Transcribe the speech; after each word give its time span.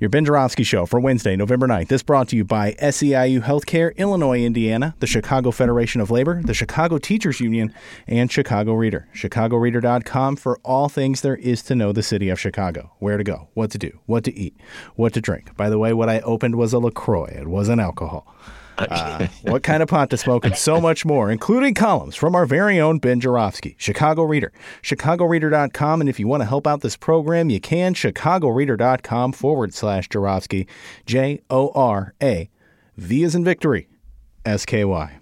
Your 0.00 0.10
Ben 0.10 0.24
Joravsky 0.24 0.62
Show 0.62 0.86
for 0.86 1.00
Wednesday, 1.00 1.34
November 1.34 1.66
9th. 1.66 1.88
This 1.88 2.04
brought 2.04 2.28
to 2.28 2.36
you 2.36 2.44
by 2.44 2.74
SEIU 2.74 3.42
Healthcare, 3.42 3.96
Illinois, 3.96 4.44
Indiana, 4.44 4.94
the 5.00 5.08
Chicago 5.08 5.50
Federation 5.50 6.00
of 6.00 6.08
Labor, 6.08 6.40
the 6.40 6.54
Chicago 6.54 6.98
Teachers 6.98 7.40
Union, 7.40 7.74
and 8.06 8.30
Chicago 8.30 8.74
Reader. 8.74 9.08
ChicagoReader.com 9.12 10.36
for 10.36 10.60
all 10.62 10.88
things 10.88 11.22
there 11.22 11.34
is 11.34 11.64
to 11.64 11.74
know 11.74 11.90
the 11.90 12.04
city 12.04 12.28
of 12.28 12.38
Chicago. 12.38 12.92
Where 13.00 13.16
to 13.16 13.24
go, 13.24 13.48
what 13.54 13.72
to 13.72 13.78
do, 13.78 13.98
what 14.06 14.22
to 14.22 14.34
eat, 14.38 14.56
what 14.94 15.14
to 15.14 15.20
drink. 15.20 15.56
By 15.56 15.68
the 15.68 15.80
way, 15.80 15.92
what 15.92 16.08
I 16.08 16.20
opened 16.20 16.54
was 16.54 16.72
a 16.72 16.78
LaCroix. 16.78 17.34
It 17.36 17.48
wasn't 17.48 17.80
alcohol. 17.80 18.32
Uh, 18.78 19.26
what 19.42 19.62
kind 19.62 19.82
of 19.82 19.88
pot 19.88 20.10
to 20.10 20.16
smoke, 20.16 20.44
and 20.44 20.56
so 20.56 20.80
much 20.80 21.04
more, 21.04 21.30
including 21.30 21.74
columns 21.74 22.14
from 22.14 22.34
our 22.34 22.46
very 22.46 22.78
own 22.80 22.98
Ben 22.98 23.20
Joravsky, 23.20 23.74
Chicago 23.78 24.22
Reader, 24.22 24.52
chicagoreader.com. 24.82 26.00
And 26.00 26.08
if 26.08 26.20
you 26.20 26.28
want 26.28 26.42
to 26.42 26.46
help 26.46 26.66
out 26.66 26.80
this 26.80 26.96
program, 26.96 27.50
you 27.50 27.60
can, 27.60 27.94
chicagoreader.com 27.94 29.32
forward 29.32 29.74
slash 29.74 30.08
Joravsky, 30.08 30.66
J 31.06 31.40
O 31.50 31.70
R 31.74 32.14
A, 32.22 32.48
V 32.96 33.22
is 33.24 33.34
in 33.34 33.44
victory, 33.44 33.88
S 34.44 34.64
K 34.64 34.84
Y. 34.84 35.18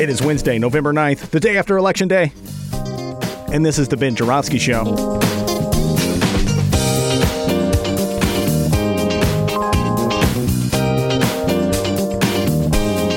It 0.00 0.08
is 0.08 0.22
Wednesday, 0.22 0.58
November 0.58 0.94
9th, 0.94 1.28
the 1.28 1.40
day 1.40 1.58
after 1.58 1.76
Election 1.76 2.08
Day 2.08 2.32
and 3.52 3.66
this 3.66 3.78
is 3.78 3.88
The 3.88 3.96
Ben 3.96 4.14
Joravsky 4.14 4.58
Show. 4.58 5.18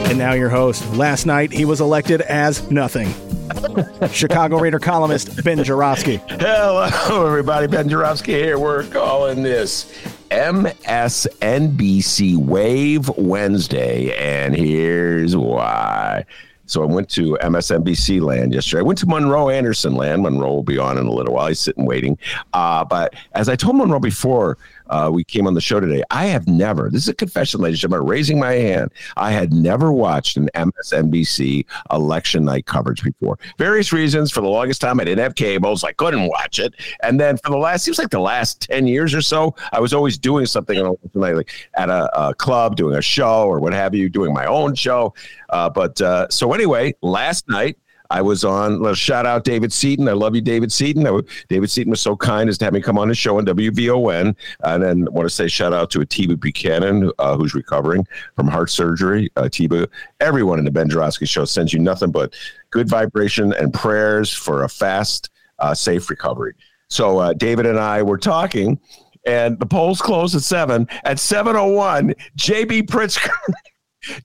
And 0.10 0.18
now 0.18 0.34
your 0.34 0.50
host. 0.50 0.88
Last 0.94 1.26
night, 1.26 1.52
he 1.52 1.66
was 1.66 1.82
elected 1.82 2.22
as 2.22 2.70
nothing. 2.72 3.14
Chicago 4.12 4.58
Reader 4.60 4.80
columnist 4.80 5.44
Ben 5.44 5.64
Joravsky. 5.64 6.18
Hello, 6.30 6.90
everybody. 7.26 7.68
Ben 7.68 7.88
Joravsky 7.88 8.34
here. 8.34 8.58
We're 8.58 8.86
calling 8.86 9.44
this 9.44 9.94
MSNBC 10.32 12.38
Wave 12.38 13.10
Wednesday, 13.18 14.16
and 14.18 14.56
here's 14.56 15.38
why. 15.38 16.26
So 16.66 16.82
I 16.82 16.86
went 16.86 17.10
to 17.12 17.38
MSNBC 17.42 18.22
land 18.22 18.54
yesterday. 18.54 18.80
I 18.80 18.84
went 18.84 19.00
to 19.00 19.06
Monroe 19.06 19.50
Anderson 19.50 19.96
land. 19.96 20.24
Monroe 20.24 20.54
will 20.54 20.64
be 20.64 20.78
on 20.78 20.98
in 20.98 21.06
a 21.06 21.12
little 21.12 21.34
while. 21.34 21.48
He's 21.48 21.60
sitting 21.60 21.86
waiting. 21.86 22.18
Uh, 22.54 22.86
but 22.86 23.14
as 23.34 23.50
I 23.50 23.56
told 23.56 23.76
Monroe 23.76 24.00
before, 24.00 24.58
uh, 24.94 25.10
we 25.10 25.24
came 25.24 25.48
on 25.48 25.56
the 25.56 25.62
show 25.62 25.80
today. 25.80 26.04
I 26.12 26.26
have 26.26 26.48
never, 26.48 26.88
this 26.92 27.02
is 27.02 27.08
a 27.08 27.16
confession, 27.16 27.62
ladies 27.62 27.84
and 27.84 27.92
gentlemen, 27.92 28.08
raising 28.08 28.40
my 28.40 28.52
hand. 28.52 28.92
I 29.18 29.32
had 29.32 29.52
never 29.52 29.92
watched 29.92 30.38
an 30.38 30.50
MSNBC 30.54 31.66
election 31.92 32.46
night 32.46 32.68
coverage 32.68 33.04
before. 33.04 33.40
Various 33.58 33.92
reasons. 33.92 34.32
For 34.32 34.42
the 34.42 34.50
longest 34.50 34.82
time, 34.82 35.00
I 35.00 35.06
didn't 35.06 35.24
have 35.24 35.34
cable, 35.34 35.76
so 35.78 35.88
I 35.88 35.94
couldn't 35.94 36.28
watch 36.28 36.60
it. 36.60 36.76
And 37.02 37.20
then 37.20 37.38
for 37.38 37.50
the 37.50 37.58
last, 37.58 37.86
seems 37.86 37.98
like 37.98 38.12
the 38.12 38.20
last 38.20 38.62
10 38.62 38.86
years 38.86 39.16
or 39.16 39.22
so, 39.24 39.56
I 39.72 39.80
was 39.80 39.96
always 39.96 40.16
doing 40.20 40.46
something 40.46 40.78
on 40.78 40.86
election 40.86 41.22
night, 41.22 41.36
like 41.38 41.52
at 41.74 41.90
a, 41.90 42.28
a, 42.30 42.36
club, 42.36 42.76
doing 42.76 42.96
a 42.96 43.02
show 43.02 43.48
or 43.48 43.60
what 43.60 43.74
have 43.74 43.96
you, 43.96 44.10
doing 44.10 44.32
my 44.32 44.46
own 44.46 44.76
show. 44.76 45.16
Uh, 45.50 45.72
but 45.72 46.00
uh, 46.02 46.28
so 46.30 46.54
anyway, 46.54 46.94
last 47.02 47.50
night, 47.50 47.78
I 48.14 48.22
was 48.22 48.44
on. 48.44 48.80
Let's 48.80 49.00
shout 49.00 49.26
out 49.26 49.44
David 49.44 49.74
Seaton. 49.74 50.08
I 50.08 50.12
love 50.12 50.36
you, 50.36 50.42
David 50.42 50.72
Seaton. 50.72 51.04
David 51.50 51.72
Seaton 51.72 51.90
was 51.90 52.00
so 52.00 52.16
kind 52.16 52.48
as 52.48 52.60
to 52.60 52.66
have 52.66 52.74
me 52.76 52.80
come 52.80 53.00
on 53.00 53.10
his 53.10 53.18
show 53.18 53.40
on 53.40 53.46
WVON. 53.46 54.36
And 54.60 54.84
then 54.84 55.12
want 55.12 55.28
to 55.28 55.34
say 55.34 55.48
shout 55.48 55.74
out 55.74 55.90
to 55.92 56.02
Atiba 56.02 56.38
Buchanan, 56.38 57.12
uh, 57.18 57.36
who's 57.36 57.56
recovering 57.56 58.06
from 58.36 58.48
heart 58.48 58.70
surgery. 58.70 59.32
Uh, 59.36 59.46
Atiba, 59.46 59.88
everyone 60.20 60.60
in 60.60 60.66
the 60.66 60.70
Ben 60.70 60.88
Joravsky 60.88 61.26
show 61.26 61.44
sends 61.44 61.74
you 61.74 61.80
nothing 61.80 62.12
but 62.12 62.36
good 62.70 62.88
vibration 62.88 63.52
and 63.54 63.74
prayers 63.74 64.32
for 64.32 64.64
a 64.64 64.70
fast, 64.70 65.32
uh, 65.58 65.74
safe 65.74 66.08
recovery. 66.08 66.54
So 66.90 67.18
uh, 67.18 67.34
David 67.34 67.66
and 67.66 67.80
I 67.80 68.04
were 68.04 68.20
talking, 68.20 68.80
and 69.26 69.58
the 69.58 69.66
polls 69.66 70.00
closed 70.00 70.36
at 70.36 70.44
seven. 70.44 70.88
At 71.04 71.20
seven 71.20 71.56
oh 71.56 71.70
one, 71.70 72.14
JB 72.38 72.84
Pritzker. 72.84 73.32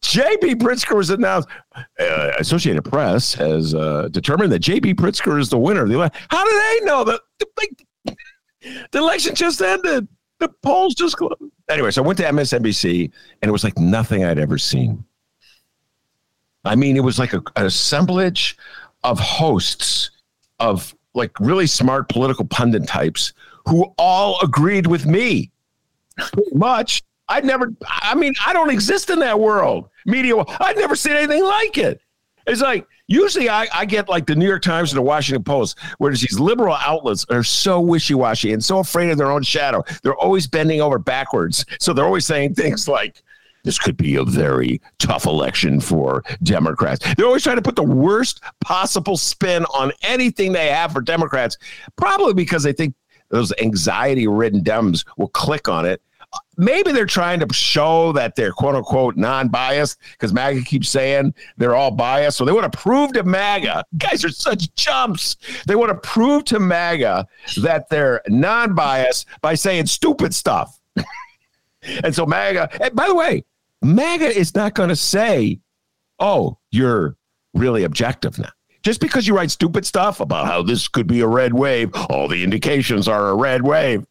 J.B. 0.02 0.56
Pritzker 0.56 0.96
was 0.96 1.10
announced. 1.10 1.48
Uh, 1.74 2.32
Associated 2.38 2.82
Press 2.82 3.34
has 3.34 3.74
uh, 3.74 4.08
determined 4.10 4.52
that 4.52 4.58
J.B. 4.60 4.94
Pritzker 4.94 5.38
is 5.38 5.48
the 5.48 5.58
winner 5.58 5.82
of 5.82 5.88
the 5.88 5.94
election. 5.94 6.20
How 6.30 6.44
do 6.44 6.50
they 6.50 6.84
know 6.84 7.04
that 7.04 7.20
the, 7.38 8.16
the 8.90 8.98
election 8.98 9.34
just 9.34 9.60
ended? 9.62 10.08
The 10.40 10.48
polls 10.62 10.94
just 10.94 11.16
closed. 11.16 11.34
Anyway, 11.68 11.90
so 11.90 12.02
I 12.02 12.06
went 12.06 12.18
to 12.18 12.24
MSNBC, 12.24 13.10
and 13.42 13.48
it 13.48 13.52
was 13.52 13.64
like 13.64 13.78
nothing 13.78 14.24
I'd 14.24 14.38
ever 14.38 14.58
seen. 14.58 15.04
I 16.64 16.74
mean, 16.76 16.96
it 16.96 17.04
was 17.04 17.18
like 17.18 17.32
a, 17.32 17.42
an 17.56 17.66
assemblage 17.66 18.56
of 19.04 19.18
hosts 19.18 20.10
of 20.58 20.94
like 21.14 21.38
really 21.40 21.66
smart 21.66 22.08
political 22.08 22.44
pundit 22.44 22.86
types 22.86 23.32
who 23.66 23.92
all 23.98 24.38
agreed 24.42 24.86
with 24.86 25.06
me. 25.06 25.50
Pretty 26.16 26.54
much 26.54 27.02
I'd 27.28 27.44
never, 27.44 27.72
I 27.86 28.14
mean, 28.14 28.34
I 28.44 28.52
don't 28.52 28.70
exist 28.70 29.10
in 29.10 29.18
that 29.20 29.38
world. 29.38 29.88
Media, 30.06 30.36
I'd 30.60 30.76
never 30.76 30.96
seen 30.96 31.14
anything 31.14 31.44
like 31.44 31.78
it. 31.78 32.00
It's 32.46 32.62
like, 32.62 32.86
usually 33.08 33.50
I, 33.50 33.66
I 33.74 33.84
get 33.84 34.08
like 34.08 34.26
the 34.26 34.34
New 34.34 34.46
York 34.46 34.62
Times 34.62 34.90
and 34.90 34.98
the 34.98 35.02
Washington 35.02 35.44
Post, 35.44 35.78
where 35.98 36.10
these 36.12 36.40
liberal 36.40 36.74
outlets 36.74 37.26
are 37.28 37.42
so 37.44 37.80
wishy 37.80 38.14
washy 38.14 38.54
and 38.54 38.64
so 38.64 38.78
afraid 38.78 39.10
of 39.10 39.18
their 39.18 39.30
own 39.30 39.42
shadow. 39.42 39.84
They're 40.02 40.16
always 40.16 40.46
bending 40.46 40.80
over 40.80 40.98
backwards. 40.98 41.66
So 41.78 41.92
they're 41.92 42.06
always 42.06 42.24
saying 42.24 42.54
things 42.54 42.88
like, 42.88 43.22
this 43.64 43.78
could 43.78 43.98
be 43.98 44.16
a 44.16 44.24
very 44.24 44.80
tough 44.98 45.26
election 45.26 45.80
for 45.80 46.22
Democrats. 46.42 47.04
They're 47.16 47.26
always 47.26 47.42
trying 47.42 47.56
to 47.56 47.62
put 47.62 47.76
the 47.76 47.82
worst 47.82 48.40
possible 48.62 49.18
spin 49.18 49.64
on 49.66 49.92
anything 50.02 50.52
they 50.52 50.68
have 50.68 50.92
for 50.92 51.02
Democrats, 51.02 51.58
probably 51.96 52.32
because 52.32 52.62
they 52.62 52.72
think 52.72 52.94
those 53.28 53.52
anxiety 53.60 54.26
ridden 54.26 54.62
Dems 54.62 55.04
will 55.18 55.28
click 55.28 55.68
on 55.68 55.84
it 55.84 56.00
maybe 56.56 56.92
they're 56.92 57.06
trying 57.06 57.40
to 57.40 57.54
show 57.54 58.12
that 58.12 58.34
they're 58.36 58.52
quote 58.52 58.74
unquote 58.74 59.16
non-biased 59.16 59.98
because 60.12 60.32
MAGA 60.32 60.62
keeps 60.62 60.88
saying 60.88 61.34
they're 61.56 61.74
all 61.74 61.90
biased. 61.90 62.36
So 62.36 62.44
they 62.44 62.52
want 62.52 62.70
to 62.70 62.78
prove 62.78 63.12
to 63.12 63.22
MAGA, 63.22 63.84
guys 63.98 64.24
are 64.24 64.30
such 64.30 64.74
chumps. 64.74 65.36
They 65.66 65.76
want 65.76 65.90
to 65.90 66.08
prove 66.08 66.44
to 66.46 66.58
MAGA 66.58 67.26
that 67.58 67.88
they're 67.88 68.22
non-biased 68.28 69.26
by 69.40 69.54
saying 69.54 69.86
stupid 69.86 70.34
stuff. 70.34 70.78
and 71.82 72.14
so 72.14 72.26
MAGA, 72.26 72.68
and 72.82 72.94
by 72.94 73.06
the 73.06 73.14
way, 73.14 73.44
MAGA 73.82 74.36
is 74.36 74.54
not 74.54 74.74
going 74.74 74.88
to 74.88 74.96
say, 74.96 75.60
oh, 76.18 76.58
you're 76.70 77.16
really 77.54 77.84
objective 77.84 78.38
now. 78.38 78.50
Just 78.82 79.00
because 79.00 79.26
you 79.26 79.36
write 79.36 79.50
stupid 79.50 79.84
stuff 79.84 80.20
about 80.20 80.46
how 80.46 80.62
this 80.62 80.88
could 80.88 81.06
be 81.06 81.20
a 81.20 81.26
red 81.26 81.52
wave, 81.52 81.90
all 82.08 82.28
the 82.28 82.44
indications 82.44 83.08
are 83.08 83.28
a 83.28 83.34
red 83.34 83.62
wave. 83.62 84.06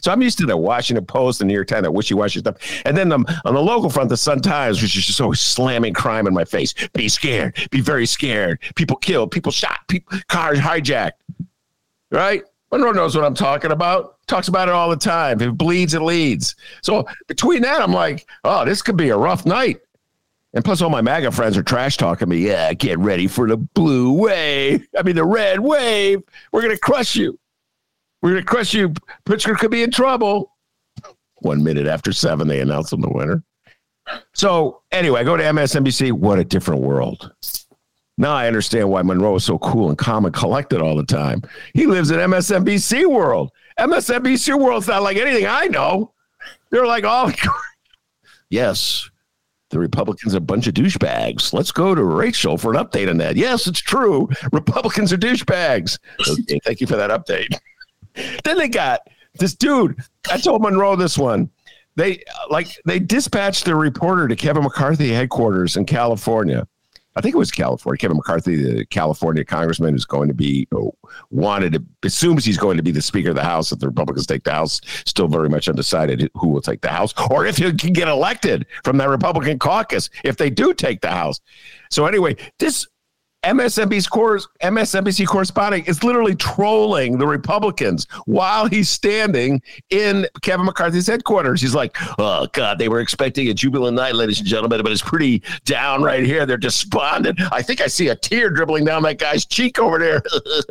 So 0.00 0.10
I'm 0.10 0.22
used 0.22 0.38
to 0.38 0.46
the 0.46 0.56
Washington 0.56 1.04
Post, 1.04 1.38
the 1.38 1.44
New 1.44 1.52
York 1.54 1.68
Times, 1.68 1.82
that 1.82 1.92
wishy-washy 1.92 2.40
stuff. 2.40 2.56
And 2.86 2.96
then 2.96 3.12
on 3.12 3.24
the 3.44 3.60
local 3.60 3.90
front, 3.90 4.08
the 4.08 4.16
Sun 4.16 4.40
Times, 4.40 4.80
which 4.80 4.96
is 4.96 5.04
just 5.04 5.20
always 5.20 5.40
slamming 5.40 5.92
crime 5.92 6.26
in 6.26 6.32
my 6.32 6.44
face. 6.44 6.72
Be 6.94 7.08
scared. 7.08 7.56
Be 7.70 7.80
very 7.80 8.06
scared. 8.06 8.60
People 8.74 8.96
killed. 8.96 9.30
People 9.30 9.52
shot. 9.52 9.80
People, 9.88 10.18
cars 10.28 10.58
hijacked. 10.58 11.12
Right? 12.10 12.42
Monroe 12.72 12.92
knows 12.92 13.16
what 13.16 13.24
I'm 13.24 13.34
talking 13.34 13.72
about. 13.72 14.16
Talks 14.28 14.46
about 14.46 14.68
it 14.68 14.74
all 14.74 14.90
the 14.90 14.96
time. 14.96 15.40
If 15.40 15.48
it 15.48 15.58
bleeds, 15.58 15.92
it 15.92 16.02
leads. 16.02 16.54
So 16.82 17.04
between 17.26 17.62
that, 17.62 17.82
I'm 17.82 17.92
like, 17.92 18.28
oh, 18.44 18.64
this 18.64 18.80
could 18.80 18.96
be 18.96 19.08
a 19.08 19.16
rough 19.16 19.44
night. 19.44 19.80
And 20.54 20.64
plus, 20.64 20.80
all 20.80 20.88
my 20.88 21.02
MAGA 21.02 21.32
friends 21.32 21.56
are 21.56 21.64
trash 21.64 21.96
talking 21.96 22.28
me. 22.28 22.38
Yeah, 22.38 22.72
get 22.72 22.98
ready 23.00 23.26
for 23.26 23.48
the 23.48 23.56
blue 23.56 24.12
wave. 24.12 24.86
I 24.96 25.02
mean, 25.02 25.16
the 25.16 25.24
red 25.24 25.58
wave. 25.58 26.22
We're 26.52 26.62
going 26.62 26.74
to 26.74 26.80
crush 26.80 27.16
you. 27.16 27.39
To 28.24 28.42
crush 28.42 28.74
you. 28.74 28.92
Pritzker 29.24 29.56
could 29.56 29.70
be 29.70 29.82
in 29.82 29.90
trouble. 29.90 30.52
One 31.36 31.64
minute 31.64 31.86
after 31.86 32.12
seven, 32.12 32.48
they 32.48 32.60
announce 32.60 32.92
him 32.92 33.00
the 33.00 33.08
winner. 33.08 33.42
So 34.34 34.82
anyway, 34.92 35.20
I 35.20 35.24
go 35.24 35.36
to 35.36 35.42
MSNBC. 35.42 36.12
What 36.12 36.38
a 36.38 36.44
different 36.44 36.82
world. 36.82 37.32
Now 38.18 38.34
I 38.34 38.46
understand 38.46 38.90
why 38.90 39.00
Monroe 39.00 39.36
is 39.36 39.44
so 39.44 39.58
cool 39.58 39.88
and 39.88 39.96
calm 39.96 40.26
and 40.26 40.34
collected 40.34 40.82
all 40.82 40.96
the 40.96 41.06
time. 41.06 41.40
He 41.72 41.86
lives 41.86 42.10
in 42.10 42.18
MSNBC 42.18 43.06
world. 43.06 43.50
MSNBC 43.78 44.60
world's 44.60 44.88
not 44.88 45.02
like 45.02 45.16
anything 45.16 45.46
I 45.46 45.68
know. 45.68 46.12
They're 46.70 46.86
like, 46.86 47.04
oh, 47.06 47.32
yes, 48.50 49.08
the 49.70 49.78
Republicans 49.78 50.34
are 50.34 50.38
a 50.38 50.42
bunch 50.42 50.66
of 50.66 50.74
douchebags. 50.74 51.54
Let's 51.54 51.72
go 51.72 51.94
to 51.94 52.04
Rachel 52.04 52.58
for 52.58 52.74
an 52.74 52.84
update 52.84 53.08
on 53.08 53.16
that. 53.18 53.36
Yes, 53.36 53.66
it's 53.66 53.80
true. 53.80 54.28
Republicans 54.52 55.12
are 55.12 55.18
douchebags. 55.18 55.98
Okay, 56.28 56.60
thank 56.64 56.80
you 56.82 56.86
for 56.86 56.96
that 56.96 57.10
update. 57.10 57.58
then 58.44 58.58
they 58.58 58.68
got 58.68 59.00
this 59.34 59.54
dude. 59.54 59.96
I 60.30 60.38
told 60.38 60.62
Monroe 60.62 60.96
this 60.96 61.18
one. 61.18 61.50
They 61.96 62.22
like 62.48 62.76
they 62.86 62.98
dispatched 62.98 63.64
their 63.64 63.76
reporter 63.76 64.28
to 64.28 64.36
Kevin 64.36 64.62
McCarthy 64.62 65.12
headquarters 65.12 65.76
in 65.76 65.86
California. 65.86 66.66
I 67.16 67.20
think 67.20 67.34
it 67.34 67.38
was 67.38 67.50
California. 67.50 67.98
Kevin 67.98 68.16
McCarthy, 68.16 68.56
the 68.56 68.86
California 68.86 69.44
congressman, 69.44 69.94
who's 69.94 70.04
going 70.04 70.28
to 70.28 70.34
be 70.34 70.68
wanted 71.30 71.72
to 71.72 71.84
assumes 72.04 72.44
he's 72.44 72.56
going 72.56 72.76
to 72.76 72.82
be 72.82 72.92
the 72.92 73.02
Speaker 73.02 73.30
of 73.30 73.34
the 73.34 73.42
House 73.42 73.72
if 73.72 73.80
the 73.80 73.88
Republicans 73.88 74.26
take 74.26 74.44
the 74.44 74.52
House. 74.52 74.80
Still 75.04 75.26
very 75.26 75.48
much 75.48 75.68
undecided 75.68 76.30
who 76.34 76.48
will 76.48 76.62
take 76.62 76.80
the 76.80 76.88
House 76.88 77.12
or 77.30 77.44
if 77.46 77.56
he 77.56 77.72
can 77.72 77.92
get 77.92 78.06
elected 78.06 78.64
from 78.84 78.96
that 78.98 79.08
Republican 79.08 79.58
caucus 79.58 80.08
if 80.24 80.36
they 80.36 80.50
do 80.50 80.72
take 80.72 81.00
the 81.00 81.10
House. 81.10 81.40
So 81.90 82.06
anyway, 82.06 82.36
this 82.58 82.86
MSNBC's 83.42 84.06
course, 84.06 84.46
MSNBC 84.62 85.26
correspondent 85.26 85.88
is 85.88 86.04
literally 86.04 86.34
trolling 86.34 87.16
the 87.16 87.26
Republicans 87.26 88.06
while 88.26 88.66
he's 88.66 88.90
standing 88.90 89.62
in 89.88 90.26
Kevin 90.42 90.66
McCarthy's 90.66 91.06
headquarters. 91.06 91.62
He's 91.62 91.74
like, 91.74 91.96
"Oh 92.18 92.46
God, 92.52 92.78
they 92.78 92.88
were 92.88 93.00
expecting 93.00 93.48
a 93.48 93.54
jubilant 93.54 93.96
night, 93.96 94.14
ladies 94.14 94.40
and 94.40 94.48
gentlemen, 94.48 94.82
but 94.82 94.92
it's 94.92 95.00
pretty 95.00 95.42
down 95.64 96.02
right 96.02 96.22
here. 96.22 96.44
They're 96.44 96.58
despondent. 96.58 97.40
I 97.50 97.62
think 97.62 97.80
I 97.80 97.86
see 97.86 98.08
a 98.08 98.16
tear 98.16 98.50
dribbling 98.50 98.84
down 98.84 99.02
that 99.04 99.18
guy's 99.18 99.46
cheek 99.46 99.78
over 99.78 99.98
there." 99.98 100.22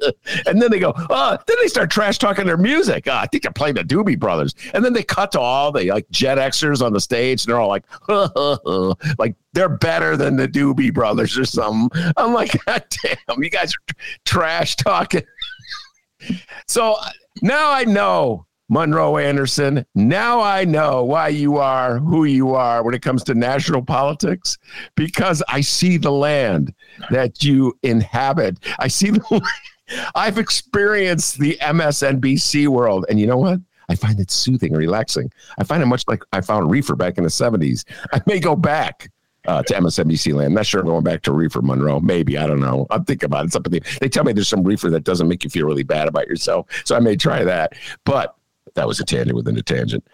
and 0.45 0.61
then 0.61 0.69
they 0.69 0.79
go, 0.79 0.93
"Oh," 0.95 1.37
then 1.47 1.57
they 1.61 1.67
start 1.67 1.89
trash 1.89 2.19
talking 2.19 2.45
their 2.45 2.57
music. 2.57 3.07
Oh, 3.07 3.15
I 3.15 3.25
think 3.25 3.43
they're 3.43 3.51
playing 3.51 3.75
the 3.75 3.83
Doobie 3.83 4.19
Brothers, 4.19 4.53
and 4.75 4.85
then 4.85 4.93
they 4.93 5.03
cut 5.03 5.31
to 5.31 5.39
all 5.39 5.71
the 5.71 5.85
like 5.85 6.07
Gen 6.11 6.37
Xers 6.37 6.85
on 6.85 6.93
the 6.93 7.01
stage, 7.01 7.45
and 7.45 7.51
they're 7.51 7.59
all 7.59 7.67
like, 7.67 7.85
like 9.17 9.35
they're 9.53 9.69
better 9.69 10.15
than 10.15 10.35
the 10.35 10.47
Doobie 10.47 10.93
Brothers 10.93 11.37
or 11.37 11.45
something. 11.45 11.89
I'm 12.17 12.33
like, 12.33 12.53
God 12.65 12.83
damn, 13.03 13.43
you 13.43 13.49
guys 13.49 13.73
are 13.73 13.95
trash 14.25 14.75
talking. 14.75 15.23
so 16.67 16.93
uh, 16.93 17.09
now 17.41 17.71
I 17.71 17.85
know, 17.85 18.45
Monroe 18.69 19.17
Anderson, 19.17 19.85
now 19.95 20.41
I 20.41 20.63
know 20.63 21.03
why 21.03 21.29
you 21.29 21.57
are 21.57 21.97
who 21.97 22.25
you 22.25 22.53
are 22.53 22.83
when 22.83 22.93
it 22.93 23.01
comes 23.01 23.23
to 23.23 23.33
national 23.33 23.81
politics, 23.83 24.57
because 24.95 25.41
I 25.47 25.61
see 25.61 25.97
the 25.97 26.11
land 26.11 26.73
that 27.09 27.43
you 27.43 27.77
inhabit. 27.83 28.59
I 28.77 28.87
see 28.87 29.11
the. 29.11 29.41
I've 30.13 30.37
experienced 30.37 31.39
the 31.39 31.57
MSNBC 31.61 32.67
world, 32.67 33.07
and 33.09 33.19
you 33.19 33.25
know 33.25 33.37
what? 33.37 33.59
I 33.89 33.95
find 33.95 34.19
it 34.19 34.29
soothing, 34.29 34.73
and 34.73 34.77
relaxing. 34.77 35.31
I 35.57 35.63
find 35.63 35.81
it 35.81 35.87
much 35.87 36.03
like 36.07 36.21
I 36.31 36.41
found 36.41 36.69
reefer 36.69 36.95
back 36.95 37.17
in 37.17 37.23
the 37.23 37.29
70s. 37.31 37.85
I 38.13 38.21
may 38.27 38.39
go 38.39 38.55
back 38.55 39.09
uh, 39.47 39.63
to 39.63 39.73
MSNBC 39.73 40.33
land. 40.33 40.53
Not 40.53 40.65
sure 40.65 40.81
I'm 40.81 40.87
going 40.87 41.03
back 41.03 41.21
to 41.23 41.31
reefer 41.31 41.61
Monroe. 41.61 41.99
Maybe 41.99 42.37
I 42.37 42.47
don't 42.47 42.59
know. 42.59 42.87
I'm 42.89 43.05
thinking 43.05 43.27
about 43.27 43.45
it. 43.45 43.51
Something 43.51 43.79
they 44.01 44.09
tell 44.09 44.23
me 44.23 44.33
there's 44.33 44.47
some 44.47 44.63
reefer 44.63 44.89
that 44.89 45.03
doesn't 45.03 45.27
make 45.27 45.43
you 45.43 45.49
feel 45.49 45.65
really 45.65 45.83
bad 45.83 46.07
about 46.07 46.27
yourself, 46.27 46.67
so 46.85 46.95
I 46.95 46.99
may 46.99 47.15
try 47.15 47.43
that. 47.43 47.73
But 48.05 48.35
that 48.75 48.87
was 48.87 48.99
a 48.99 49.05
tangent 49.05 49.35
within 49.35 49.57
a 49.57 49.63
tangent. 49.63 50.05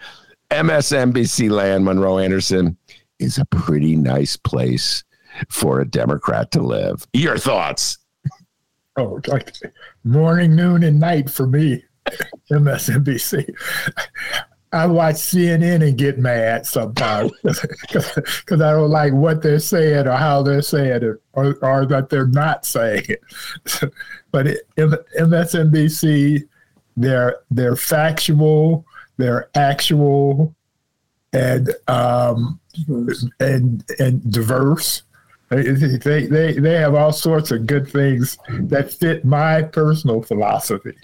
MSNBC 0.51 1.49
land, 1.49 1.85
Monroe 1.85 2.19
Anderson 2.19 2.77
is 3.19 3.37
a 3.37 3.45
pretty 3.45 3.95
nice 3.95 4.37
place 4.37 5.03
for 5.49 5.81
a 5.81 5.85
Democrat 5.85 6.51
to 6.51 6.61
live. 6.61 7.07
Your 7.13 7.37
thoughts? 7.37 7.97
Oh, 8.97 9.19
like 9.27 9.53
morning, 10.03 10.55
noon, 10.55 10.83
and 10.83 10.99
night 10.99 11.29
for 11.29 11.47
me. 11.47 11.83
MSNBC. 12.51 13.53
I 14.75 14.85
watch 14.87 15.15
CNN 15.15 15.87
and 15.87 15.97
get 15.97 16.19
mad 16.19 16.65
sometimes 16.65 17.31
because 17.41 18.61
I 18.61 18.71
don't 18.73 18.89
like 18.89 19.13
what 19.13 19.41
they're 19.41 19.59
saying 19.59 20.05
or 20.05 20.11
how 20.11 20.43
they're 20.43 20.61
saying 20.61 21.03
it 21.03 21.21
or, 21.31 21.55
or 21.61 21.85
that 21.85 22.09
they're 22.09 22.27
not 22.27 22.65
saying 22.65 23.05
it. 23.07 23.21
but 24.31 24.47
it, 24.47 24.67
MSNBC, 24.75 26.45
they're 26.97 27.37
they're 27.51 27.77
factual, 27.77 28.85
they're 29.15 29.49
actual, 29.55 30.53
and 31.31 31.73
um, 31.87 32.59
and 33.39 33.83
and 33.97 34.31
diverse. 34.31 35.03
They, 35.49 35.61
they 36.27 36.53
they 36.53 36.73
have 36.73 36.95
all 36.95 37.13
sorts 37.13 37.51
of 37.51 37.65
good 37.65 37.87
things 37.87 38.37
that 38.49 38.91
fit 38.91 39.23
my 39.23 39.61
personal 39.61 40.21
philosophy. 40.21 40.95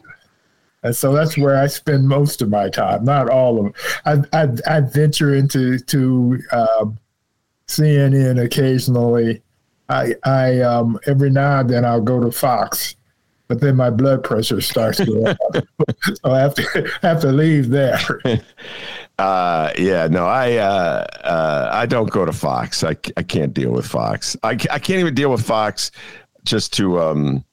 And 0.84 0.96
so 0.96 1.14
that's 1.14 1.38
where 1.38 1.58
I 1.58 1.68
spend 1.68 2.08
most 2.08 2.42
of 2.42 2.50
my 2.50 2.70
time, 2.70 3.06
not 3.06 3.30
all 3.30 3.60
of 3.60 3.66
it. 3.68 3.76
I, 4.06 4.42
I, 4.42 4.78
I 4.78 4.80
venture 4.82 5.36
into 5.36 5.78
to 5.80 6.40
um, 6.52 6.98
CNN 7.68 8.44
occasionally. 8.44 9.42
I, 9.90 10.16
I 10.24 10.62
um, 10.62 11.00
every 11.06 11.30
now 11.30 11.60
and 11.60 11.70
then 11.70 11.86
I'll 11.86 12.02
go 12.02 12.20
to 12.20 12.32
Fox, 12.32 12.96
but 13.48 13.60
then 13.60 13.76
my 13.76 13.90
blood 13.90 14.24
pressure 14.24 14.62
starts 14.62 15.00
going 15.04 15.28
up, 15.28 15.38
so 16.04 16.32
I 16.32 16.40
have 16.40 16.56
to 16.56 16.92
have 17.02 17.22
to 17.22 17.32
leave 17.32 17.70
there. 17.70 18.00
Uh, 19.20 19.72
yeah, 19.78 20.08
no, 20.08 20.26
I 20.26 20.56
uh, 20.56 21.06
uh, 21.24 21.70
I 21.72 21.86
don't 21.86 22.10
go 22.10 22.26
to 22.26 22.34
Fox. 22.34 22.84
I, 22.84 22.96
I 23.18 23.22
can't 23.22 23.54
deal 23.54 23.70
with 23.70 23.86
Fox. 23.86 24.36
I, 24.42 24.52
I 24.52 24.80
can't 24.80 25.00
even 25.00 25.14
deal 25.14 25.30
with 25.30 25.46
Fox 25.46 25.92
just 26.44 26.74
to 26.74 27.00
um, 27.00 27.46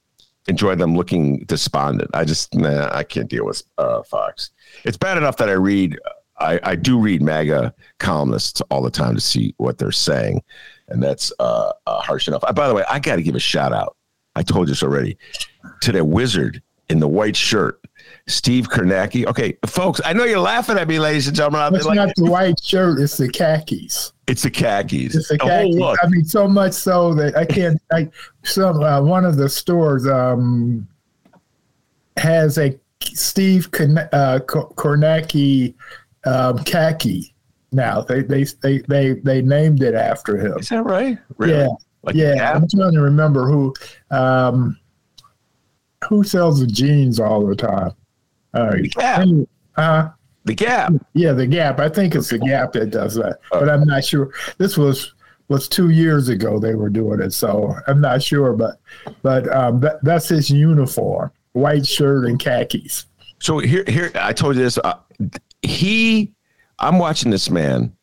enjoy 0.48 0.74
them 0.74 0.96
looking 0.96 1.44
despondent. 1.44 2.10
I 2.14 2.24
just 2.24 2.54
nah, 2.54 2.90
I 2.92 3.04
can't 3.04 3.28
deal 3.28 3.46
with 3.46 3.62
uh, 3.76 4.02
Fox. 4.02 4.50
It's 4.84 4.96
bad 4.96 5.16
enough 5.16 5.36
that 5.36 5.48
I 5.48 5.52
read 5.52 5.98
I, 6.40 6.60
I 6.62 6.76
do 6.76 6.98
read 6.98 7.22
MAGA 7.22 7.74
columnists 7.98 8.60
all 8.70 8.82
the 8.82 8.90
time 8.90 9.14
to 9.14 9.20
see 9.20 9.54
what 9.58 9.78
they're 9.78 9.92
saying, 9.92 10.42
and 10.88 11.02
that's 11.02 11.32
uh, 11.38 11.72
uh, 11.86 12.00
harsh 12.00 12.28
enough. 12.28 12.42
by 12.54 12.68
the 12.68 12.74
way, 12.74 12.84
I 12.88 12.98
got 12.98 13.16
to 13.16 13.22
give 13.22 13.34
a 13.34 13.40
shout 13.40 13.72
out. 13.72 13.96
I 14.34 14.42
told 14.42 14.68
you 14.68 14.72
this 14.72 14.82
already 14.82 15.18
to 15.82 15.92
that 15.92 16.04
wizard 16.04 16.62
in 16.88 17.00
the 17.00 17.08
white 17.08 17.36
shirt 17.36 17.80
Steve 18.28 18.68
Kornacki. 18.68 19.26
Okay, 19.26 19.56
folks, 19.66 20.00
I 20.04 20.12
know 20.12 20.24
you're 20.24 20.38
laughing 20.38 20.78
at 20.78 20.86
me, 20.86 20.98
ladies 20.98 21.26
and 21.26 21.36
gentlemen. 21.36 21.74
It's 21.74 21.86
like, 21.86 21.96
not 21.96 22.14
the 22.14 22.30
white 22.30 22.62
shirt; 22.62 23.00
it's 23.00 23.16
the 23.16 23.28
khakis. 23.28 24.12
It's 24.26 24.42
the 24.42 24.50
khakis. 24.50 25.16
It's 25.16 25.28
the, 25.28 25.38
the 25.38 25.44
khakis. 25.44 25.98
I 26.02 26.08
mean, 26.08 26.24
so 26.24 26.46
much 26.46 26.74
so 26.74 27.14
that 27.14 27.36
I 27.36 27.44
can't. 27.44 27.80
I 27.90 28.10
some 28.44 28.82
uh, 28.82 29.02
one 29.02 29.24
of 29.24 29.36
the 29.36 29.48
stores 29.48 30.06
um, 30.06 30.86
has 32.18 32.58
a 32.58 32.78
Steve 33.02 33.66
uh, 33.74 34.40
Kornacki 34.40 35.74
um, 36.24 36.58
khaki. 36.64 37.34
Now 37.72 38.02
they, 38.02 38.22
they 38.22 38.44
they 38.62 38.78
they 38.78 39.12
they 39.14 39.42
named 39.42 39.82
it 39.82 39.94
after 39.94 40.36
him. 40.36 40.58
Is 40.58 40.68
that 40.68 40.84
right? 40.84 41.18
Really? 41.38 41.54
Yeah. 41.54 41.68
Like 42.02 42.14
yeah, 42.14 42.52
I'm 42.52 42.68
trying 42.68 42.92
to 42.92 43.00
remember 43.00 43.46
who 43.46 43.74
um, 44.10 44.78
who 46.08 46.22
sells 46.22 46.60
the 46.60 46.66
jeans 46.66 47.18
all 47.18 47.44
the 47.46 47.56
time. 47.56 47.92
Uh, 48.54 48.72
the 48.72 48.88
Gap. 48.88 49.28
Uh, 49.76 50.08
the 50.44 50.54
Gap. 50.54 50.92
Yeah, 51.12 51.32
the 51.32 51.46
Gap. 51.46 51.78
I 51.80 51.88
think 51.88 52.14
it's 52.14 52.30
the 52.30 52.38
Gap 52.38 52.72
that 52.72 52.90
does 52.90 53.14
that, 53.16 53.38
oh. 53.52 53.60
but 53.60 53.68
I'm 53.68 53.84
not 53.84 54.04
sure. 54.04 54.32
This 54.58 54.76
was 54.76 55.14
was 55.48 55.66
two 55.68 55.90
years 55.90 56.28
ago 56.28 56.58
they 56.58 56.74
were 56.74 56.90
doing 56.90 57.20
it, 57.20 57.32
so 57.32 57.74
I'm 57.86 58.00
not 58.00 58.22
sure. 58.22 58.52
But 58.52 58.80
but 59.22 59.50
um, 59.54 59.80
that, 59.80 60.02
that's 60.02 60.28
his 60.28 60.50
uniform: 60.50 61.30
white 61.52 61.86
shirt 61.86 62.26
and 62.26 62.38
khakis. 62.38 63.06
So 63.40 63.58
here, 63.58 63.84
here, 63.86 64.10
I 64.14 64.32
told 64.32 64.56
you 64.56 64.62
this. 64.62 64.78
Uh, 64.78 64.98
he, 65.62 66.32
I'm 66.78 66.98
watching 66.98 67.30
this 67.30 67.50
man 67.50 67.96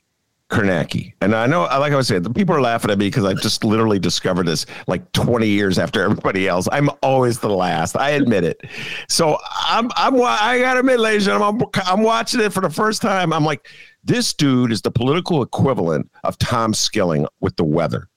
Kornacki. 0.56 1.14
And 1.22 1.36
I 1.36 1.46
know, 1.48 1.64
like 1.64 1.92
I 1.92 1.96
was 1.96 2.08
saying, 2.08 2.24
the 2.24 2.30
people 2.30 2.56
are 2.56 2.62
laughing 2.62 2.92
at 2.92 2.98
me 2.98 3.08
because 3.08 3.26
I 3.26 3.34
just 3.34 3.64
literally 3.64 4.00
discovered 4.00 4.48
this 4.48 4.66
like 4.88 5.12
20 5.12 5.48
years 5.48 5.78
after 5.78 6.02
everybody 6.02 6.48
else. 6.48 6.68
I'm 6.72 6.90
always 7.04 7.40
the 7.40 7.50
last. 7.50 7.98
I 7.98 8.12
admit 8.12 8.44
it. 8.44 8.62
So 9.10 9.38
I'm, 9.68 9.92
I'm, 9.96 10.16
I 10.22 10.60
gotta 10.60 10.80
admit, 10.80 11.00
ladies 11.00 11.28
and 11.28 11.34
gentlemen, 11.34 11.70
I'm, 11.76 11.82
I'm 11.86 12.04
watching 12.04 12.40
it 12.40 12.54
for 12.54 12.62
the 12.62 12.70
first 12.70 13.02
time. 13.02 13.34
I'm 13.34 13.44
like, 13.44 13.68
this 14.04 14.34
dude 14.34 14.72
is 14.72 14.82
the 14.82 14.92
political 14.92 15.42
equivalent 15.42 16.10
of 16.24 16.38
Tom 16.38 16.74
Skilling 16.74 17.28
with 17.42 17.56
the 17.58 17.64
weather 17.64 18.08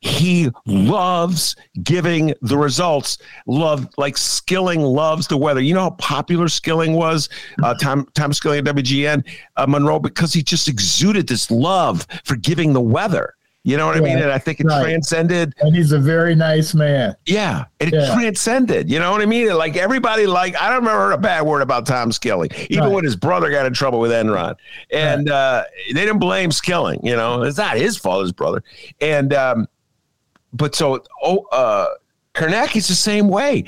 he 0.00 0.50
loves 0.66 1.56
giving 1.82 2.34
the 2.42 2.56
results. 2.56 3.18
Love 3.46 3.88
like 3.96 4.16
Skilling 4.16 4.80
loves 4.80 5.26
the 5.26 5.36
weather. 5.36 5.60
You 5.60 5.74
know 5.74 5.82
how 5.82 5.90
popular 5.90 6.48
Skilling 6.48 6.94
was, 6.94 7.28
uh, 7.62 7.74
Tom 7.74 8.06
Tom 8.14 8.32
Skilling 8.32 8.66
at 8.66 8.74
WGN 8.74 9.24
uh, 9.56 9.66
Monroe, 9.66 9.98
because 9.98 10.32
he 10.32 10.42
just 10.42 10.68
exuded 10.68 11.26
this 11.26 11.50
love 11.50 12.06
for 12.24 12.36
giving 12.36 12.72
the 12.72 12.80
weather. 12.80 13.34
You 13.62 13.76
know 13.76 13.86
what 13.86 13.96
yeah, 13.96 14.02
I 14.02 14.04
mean? 14.04 14.18
And 14.22 14.32
I 14.32 14.38
think 14.38 14.60
it 14.60 14.66
right. 14.66 14.82
transcended. 14.82 15.52
And 15.60 15.76
he's 15.76 15.92
a 15.92 15.98
very 15.98 16.34
nice 16.34 16.72
man. 16.72 17.14
Yeah, 17.26 17.66
it 17.78 17.92
yeah. 17.92 18.14
transcended. 18.14 18.90
You 18.90 18.98
know 18.98 19.10
what 19.10 19.20
I 19.20 19.26
mean? 19.26 19.54
Like 19.54 19.76
everybody, 19.76 20.26
like 20.26 20.56
I 20.56 20.68
don't 20.68 20.78
remember 20.78 21.12
a 21.12 21.18
bad 21.18 21.42
word 21.42 21.60
about 21.60 21.84
Tom 21.84 22.10
Skilling, 22.10 22.48
even 22.70 22.84
right. 22.84 22.92
when 22.92 23.04
his 23.04 23.16
brother 23.16 23.50
got 23.50 23.66
in 23.66 23.74
trouble 23.74 24.00
with 24.00 24.12
Enron, 24.12 24.54
and 24.90 25.28
right. 25.28 25.34
uh, 25.34 25.64
they 25.88 26.00
didn't 26.00 26.20
blame 26.20 26.50
Skilling. 26.50 27.00
You 27.02 27.16
know, 27.16 27.42
it's 27.42 27.58
not 27.58 27.76
his 27.76 27.98
fault, 27.98 28.22
his 28.22 28.32
brother. 28.32 28.62
And 29.02 29.34
um, 29.34 29.68
but 30.52 30.74
so, 30.74 31.02
oh, 31.22 31.46
uh, 31.52 31.86
Kornacki's 32.34 32.88
the 32.88 32.94
same 32.94 33.28
way, 33.28 33.64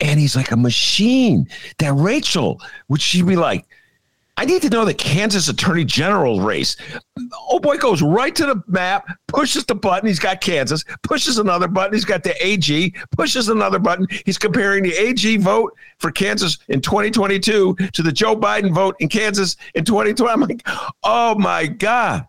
and 0.00 0.18
he's 0.18 0.36
like 0.36 0.50
a 0.50 0.56
machine. 0.56 1.48
That 1.78 1.92
Rachel 1.94 2.60
would 2.88 3.00
she 3.00 3.22
be 3.22 3.36
like? 3.36 3.66
I 4.38 4.44
need 4.44 4.62
to 4.62 4.70
know 4.70 4.84
the 4.84 4.94
Kansas 4.94 5.48
Attorney 5.48 5.84
General 5.84 6.40
race. 6.40 6.76
Oh 7.50 7.58
boy 7.58 7.76
goes 7.76 8.02
right 8.02 8.32
to 8.36 8.46
the 8.46 8.62
map, 8.68 9.08
pushes 9.26 9.64
the 9.64 9.74
button. 9.74 10.06
He's 10.06 10.20
got 10.20 10.40
Kansas, 10.40 10.84
pushes 11.02 11.38
another 11.38 11.66
button. 11.66 11.92
He's 11.92 12.04
got 12.04 12.22
the 12.22 12.36
AG, 12.46 12.94
pushes 13.16 13.48
another 13.48 13.80
button. 13.80 14.06
He's 14.26 14.38
comparing 14.38 14.84
the 14.84 14.94
AG 14.94 15.38
vote 15.38 15.74
for 15.98 16.12
Kansas 16.12 16.58
in 16.68 16.80
2022 16.80 17.74
to 17.74 18.00
the 18.00 18.12
Joe 18.12 18.36
Biden 18.36 18.72
vote 18.72 18.94
in 19.00 19.08
Kansas 19.08 19.56
in 19.74 19.84
2020. 19.84 20.32
I'm 20.32 20.40
like, 20.40 20.62
oh 21.02 21.34
my 21.34 21.66
God. 21.66 22.24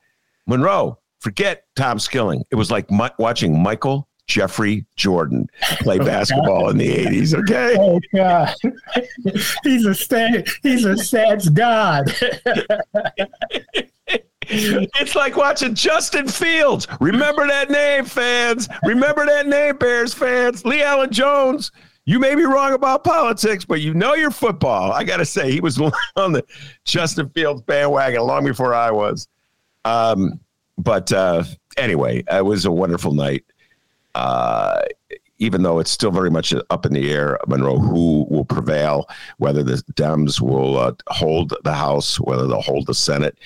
Monroe, 0.47 0.97
forget 1.19 1.65
Tom 1.75 1.99
Skilling. 1.99 2.43
It 2.51 2.55
was 2.55 2.71
like 2.71 2.89
my, 2.89 3.11
watching 3.17 3.61
Michael 3.61 4.07
Jeffrey 4.27 4.85
Jordan 4.95 5.47
play 5.79 5.97
basketball 5.97 6.69
in 6.69 6.77
the 6.77 7.05
80s. 7.05 7.33
Okay. 7.33 7.75
Oh 7.79 7.99
God. 8.15 8.53
he's 9.63 9.85
a 9.85 9.95
stat 9.95 10.47
he's 10.61 10.85
a 10.85 10.89
stats 10.89 11.51
god. 11.51 12.13
it's 14.49 15.15
like 15.15 15.35
watching 15.35 15.73
Justin 15.73 16.27
Fields. 16.27 16.87
Remember 16.99 17.47
that 17.47 17.69
name, 17.69 18.05
fans. 18.05 18.69
Remember 18.83 19.25
that 19.25 19.47
name, 19.47 19.77
Bears 19.77 20.13
fans. 20.13 20.63
Lee 20.63 20.83
Allen 20.83 21.11
Jones. 21.11 21.71
You 22.05 22.19
may 22.19 22.33
be 22.33 22.45
wrong 22.45 22.73
about 22.73 23.03
politics, 23.03 23.65
but 23.65 23.81
you 23.81 23.93
know 23.93 24.15
your 24.15 24.31
football. 24.31 24.91
I 24.91 25.03
got 25.03 25.17
to 25.17 25.25
say, 25.25 25.51
he 25.51 25.59
was 25.59 25.79
on 26.15 26.31
the 26.31 26.43
Justin 26.85 27.29
Fields 27.29 27.61
bandwagon 27.63 28.21
long 28.21 28.45
before 28.45 28.73
I 28.73 28.89
was. 28.91 29.27
Um, 29.85 30.39
but 30.79 31.11
uh, 31.11 31.43
anyway, 31.77 32.23
it 32.31 32.45
was 32.45 32.65
a 32.65 32.71
wonderful 32.71 33.13
night 33.13 33.45
uh, 34.15 34.81
even 35.39 35.63
though 35.63 35.79
it's 35.79 35.91
still 35.91 36.11
very 36.11 36.29
much 36.29 36.53
up 36.69 36.85
in 36.85 36.93
the 36.93 37.11
air, 37.11 37.39
Monroe, 37.47 37.79
who 37.79 38.25
will 38.29 38.45
prevail, 38.45 39.07
whether 39.37 39.63
the 39.63 39.81
Dems 39.93 40.41
will 40.41 40.77
uh, 40.77 40.93
hold 41.07 41.53
the 41.63 41.73
House, 41.73 42.19
whether 42.19 42.45
they'll 42.45 42.61
hold 42.61 42.87
the 42.87 42.93
Senate. 42.93 43.37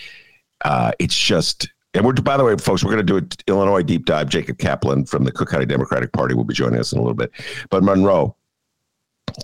Uh, 0.66 0.92
it's 0.98 1.16
just, 1.16 1.70
and 1.94 2.04
we're, 2.06 2.14
by 2.14 2.36
the 2.36 2.44
way, 2.44 2.58
folks, 2.58 2.84
we're 2.84 2.92
going 2.92 3.06
to 3.06 3.14
do 3.14 3.18
an 3.18 3.30
Illinois 3.48 3.84
deep 3.84 4.06
dive. 4.06 4.28
Jacob 4.28 4.58
Kaplan 4.58 5.06
from 5.06 5.24
the 5.24 5.32
Cook 5.32 5.50
County 5.50 5.68
Democratic 5.68 6.12
Party 6.12 6.34
will 6.34 6.44
be 6.44 6.54
joining 6.54 6.80
us 6.80 6.92
in 6.92 6.98
a 6.98 7.02
little 7.02 7.14
bit. 7.14 7.32
But 7.70 7.84
Monroe, 7.84 8.36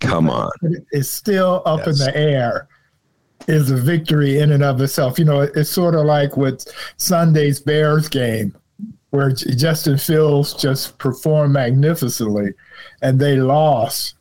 come 0.02 0.30
on. 0.30 0.52
It's 0.92 1.10
still 1.10 1.62
up 1.66 1.86
yes. 1.86 2.00
in 2.00 2.06
the 2.06 2.18
air 2.18 2.68
is 3.50 3.72
a 3.72 3.76
victory 3.76 4.40
in 4.40 4.52
and 4.52 4.64
of 4.64 4.80
itself. 4.80 5.18
You 5.18 5.26
know, 5.26 5.42
it's 5.42 5.70
sort 5.70 5.96
of 5.96 6.06
like 6.06 6.38
with 6.38 6.66
Sunday's 6.98 7.60
Bears 7.60 8.08
game 8.08 8.56
where 9.10 9.32
Justin 9.32 9.98
Fields 9.98 10.54
just 10.54 10.98
performed 11.00 11.54
magnificently 11.54 12.54
and 13.02 13.20
they 13.20 13.38
lost. 13.38 14.16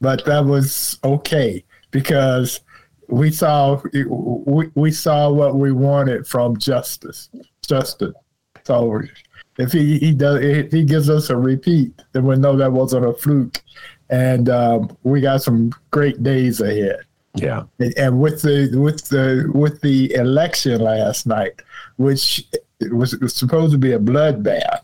But 0.00 0.24
that 0.24 0.46
was 0.46 0.98
okay 1.04 1.62
because 1.90 2.60
we 3.08 3.30
saw 3.30 3.82
we, 3.92 4.70
we 4.74 4.90
saw 4.90 5.30
what 5.30 5.56
we 5.56 5.72
wanted 5.72 6.26
from 6.26 6.56
Justice. 6.56 7.28
Justin. 7.66 8.14
So 8.64 9.02
if 9.58 9.72
he, 9.72 9.98
he 9.98 10.14
does 10.14 10.42
if 10.42 10.72
he 10.72 10.84
gives 10.84 11.10
us 11.10 11.28
a 11.28 11.36
repeat, 11.36 11.92
then 12.12 12.24
we 12.24 12.36
know 12.36 12.56
that 12.56 12.72
wasn't 12.72 13.04
a 13.04 13.12
fluke. 13.12 13.62
And 14.08 14.48
um, 14.48 14.96
we 15.02 15.20
got 15.20 15.42
some 15.42 15.70
great 15.90 16.22
days 16.22 16.62
ahead. 16.62 17.00
Yeah. 17.34 17.64
And, 17.78 17.96
and 17.96 18.20
with 18.20 18.42
the 18.42 18.76
with 18.76 19.08
the 19.08 19.50
with 19.54 19.80
the 19.80 20.12
election 20.14 20.80
last 20.80 21.26
night, 21.26 21.60
which 21.96 22.44
was, 22.90 23.16
was 23.18 23.34
supposed 23.34 23.72
to 23.72 23.78
be 23.78 23.92
a 23.92 23.98
bloodbath, 23.98 24.82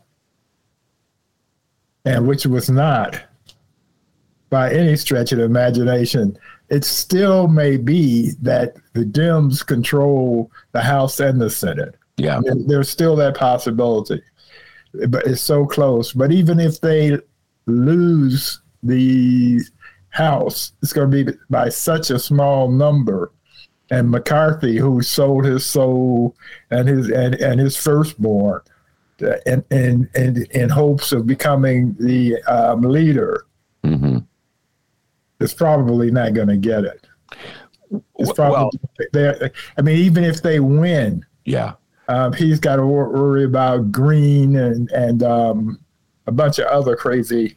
and 2.04 2.26
which 2.26 2.46
was 2.46 2.70
not 2.70 3.20
by 4.48 4.72
any 4.72 4.96
stretch 4.96 5.32
of 5.32 5.38
the 5.38 5.44
imagination. 5.44 6.38
It 6.68 6.84
still 6.84 7.46
may 7.48 7.76
be 7.76 8.32
that 8.42 8.74
the 8.92 9.04
Dems 9.04 9.64
control 9.64 10.50
the 10.72 10.80
House 10.80 11.20
and 11.20 11.40
the 11.40 11.50
Senate. 11.50 11.94
Yeah. 12.16 12.40
There's 12.44 12.88
still 12.88 13.14
that 13.16 13.36
possibility, 13.36 14.22
but 15.08 15.26
it's 15.26 15.42
so 15.42 15.66
close. 15.66 16.12
But 16.12 16.32
even 16.32 16.58
if 16.58 16.80
they 16.80 17.18
lose 17.66 18.60
the 18.82 19.60
House, 20.16 20.73
it's 20.82 20.92
going 20.92 21.11
to 21.11 21.25
be 21.25 21.38
by 21.50 21.68
such 21.68 22.11
a 22.11 22.18
small 22.18 22.70
number 22.70 23.32
and 23.90 24.11
McCarthy, 24.11 24.78
who 24.78 25.00
sold 25.02 25.44
his 25.44 25.64
soul 25.64 26.35
and 26.70 26.88
his 26.88 27.08
and, 27.11 27.35
and 27.37 27.61
his 27.61 27.76
firstborn, 27.76 28.61
in, 29.20 29.64
in, 29.70 30.08
in, 30.14 30.46
in 30.50 30.68
hopes 30.68 31.12
of 31.12 31.26
becoming 31.26 31.94
the 32.00 32.42
um, 32.44 32.82
leader, 32.82 33.46
mm-hmm. 33.85 34.18
is 35.40 35.54
probably 35.54 36.11
not 36.11 36.35
going 36.35 36.49
to 36.49 36.56
get 36.56 36.85
it. 36.85 37.06
It's 38.18 38.32
probably 38.32 38.80
well, 39.14 39.50
I 39.78 39.82
mean, 39.82 39.99
even 39.99 40.25
if 40.25 40.42
they 40.42 40.58
win, 40.58 41.25
yeah, 41.44 41.75
um, 42.08 42.32
he's 42.32 42.58
got 42.58 42.76
to 42.76 42.87
worry 42.87 43.44
about 43.44 43.92
Greene 43.92 44.56
and 44.56 44.90
and 44.90 45.23
um, 45.23 45.78
a 46.26 46.32
bunch 46.32 46.58
of 46.58 46.66
other 46.66 46.96
crazy 46.96 47.56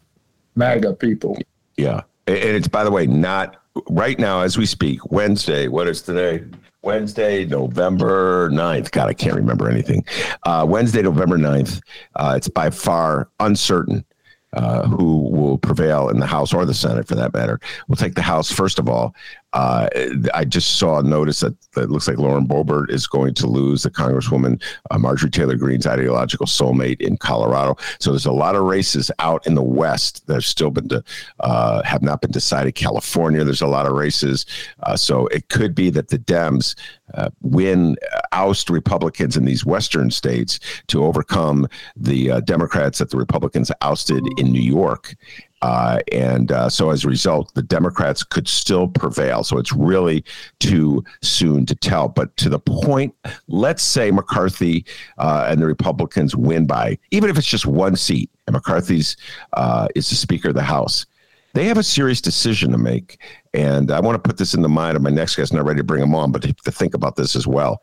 MAGA 0.55 0.93
people. 0.93 1.37
Yeah, 1.77 2.01
and 2.29 2.55
it's 2.55 2.67
by 2.67 2.83
the 2.83 2.91
way 2.91 3.07
not 3.07 3.57
right 3.89 4.19
now 4.19 4.41
as 4.41 4.57
we 4.57 4.65
speak, 4.65 5.11
Wednesday, 5.11 5.67
what 5.67 5.87
is 5.87 6.01
today? 6.01 6.43
Wednesday, 6.81 7.45
November 7.45 8.49
9th. 8.51 8.91
God, 8.91 9.09
I 9.09 9.13
can't 9.13 9.35
remember 9.35 9.69
anything. 9.69 10.05
Uh, 10.43 10.65
Wednesday, 10.67 11.01
November 11.01 11.37
9th. 11.37 11.81
Uh, 12.15 12.33
it's 12.37 12.47
by 12.47 12.69
far 12.69 13.29
uncertain 13.41 14.05
uh, 14.53 14.87
who 14.87 15.23
will 15.29 15.57
prevail 15.57 16.09
in 16.09 16.19
the 16.19 16.25
House 16.25 16.53
or 16.53 16.65
the 16.65 16.73
Senate 16.73 17.07
for 17.07 17.15
that 17.15 17.33
matter. 17.33 17.59
We'll 17.87 17.97
take 17.97 18.15
the 18.15 18.21
House 18.21 18.51
first 18.51 18.79
of 18.79 18.87
all. 18.87 19.13
Uh, 19.53 19.89
I 20.33 20.45
just 20.45 20.77
saw 20.77 20.99
a 20.99 21.03
notice 21.03 21.39
that, 21.39 21.55
that 21.73 21.89
looks 21.89 22.07
like 22.07 22.17
Lauren 22.17 22.47
Boebert 22.47 22.91
is 22.91 23.07
going 23.07 23.33
to 23.35 23.47
lose 23.47 23.83
the 23.83 23.89
Congresswoman 23.89 24.61
uh, 24.91 24.97
Marjorie 24.97 25.31
Taylor 25.31 25.55
Greene's 25.55 25.87
ideological 25.87 26.45
soulmate 26.45 27.01
in 27.01 27.17
Colorado. 27.17 27.75
So 27.99 28.11
there's 28.11 28.27
a 28.27 28.31
lot 28.31 28.55
of 28.55 28.63
races 28.63 29.09
out 29.19 29.45
in 29.47 29.55
the 29.55 29.63
West 29.63 30.27
that 30.27 30.35
have 30.35 30.45
still 30.45 30.69
been 30.69 30.87
to, 30.89 31.03
uh, 31.39 31.81
have 31.83 32.01
not 32.01 32.21
been 32.21 32.31
decided. 32.31 32.75
California, 32.75 33.43
there's 33.43 33.61
a 33.61 33.67
lot 33.67 33.87
of 33.87 33.93
races. 33.93 34.45
Uh, 34.83 34.95
so 34.95 35.27
it 35.27 35.49
could 35.49 35.73
be 35.73 35.89
that 35.89 36.09
the 36.09 36.19
Dems 36.19 36.75
uh, 37.15 37.29
win, 37.41 37.95
uh, 38.13 38.21
oust 38.31 38.69
Republicans 38.69 39.35
in 39.35 39.45
these 39.45 39.65
Western 39.65 40.11
states 40.11 40.59
to 40.87 41.03
overcome 41.03 41.67
the 41.95 42.39
Democrats 42.41 42.99
that 42.99 43.09
the 43.09 43.17
Republicans 43.17 43.71
ousted 43.81 44.23
in 44.37 44.51
New 44.51 44.61
York. 44.61 45.15
Uh, 45.61 45.99
and 46.11 46.51
uh, 46.51 46.69
so 46.69 46.89
as 46.89 47.03
a 47.03 47.07
result, 47.07 47.53
the 47.53 47.61
Democrats 47.61 48.23
could 48.23 48.47
still 48.47 48.87
prevail. 48.87 49.43
So 49.43 49.57
it's 49.57 49.73
really 49.73 50.23
too 50.59 51.03
soon 51.21 51.65
to 51.65 51.75
tell. 51.75 52.07
But 52.07 52.35
to 52.37 52.49
the 52.49 52.59
point, 52.59 53.13
let's 53.47 53.83
say 53.83 54.11
McCarthy 54.11 54.85
uh, 55.17 55.47
and 55.49 55.61
the 55.61 55.65
Republicans 55.65 56.35
win 56.35 56.65
by, 56.65 56.97
even 57.11 57.29
if 57.29 57.37
it's 57.37 57.47
just 57.47 57.65
one 57.65 57.95
seat, 57.95 58.29
and 58.47 58.53
McCarthy's 58.53 59.17
uh, 59.53 59.87
is 59.95 60.09
the 60.09 60.15
Speaker 60.15 60.49
of 60.49 60.55
the 60.55 60.63
House. 60.63 61.05
They 61.53 61.65
have 61.65 61.77
a 61.77 61.83
serious 61.83 62.21
decision 62.21 62.71
to 62.71 62.77
make. 62.77 63.19
And 63.53 63.91
I 63.91 63.99
want 63.99 64.15
to 64.15 64.27
put 64.27 64.37
this 64.37 64.53
in 64.53 64.61
the 64.61 64.69
mind 64.69 64.95
of 64.95 65.01
my 65.01 65.09
next 65.09 65.35
guest, 65.35 65.51
not 65.53 65.65
ready 65.65 65.79
to 65.79 65.83
bring 65.83 66.01
him 66.01 66.15
on, 66.15 66.31
but 66.31 66.43
to, 66.43 66.53
think 66.71 66.93
about 66.93 67.15
this 67.15 67.35
as 67.35 67.47
well. 67.47 67.81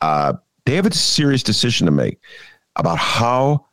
Uh, 0.00 0.34
they 0.64 0.74
have 0.74 0.86
a 0.86 0.92
serious 0.92 1.42
decision 1.42 1.86
to 1.86 1.90
make 1.90 2.18
about 2.76 2.98
how 2.98 3.64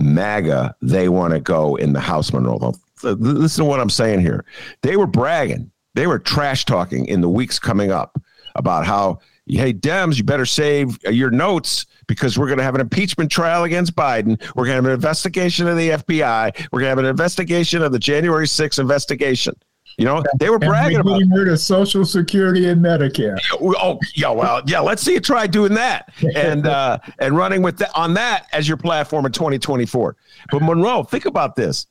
MAGA 0.00 0.74
they 0.80 1.08
want 1.08 1.32
to 1.34 1.40
go 1.40 1.76
in 1.76 1.92
the 1.92 2.00
House 2.00 2.32
Monroe. 2.32 2.72
Listen 3.02 3.64
to 3.64 3.68
what 3.68 3.80
I'm 3.80 3.90
saying 3.90 4.20
here. 4.20 4.44
They 4.82 4.96
were 4.96 5.06
bragging, 5.06 5.70
they 5.94 6.06
were 6.06 6.18
trash 6.18 6.64
talking 6.64 7.06
in 7.06 7.20
the 7.20 7.28
weeks 7.28 7.58
coming 7.58 7.90
up 7.90 8.20
about 8.54 8.86
how, 8.86 9.20
hey, 9.46 9.72
Dems, 9.72 10.16
you 10.16 10.24
better 10.24 10.46
save 10.46 10.98
uh, 11.06 11.10
your 11.10 11.30
notes 11.30 11.86
because 12.06 12.38
we're 12.38 12.46
going 12.46 12.58
to 12.58 12.64
have 12.64 12.74
an 12.74 12.80
impeachment 12.80 13.30
trial 13.30 13.64
against 13.64 13.94
Biden. 13.94 14.40
We're 14.56 14.64
going 14.64 14.74
to 14.74 14.82
have 14.82 14.84
an 14.86 14.92
investigation 14.92 15.68
of 15.68 15.76
the 15.76 15.90
FBI. 15.90 16.68
We're 16.72 16.80
going 16.80 16.86
to 16.86 16.88
have 16.88 16.98
an 16.98 17.04
investigation 17.04 17.82
of 17.82 17.92
the 17.92 17.98
January 17.98 18.46
6th 18.46 18.78
investigation. 18.78 19.54
You 19.98 20.04
know, 20.04 20.22
they 20.38 20.48
were 20.48 20.60
bragging 20.60 21.00
about 21.00 21.20
rid 21.28 21.48
of 21.48 21.58
Social 21.58 22.04
Security 22.04 22.68
and 22.68 22.80
Medicare. 22.80 23.36
Oh, 23.60 23.98
yeah, 24.14 24.30
well, 24.30 24.62
yeah. 24.64 24.78
Let's 24.78 25.02
see 25.02 25.14
you 25.14 25.20
try 25.20 25.48
doing 25.48 25.74
that 25.74 26.12
and 26.36 26.68
uh, 26.68 26.98
and 27.18 27.36
running 27.36 27.62
with 27.62 27.78
that 27.78 27.90
on 27.96 28.14
that 28.14 28.46
as 28.52 28.68
your 28.68 28.76
platform 28.76 29.26
in 29.26 29.32
2024. 29.32 30.16
But 30.52 30.62
Monroe, 30.62 31.02
think 31.02 31.26
about 31.26 31.56
this. 31.56 31.88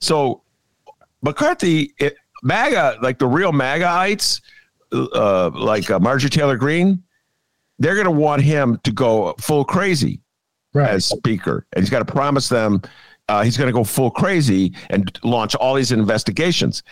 So 0.00 0.42
McCarthy, 1.22 1.94
it, 1.98 2.16
MAGA, 2.42 2.98
like 3.00 3.20
the 3.20 3.28
real 3.28 3.52
MAGAites, 3.52 4.40
uh, 4.92 5.50
like 5.50 5.88
uh, 5.92 6.00
Marjorie 6.00 6.30
Taylor 6.30 6.56
Greene, 6.56 7.04
they're 7.78 7.94
going 7.94 8.04
to 8.04 8.10
want 8.10 8.42
him 8.42 8.80
to 8.82 8.90
go 8.90 9.32
full 9.38 9.64
crazy 9.64 10.20
right. 10.72 10.90
as 10.90 11.06
speaker, 11.06 11.66
and 11.72 11.84
he's 11.84 11.90
got 11.90 12.00
to 12.00 12.12
promise 12.12 12.48
them 12.48 12.82
uh, 13.28 13.42
he's 13.42 13.56
going 13.56 13.68
to 13.68 13.72
go 13.72 13.84
full 13.84 14.10
crazy 14.10 14.74
and 14.90 15.18
launch 15.24 15.54
all 15.54 15.74
these 15.74 15.92
investigations 15.92 16.82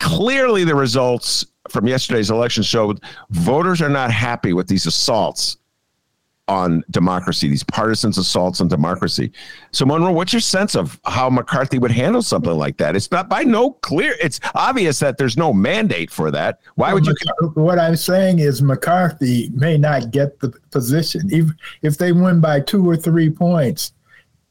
clearly 0.00 0.64
the 0.64 0.74
results 0.74 1.46
from 1.68 1.86
yesterday's 1.86 2.30
election 2.30 2.62
showed 2.62 3.00
voters 3.30 3.80
are 3.80 3.88
not 3.88 4.10
happy 4.10 4.52
with 4.52 4.68
these 4.68 4.86
assaults 4.86 5.56
on 6.46 6.84
democracy, 6.90 7.48
these 7.48 7.64
partisan 7.64 8.10
assaults 8.10 8.60
on 8.60 8.68
democracy. 8.68 9.32
So, 9.72 9.86
Monroe, 9.86 10.12
what's 10.12 10.32
your 10.32 10.40
sense 10.40 10.74
of 10.74 11.00
how 11.06 11.30
McCarthy 11.30 11.78
would 11.78 11.90
handle 11.90 12.22
something 12.22 12.52
like 12.52 12.76
that? 12.78 12.94
It's 12.94 13.10
not 13.10 13.28
by 13.28 13.44
no 13.44 13.70
clear. 13.70 14.14
It's 14.20 14.40
obvious 14.54 14.98
that 14.98 15.16
there's 15.16 15.36
no 15.36 15.52
mandate 15.52 16.10
for 16.10 16.30
that. 16.30 16.60
Why 16.74 16.92
would 16.92 17.06
you? 17.06 17.14
What 17.54 17.78
I'm 17.78 17.96
saying 17.96 18.40
is 18.40 18.60
McCarthy 18.60 19.50
may 19.54 19.78
not 19.78 20.10
get 20.10 20.38
the 20.40 20.50
position. 20.70 21.22
If 21.32 21.50
if 21.82 21.98
they 21.98 22.12
win 22.12 22.40
by 22.40 22.60
two 22.60 22.88
or 22.88 22.96
three 22.96 23.30
points, 23.30 23.92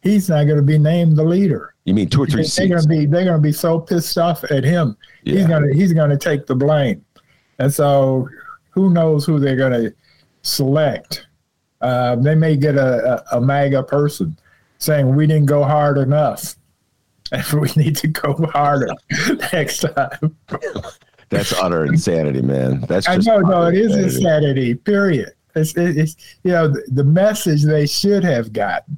he's 0.02 0.30
not 0.30 0.46
going 0.46 0.58
to 0.58 0.64
be 0.64 0.80
named 0.80 1.16
the 1.16 1.24
leader. 1.24 1.73
You 1.86 1.94
mean 1.94 2.10
two 2.10 2.24
or 2.24 2.26
three 2.28 2.38
they're 2.38 2.44
seats? 2.46 2.70
Going 2.70 2.82
to 2.82 2.88
be, 2.88 3.06
they're 3.06 3.26
going 3.26 3.38
to 3.38 3.42
be 3.42 3.52
so 3.52 3.80
pissed 3.80 4.18
off 4.18 4.44
at 4.46 4.64
him. 4.64 4.96
Yeah. 5.24 5.36
He's 5.40 5.48
going 5.48 5.68
to 5.68 5.74
he's 5.74 5.92
going 5.94 6.10
to 6.12 6.18
take 6.18 6.46
the 6.48 6.56
blame, 6.56 7.04
and 7.60 7.74
so 7.74 8.30
who 8.70 8.90
knows 8.90 9.26
who 9.26 9.40
they're 9.40 9.56
going 9.58 9.74
to 9.74 9.94
select. 10.44 11.28
Uh, 11.82 12.16
they 12.16 12.36
may 12.36 12.56
get 12.56 12.76
a, 12.76 13.24
a, 13.34 13.38
a 13.38 13.42
MAGA 13.42 13.84
person 13.84 14.38
saying 14.78 15.14
we 15.16 15.28
didn't 15.28 15.46
go 15.48 15.64
hard 15.64 15.98
enough, 15.98 16.56
and 17.34 17.44
we 17.54 17.70
need 17.76 17.98
to 17.98 18.08
go 18.08 18.34
harder 18.54 18.88
next 19.54 19.80
time. 19.80 20.38
That's 21.30 21.52
utter 21.54 21.86
insanity, 21.86 22.42
man. 22.42 22.82
That's 22.82 23.08
I 23.10 23.18
know, 23.18 23.40
no, 23.40 23.64
it 23.68 23.76
is 23.76 23.96
insanity. 23.96 24.76
Period. 24.76 25.32
It's, 25.56 25.76
it- 25.76 25.98
it's 25.98 26.16
you 26.44 26.52
know 26.52 26.68
the, 26.68 26.84
the 26.92 27.04
message 27.04 27.64
they 27.64 27.88
should 27.88 28.24
have 28.24 28.54
gotten. 28.54 28.98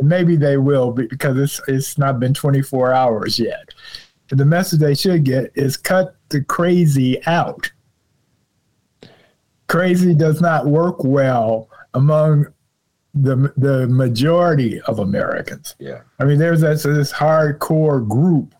Maybe 0.00 0.36
they 0.36 0.56
will 0.56 0.92
because 0.92 1.36
it's 1.36 1.60
it's 1.68 1.98
not 1.98 2.20
been 2.20 2.34
24 2.34 2.92
hours 2.92 3.38
yet. 3.38 3.74
The 4.28 4.44
message 4.44 4.80
they 4.80 4.94
should 4.94 5.24
get 5.24 5.50
is 5.54 5.76
cut 5.76 6.14
the 6.28 6.42
crazy 6.44 7.24
out. 7.26 7.70
Crazy 9.66 10.14
does 10.14 10.40
not 10.40 10.66
work 10.66 11.02
well 11.02 11.68
among 11.94 12.46
the 13.14 13.52
the 13.56 13.86
majority 13.88 14.80
of 14.82 14.98
Americans. 14.98 15.74
Yeah. 15.78 16.02
I 16.18 16.24
mean, 16.24 16.38
there's 16.38 16.60
this, 16.60 16.82
this 16.82 17.12
hardcore 17.12 18.06
group 18.06 18.54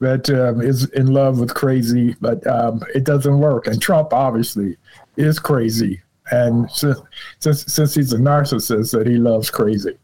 that 0.00 0.28
um, 0.30 0.60
is 0.60 0.84
in 0.90 1.06
love 1.06 1.40
with 1.40 1.54
crazy, 1.54 2.14
but 2.20 2.46
um, 2.46 2.82
it 2.94 3.04
doesn't 3.04 3.38
work. 3.38 3.66
And 3.66 3.80
Trump 3.80 4.12
obviously 4.12 4.76
is 5.16 5.38
crazy, 5.38 6.02
and 6.30 6.70
since 6.70 6.98
since, 7.38 7.72
since 7.72 7.94
he's 7.94 8.12
a 8.12 8.18
narcissist, 8.18 8.92
that 8.92 9.06
he 9.06 9.16
loves 9.16 9.50
crazy. 9.50 9.96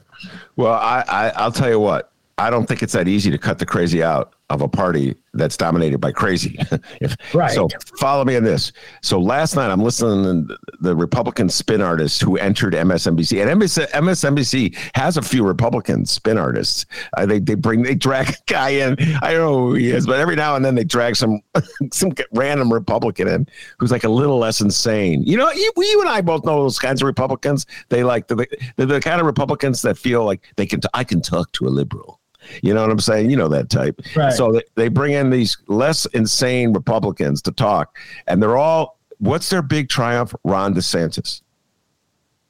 Well, 0.57 0.75
I, 0.75 1.05
I 1.09 1.29
I'll 1.37 1.53
tell 1.53 1.69
you 1.71 1.81
what. 1.81 2.13
I 2.39 2.51
don't 2.51 2.67
think 2.67 2.83
it's 2.83 2.95
that 2.95 3.09
easy 3.09 3.31
to 3.31 3.39
cut 3.39 3.59
the 3.59 3.67
crazy 3.67 4.03
out 4.03 4.33
of 4.53 4.61
a 4.61 4.69
party 4.69 5.15
that's 5.35 5.57
dominated 5.57 5.99
by 5.99 6.13
crazy. 6.13 6.59
if, 7.01 7.17
Right. 7.33 7.53
So 7.53 7.69
follow 7.99 8.25
me 8.25 8.37
on 8.37 8.45
this. 8.45 8.73
So 9.01 9.19
last 9.19 9.57
night 9.57 9.71
I'm 9.71 9.81
listening 9.81 10.47
to 10.47 10.59
the 10.81 10.95
Republican 10.95 11.49
spin 11.49 11.81
artists 11.81 12.21
who 12.21 12.37
entered 12.37 12.75
MSNBC, 12.75 13.43
and 13.43 13.59
MS, 13.59 13.79
MSNBC 13.79 14.77
has 14.95 15.17
a 15.17 15.23
few 15.23 15.45
Republican 15.45 16.05
spin 16.05 16.37
artists. 16.37 16.85
Uh, 17.17 17.25
they 17.25 17.39
they 17.39 17.55
bring 17.55 17.83
they 17.83 17.95
drag 17.95 18.29
a 18.29 18.35
guy 18.47 18.71
in. 18.71 18.97
I 19.23 19.33
don't 19.33 19.41
know 19.41 19.69
who 19.69 19.75
he 19.75 19.91
is, 19.91 20.07
but 20.07 20.21
every 20.21 20.37
now 20.37 20.57
and 20.57 20.65
then 20.65 20.75
they 20.75 20.85
drag 20.85 21.17
some 21.17 21.41
some 21.93 22.13
random 22.33 22.73
Republican 22.73 23.29
in 23.29 23.47
who's 23.79 23.91
like 23.91 24.05
a 24.05 24.09
little 24.09 24.39
less 24.39 24.61
insane. 24.61 25.23
You 25.23 25.39
know, 25.39 25.51
you, 25.53 25.73
you 25.79 26.01
and 26.01 26.11
I 26.11 26.21
both 26.21 26.45
know 26.45 26.63
those 26.63 26.79
kinds 26.79 27.01
of 27.01 27.07
Republicans. 27.07 27.65
They 27.89 28.05
like 28.05 28.29
the 28.29 28.47
they're 28.77 28.87
the 28.87 29.01
kind 29.01 29.21
of 29.21 29.27
Republicans 29.27 29.81
that 29.83 29.97
feel 29.97 30.25
like 30.25 30.43
they 30.57 30.67
can. 30.67 30.81
T- 30.81 30.89
I 30.93 31.05
can 31.05 31.23
talk 31.23 31.51
to 31.53 31.67
a 31.67 31.71
liberal. 31.71 32.21
You 32.63 32.75
know 32.75 32.83
what 32.83 32.91
I'm 32.91 33.01
saying? 33.01 33.31
You 33.31 33.37
know 33.37 33.49
that 33.49 33.71
type. 33.71 34.01
Right. 34.15 34.33
So 34.33 34.61
they, 34.75 34.89
bring 34.89 35.13
in 35.13 35.31
these 35.31 35.57
less 35.69 36.07
insane 36.07 36.73
Republicans 36.73 37.41
to 37.43 37.53
talk, 37.53 37.97
and 38.27 38.43
they're 38.43 38.57
all. 38.57 38.99
What's 39.19 39.49
their 39.51 39.63
big 39.63 39.89
triumph? 39.89 40.35
Ron 40.45 40.75
DeSantis. 40.75 41.43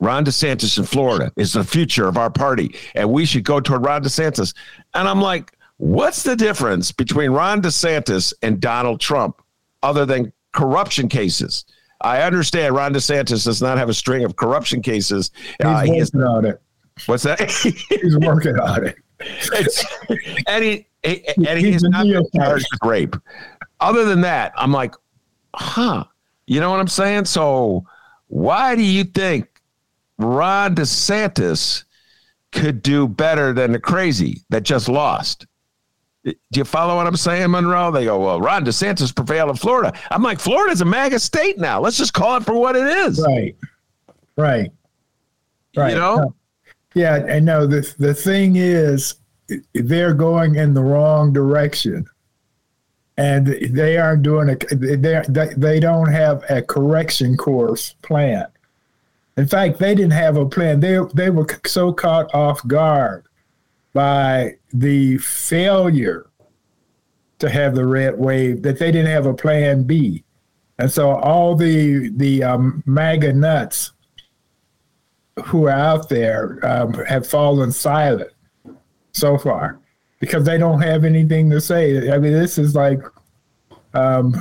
Ron 0.01 0.25
DeSantis 0.25 0.79
in 0.79 0.85
Florida 0.85 1.31
is 1.37 1.53
the 1.53 1.63
future 1.63 2.09
of 2.09 2.17
our 2.17 2.31
party, 2.31 2.75
and 2.95 3.11
we 3.11 3.25
should 3.25 3.45
go 3.45 3.61
toward 3.61 3.85
Ron 3.85 4.03
DeSantis. 4.03 4.55
And 4.95 5.07
I'm 5.07 5.21
like, 5.21 5.53
what's 5.77 6.23
the 6.23 6.35
difference 6.35 6.91
between 6.91 7.31
Ron 7.31 7.63
DeSantis 7.63 8.33
and 8.43 8.59
Donald 8.61 9.01
Trump, 9.01 9.41
other 9.83 10.05
than 10.07 10.33
corruption 10.53 11.09
cases? 11.09 11.67
I 12.01 12.23
understand 12.23 12.75
Ron 12.75 12.93
DeSantis 12.95 13.45
does 13.45 13.63
not 13.63 13.79
have 13.79 13.89
a 13.89 13.95
string 13.95 14.25
of 14.25 14.35
corruption 14.35 14.83
cases. 14.83 15.31
He's 15.59 15.67
Uh, 15.67 15.81
he 15.83 15.93
working 16.01 16.23
on 16.23 16.45
it. 16.47 16.61
what's 17.07 17.23
that? 17.23 17.41
He's 17.91 18.19
working 18.19 18.59
on 18.59 18.87
it. 18.87 18.97
It's, 19.55 19.85
and 20.47 20.65
he, 20.65 20.87
he 21.03 21.27
and 21.37 21.59
He's 21.59 21.75
he's 21.75 21.83
not 21.83 22.07
charged 22.35 22.67
with 22.71 22.89
rape. 22.89 23.17
Other 23.81 24.05
than 24.05 24.21
that, 24.23 24.53
I'm 24.57 24.73
like, 24.73 24.95
huh? 25.55 26.05
You 26.47 26.61
know 26.61 26.71
what 26.71 26.81
I'm 26.81 26.89
saying? 26.89 27.25
So 27.27 27.85
why 28.29 28.77
do 28.77 28.83
you 28.83 29.05
think 29.05 29.49
Ron 30.19 30.75
DeSantis 30.75 31.85
could 32.51 32.83
do 32.83 33.09
better 33.09 33.53
than 33.53 33.73
the 33.73 33.81
crazy 33.81 34.43
that 34.51 34.63
just 34.63 34.89
lost? 34.89 35.47
Do 36.25 36.35
you 36.55 36.65
follow 36.65 36.97
what 36.97 37.07
I'm 37.07 37.17
saying, 37.17 37.51
Monroe? 37.51 37.91
They 37.91 38.05
go, 38.05 38.21
well, 38.21 38.41
Ron 38.41 38.65
DeSantis 38.65 39.15
prevailed 39.15 39.51
in 39.51 39.57
Florida. 39.57 39.93
I'm 40.11 40.23
like, 40.23 40.39
Florida's 40.39 40.81
a 40.81 40.85
MAGA 40.85 41.19
state 41.19 41.59
now. 41.59 41.81
Let's 41.81 41.99
just 41.99 42.13
call 42.15 42.37
it 42.37 42.45
for 42.45 42.55
what 42.55 42.77
it 42.77 42.87
is. 42.87 43.21
Right. 43.27 43.57
Right. 44.37 44.71
Right. 45.77 45.91
You 45.91 45.99
know? 45.99 46.35
Yeah, 46.95 47.17
and 47.27 47.47
no, 47.47 47.67
the 47.67 47.93
the 47.99 48.15
thing 48.15 48.57
is, 48.57 49.15
they're 49.75 50.15
going 50.15 50.57
in 50.57 50.75
the 50.75 50.83
wrong 50.83 51.33
direction, 51.33 52.07
and 53.17 53.47
they 53.47 53.97
aren't 53.97 54.23
doing 54.23 54.51
a. 54.51 54.57
They 54.75 55.23
they 55.57 55.81
don't 55.81 56.13
have 56.13 56.45
a 56.51 56.63
correction 56.63 57.37
course 57.37 57.95
plan. 58.03 58.47
In 59.37 59.47
fact, 59.47 59.79
they 59.79 59.95
didn't 59.95 60.13
have 60.13 60.37
a 60.37 60.47
plan. 60.47 60.81
They 60.81 60.99
they 61.15 61.31
were 61.31 61.47
so 61.65 61.93
caught 61.93 62.33
off 62.35 62.67
guard 62.67 63.25
by 63.95 64.57
the 64.73 65.19
failure 65.19 66.27
to 67.39 67.51
have 67.51 67.75
the 67.75 67.87
red 67.87 68.19
wave 68.19 68.63
that 68.63 68.79
they 68.79 68.93
didn't 68.93 69.11
have 69.11 69.27
a 69.27 69.35
plan 69.35 69.85
B, 69.85 70.25
and 70.79 70.93
so 70.93 71.13
all 71.13 71.57
the 71.57 72.11
the 72.11 72.45
um, 72.45 72.83
MAGA 72.85 73.33
nuts 73.33 73.93
who 75.45 75.67
are 75.67 75.71
out 75.71 76.09
there 76.09 76.59
um, 76.63 76.93
have 77.05 77.27
fallen 77.27 77.73
silent 77.73 78.31
so 79.13 79.39
far 79.39 79.79
because 80.21 80.45
they 80.45 80.59
don't 80.59 80.81
have 80.81 81.05
anything 81.05 81.51
to 81.51 81.61
say. 81.61 82.11
I 82.11 82.19
mean, 82.19 82.33
this 82.33 82.59
is 82.59 82.75
like 82.75 83.01
um, 83.95 84.35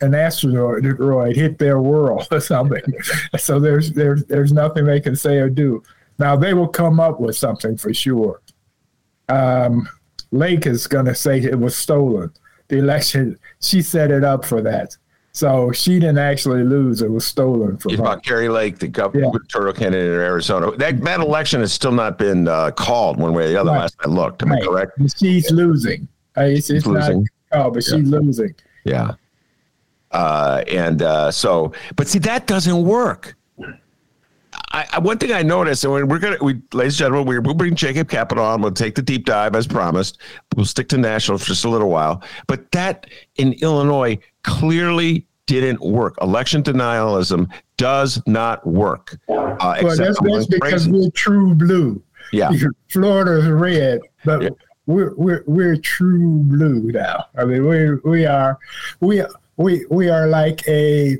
an 0.00 0.14
asteroid 0.14 1.36
hit 1.36 1.58
their 1.58 1.80
world 1.80 2.26
or 2.30 2.40
something. 2.40 2.82
so 3.38 3.60
there's 3.60 3.92
there's 3.92 4.24
there's 4.24 4.52
nothing 4.52 4.84
they 4.84 5.00
can 5.00 5.16
say 5.16 5.38
or 5.38 5.50
do. 5.50 5.82
Now 6.18 6.36
they 6.36 6.54
will 6.54 6.68
come 6.68 6.98
up 7.00 7.20
with 7.20 7.36
something 7.36 7.76
for 7.76 7.94
sure. 7.94 8.42
Um, 9.28 9.88
Lake 10.30 10.66
is 10.66 10.86
going 10.86 11.06
to 11.06 11.14
say 11.14 11.38
it 11.38 11.58
was 11.58 11.76
stolen. 11.76 12.32
The 12.68 12.78
election, 12.78 13.38
she 13.60 13.80
set 13.80 14.10
it 14.10 14.24
up 14.24 14.44
for 14.44 14.60
that. 14.62 14.96
So 15.32 15.70
she 15.72 16.00
didn't 16.00 16.18
actually 16.18 16.64
lose; 16.64 17.00
it 17.02 17.10
was 17.10 17.24
stolen 17.26 17.76
from 17.76 17.92
It's 17.92 17.98
her. 17.98 18.04
about 18.04 18.24
Kari 18.24 18.48
Lake, 18.48 18.78
the 18.78 18.86
Yeah. 18.86 18.90
gubernatorial 19.08 19.72
candidate 19.74 20.06
in 20.12 20.20
Arizona. 20.20 20.76
That 20.76 21.00
that 21.04 21.20
election 21.20 21.60
has 21.60 21.72
still 21.72 21.92
not 21.92 22.18
been 22.18 22.48
uh, 22.48 22.70
called 22.72 23.18
one 23.18 23.34
way 23.34 23.44
or 23.44 23.48
the 23.48 23.60
other. 23.60 23.70
Right. 23.70 23.80
Last 23.82 23.96
I 24.04 24.08
looked, 24.08 24.42
am 24.42 24.50
I 24.50 24.54
Right. 24.56 24.64
correct? 24.64 24.98
And 24.98 25.12
She's 25.16 25.50
losing. 25.50 26.08
Uh, 26.36 26.42
It's, 26.42 26.70
it's 26.70 26.86
losing. 26.86 27.26
not, 27.52 27.66
oh, 27.66 27.70
but 27.70 27.84
she's 27.84 27.92
losing. 28.08 28.54
Yeah. 28.84 29.12
Uh, 30.10 30.64
and 30.68 31.02
uh, 31.02 31.30
so, 31.30 31.72
but 31.94 32.08
see, 32.08 32.18
that 32.20 32.46
doesn't 32.46 32.82
work. 32.84 33.36
I, 34.72 34.86
I, 34.94 34.98
one 34.98 35.18
thing 35.18 35.32
I 35.32 35.42
noticed, 35.42 35.84
and 35.84 35.92
we're 35.92 36.18
gonna, 36.18 36.36
we, 36.40 36.54
ladies 36.72 36.94
and 36.94 36.98
gentlemen, 37.10 37.26
we, 37.26 37.38
we'll 37.38 37.54
bring 37.54 37.74
Jacob 37.74 38.08
Kaplan 38.08 38.38
on. 38.38 38.60
We'll 38.62 38.72
take 38.72 38.94
the 38.94 39.02
deep 39.02 39.24
dive 39.26 39.54
as 39.54 39.66
promised. 39.66 40.18
We'll 40.56 40.66
stick 40.66 40.88
to 40.88 40.98
national 40.98 41.38
for 41.38 41.46
just 41.46 41.64
a 41.64 41.68
little 41.68 41.90
while. 41.90 42.22
But 42.46 42.70
that 42.72 43.06
in 43.36 43.52
Illinois 43.54 44.18
clearly 44.48 45.26
didn't 45.46 45.80
work. 45.80 46.14
Election 46.20 46.62
denialism 46.62 47.50
does 47.76 48.20
not 48.26 48.66
work. 48.66 49.16
Uh, 49.28 49.56
Well, 49.60 49.72
except 49.74 49.98
that's, 49.98 50.18
that's 50.20 50.46
because 50.46 50.86
crazy- 50.86 50.90
we're 50.92 51.10
true 51.12 51.54
blue. 51.54 52.02
yeah. 52.32 52.50
Florida's 52.88 53.46
red, 53.48 54.00
but 54.24 54.42
Yeah. 54.42 54.48
we're, 54.86 55.14
we're 55.16 55.44
we're 55.46 55.76
true 55.76 56.40
blue 56.44 56.90
now. 56.92 57.26
I 57.36 57.44
mean, 57.44 57.66
we 57.66 57.94
we 58.10 58.26
are 58.26 58.58
we 59.00 59.22
we 59.56 59.86
we 59.90 60.08
are 60.10 60.26
like 60.26 60.66
a 60.68 61.18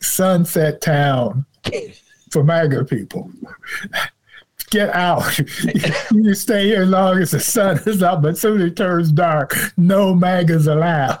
sunset 0.00 0.80
town 0.80 1.44
for 2.30 2.44
MAGA 2.44 2.84
people. 2.84 3.30
Get 4.70 4.90
out. 4.94 5.38
you 6.12 6.34
stay 6.34 6.66
here 6.66 6.82
as 6.82 6.88
long 6.88 7.18
as 7.20 7.30
the 7.30 7.38
sun 7.40 7.78
is 7.86 8.02
up, 8.02 8.22
but 8.22 8.36
soon 8.36 8.60
it 8.60 8.76
turns 8.76 9.12
dark. 9.12 9.54
No 9.76 10.14
MAGAs 10.14 10.66
allowed. 10.66 11.20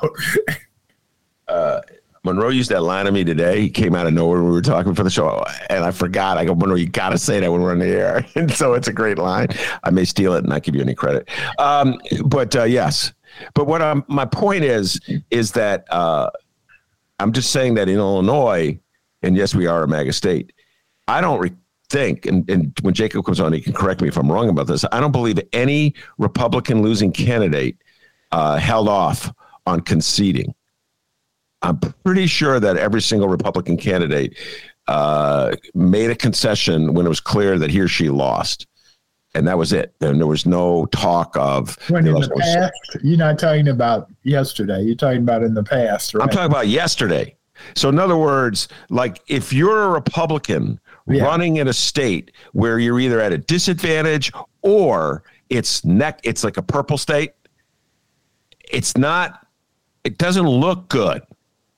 Monroe 2.24 2.48
used 2.48 2.70
that 2.70 2.82
line 2.82 3.04
to 3.04 3.12
me 3.12 3.22
today. 3.22 3.60
He 3.60 3.68
came 3.68 3.94
out 3.94 4.06
of 4.06 4.14
nowhere 4.14 4.38
when 4.38 4.46
we 4.46 4.52
were 4.52 4.62
talking 4.62 4.94
for 4.94 5.02
the 5.02 5.10
show, 5.10 5.44
and 5.68 5.84
I 5.84 5.90
forgot. 5.90 6.38
I 6.38 6.46
go, 6.46 6.54
Monroe, 6.54 6.76
you 6.76 6.88
got 6.88 7.10
to 7.10 7.18
say 7.18 7.38
that 7.38 7.52
when 7.52 7.60
we're 7.60 7.72
on 7.72 7.78
the 7.78 7.86
air. 7.86 8.26
And 8.34 8.50
so 8.50 8.74
it's 8.74 8.88
a 8.88 8.92
great 8.92 9.18
line. 9.18 9.48
I 9.84 9.90
may 9.90 10.04
steal 10.04 10.34
it 10.34 10.38
and 10.38 10.48
not 10.48 10.62
give 10.62 10.74
you 10.74 10.80
any 10.80 10.94
credit. 10.94 11.28
Um, 11.58 12.00
but 12.24 12.56
uh, 12.56 12.64
yes, 12.64 13.12
but 13.54 13.66
what 13.66 13.82
I'm, 13.82 14.04
my 14.08 14.24
point 14.24 14.64
is, 14.64 14.98
is 15.30 15.52
that 15.52 15.84
uh, 15.92 16.30
I'm 17.20 17.32
just 17.32 17.50
saying 17.50 17.74
that 17.74 17.88
in 17.88 17.96
Illinois, 17.96 18.78
and 19.22 19.36
yes, 19.36 19.54
we 19.54 19.66
are 19.66 19.82
a 19.82 19.88
mega 19.88 20.12
state. 20.12 20.52
I 21.06 21.20
don't 21.20 21.38
re- 21.38 21.52
think, 21.90 22.26
and, 22.26 22.48
and 22.50 22.76
when 22.82 22.94
Jacob 22.94 23.24
comes 23.24 23.38
on, 23.38 23.52
he 23.52 23.60
can 23.60 23.72
correct 23.72 24.00
me 24.00 24.08
if 24.08 24.16
I'm 24.16 24.32
wrong 24.32 24.48
about 24.48 24.66
this. 24.66 24.84
I 24.90 25.00
don't 25.00 25.12
believe 25.12 25.38
any 25.52 25.94
Republican 26.18 26.82
losing 26.82 27.12
candidate 27.12 27.76
uh, 28.32 28.56
held 28.56 28.88
off 28.88 29.32
on 29.66 29.80
conceding. 29.80 30.54
I'm 31.64 31.78
pretty 31.78 32.26
sure 32.26 32.60
that 32.60 32.76
every 32.76 33.00
single 33.00 33.26
Republican 33.26 33.78
candidate 33.78 34.38
uh, 34.86 35.56
made 35.74 36.10
a 36.10 36.14
concession 36.14 36.92
when 36.92 37.06
it 37.06 37.08
was 37.08 37.20
clear 37.20 37.58
that 37.58 37.70
he 37.70 37.80
or 37.80 37.88
she 37.88 38.10
lost. 38.10 38.66
And 39.34 39.48
that 39.48 39.56
was 39.56 39.72
it. 39.72 39.94
And 40.00 40.20
there 40.20 40.26
was 40.26 40.44
no 40.44 40.84
talk 40.86 41.34
of. 41.38 41.76
When 41.88 42.06
in 42.06 42.14
the 42.14 42.30
past, 42.38 43.02
you're 43.02 43.16
not 43.16 43.38
talking 43.38 43.68
about 43.68 44.08
yesterday. 44.22 44.82
You're 44.82 44.94
talking 44.94 45.22
about 45.22 45.42
in 45.42 45.54
the 45.54 45.64
past, 45.64 46.14
right? 46.14 46.22
I'm 46.22 46.28
talking 46.28 46.50
about 46.50 46.68
yesterday. 46.68 47.34
So, 47.74 47.88
in 47.88 47.98
other 47.98 48.16
words, 48.16 48.68
like 48.90 49.22
if 49.26 49.52
you're 49.52 49.84
a 49.84 49.88
Republican 49.88 50.78
yeah. 51.06 51.24
running 51.24 51.56
in 51.56 51.68
a 51.68 51.72
state 51.72 52.30
where 52.52 52.78
you're 52.78 53.00
either 53.00 53.20
at 53.20 53.32
a 53.32 53.38
disadvantage 53.38 54.30
or 54.62 55.24
it's 55.48 55.84
neck, 55.84 56.20
it's 56.22 56.44
like 56.44 56.58
a 56.58 56.62
purple 56.62 56.98
state. 56.98 57.32
It's 58.70 58.96
not. 58.96 59.46
It 60.04 60.18
doesn't 60.18 60.46
look 60.46 60.88
good 60.88 61.22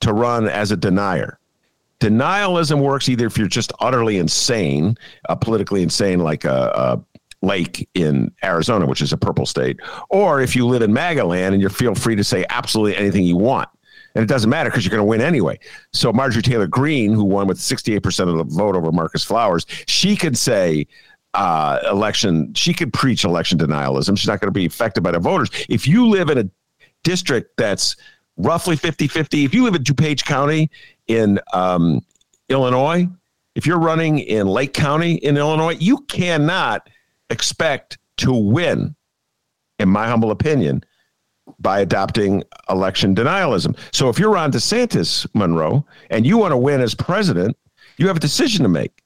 to 0.01 0.13
run 0.13 0.47
as 0.47 0.71
a 0.71 0.77
denier. 0.77 1.39
Denialism 1.99 2.81
works 2.81 3.09
either 3.09 3.25
if 3.25 3.37
you're 3.37 3.47
just 3.47 3.73
utterly 3.79 4.17
insane, 4.17 4.95
uh, 5.29 5.35
politically 5.35 5.81
insane, 5.81 6.19
like 6.19 6.45
a, 6.45 6.71
a, 6.75 7.03
lake 7.43 7.87
in 7.93 8.31
Arizona, 8.43 8.87
which 8.87 8.99
is 8.99 9.13
a 9.13 9.17
purple 9.17 9.45
state, 9.45 9.79
or 10.09 10.41
if 10.41 10.55
you 10.55 10.65
live 10.65 10.81
in 10.81 10.91
MAGA 10.91 11.23
land 11.23 11.53
and 11.53 11.61
you 11.61 11.69
feel 11.69 11.93
free 11.93 12.15
to 12.15 12.23
say 12.23 12.43
absolutely 12.49 12.97
anything 12.97 13.23
you 13.23 13.37
want. 13.37 13.69
And 14.15 14.23
it 14.23 14.27
doesn't 14.27 14.49
matter 14.49 14.71
because 14.71 14.83
you're 14.83 14.89
going 14.89 15.01
to 15.01 15.05
win 15.05 15.21
anyway. 15.21 15.59
So 15.93 16.11
Marjorie 16.11 16.41
Taylor 16.41 16.65
Greene, 16.65 17.13
who 17.13 17.23
won 17.23 17.45
with 17.45 17.59
68% 17.59 18.27
of 18.27 18.37
the 18.37 18.43
vote 18.43 18.75
over 18.75 18.91
Marcus 18.91 19.23
Flowers, 19.23 19.67
she 19.87 20.15
could 20.15 20.35
say, 20.35 20.87
uh, 21.35 21.79
election, 21.91 22.51
she 22.55 22.73
could 22.73 22.91
preach 22.91 23.23
election 23.23 23.59
denialism. 23.59 24.17
She's 24.17 24.27
not 24.27 24.39
going 24.39 24.47
to 24.47 24.59
be 24.59 24.65
affected 24.65 25.03
by 25.03 25.11
the 25.11 25.19
voters. 25.19 25.49
If 25.69 25.87
you 25.87 26.07
live 26.07 26.31
in 26.31 26.39
a 26.39 26.49
district 27.03 27.55
that's 27.57 27.95
roughly 28.37 28.75
50 28.75 29.07
50, 29.07 29.45
if 29.45 29.53
you 29.53 29.63
live 29.63 29.75
in 29.75 29.83
DuPage 29.83 30.23
County 30.25 30.69
in 31.07 31.39
um, 31.53 32.03
Illinois, 32.49 33.07
if 33.55 33.65
you're 33.65 33.79
running 33.79 34.19
in 34.19 34.47
Lake 34.47 34.73
County 34.73 35.15
in 35.15 35.37
Illinois, 35.37 35.75
you 35.79 35.97
cannot 36.07 36.89
expect 37.29 37.97
to 38.17 38.33
win, 38.33 38.95
in 39.79 39.89
my 39.89 40.07
humble 40.07 40.31
opinion, 40.31 40.83
by 41.59 41.79
adopting 41.79 42.43
election 42.69 43.15
denialism. 43.15 43.77
So 43.91 44.09
if 44.09 44.19
you're 44.19 44.31
Ron 44.31 44.51
DeSantis, 44.51 45.25
Monroe, 45.33 45.85
and 46.09 46.25
you 46.25 46.37
want 46.37 46.51
to 46.51 46.57
win 46.57 46.81
as 46.81 46.93
president, 46.93 47.57
you 47.97 48.07
have 48.07 48.17
a 48.17 48.21
decision 48.21 48.63
to 48.63 48.69
make. 48.69 49.03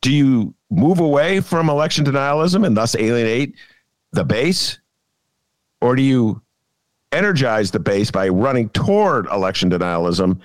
Do 0.00 0.12
you 0.12 0.54
move 0.70 1.00
away 1.00 1.40
from 1.40 1.68
election 1.68 2.04
denialism 2.04 2.64
and 2.64 2.76
thus 2.76 2.94
alienate 2.94 3.54
the 4.12 4.24
base? 4.24 4.78
Or 5.80 5.94
do 5.94 6.02
you 6.02 6.40
energize 7.12 7.70
the 7.70 7.78
base 7.78 8.10
by 8.10 8.28
running 8.28 8.68
toward 8.70 9.26
election 9.26 9.70
denialism 9.70 10.40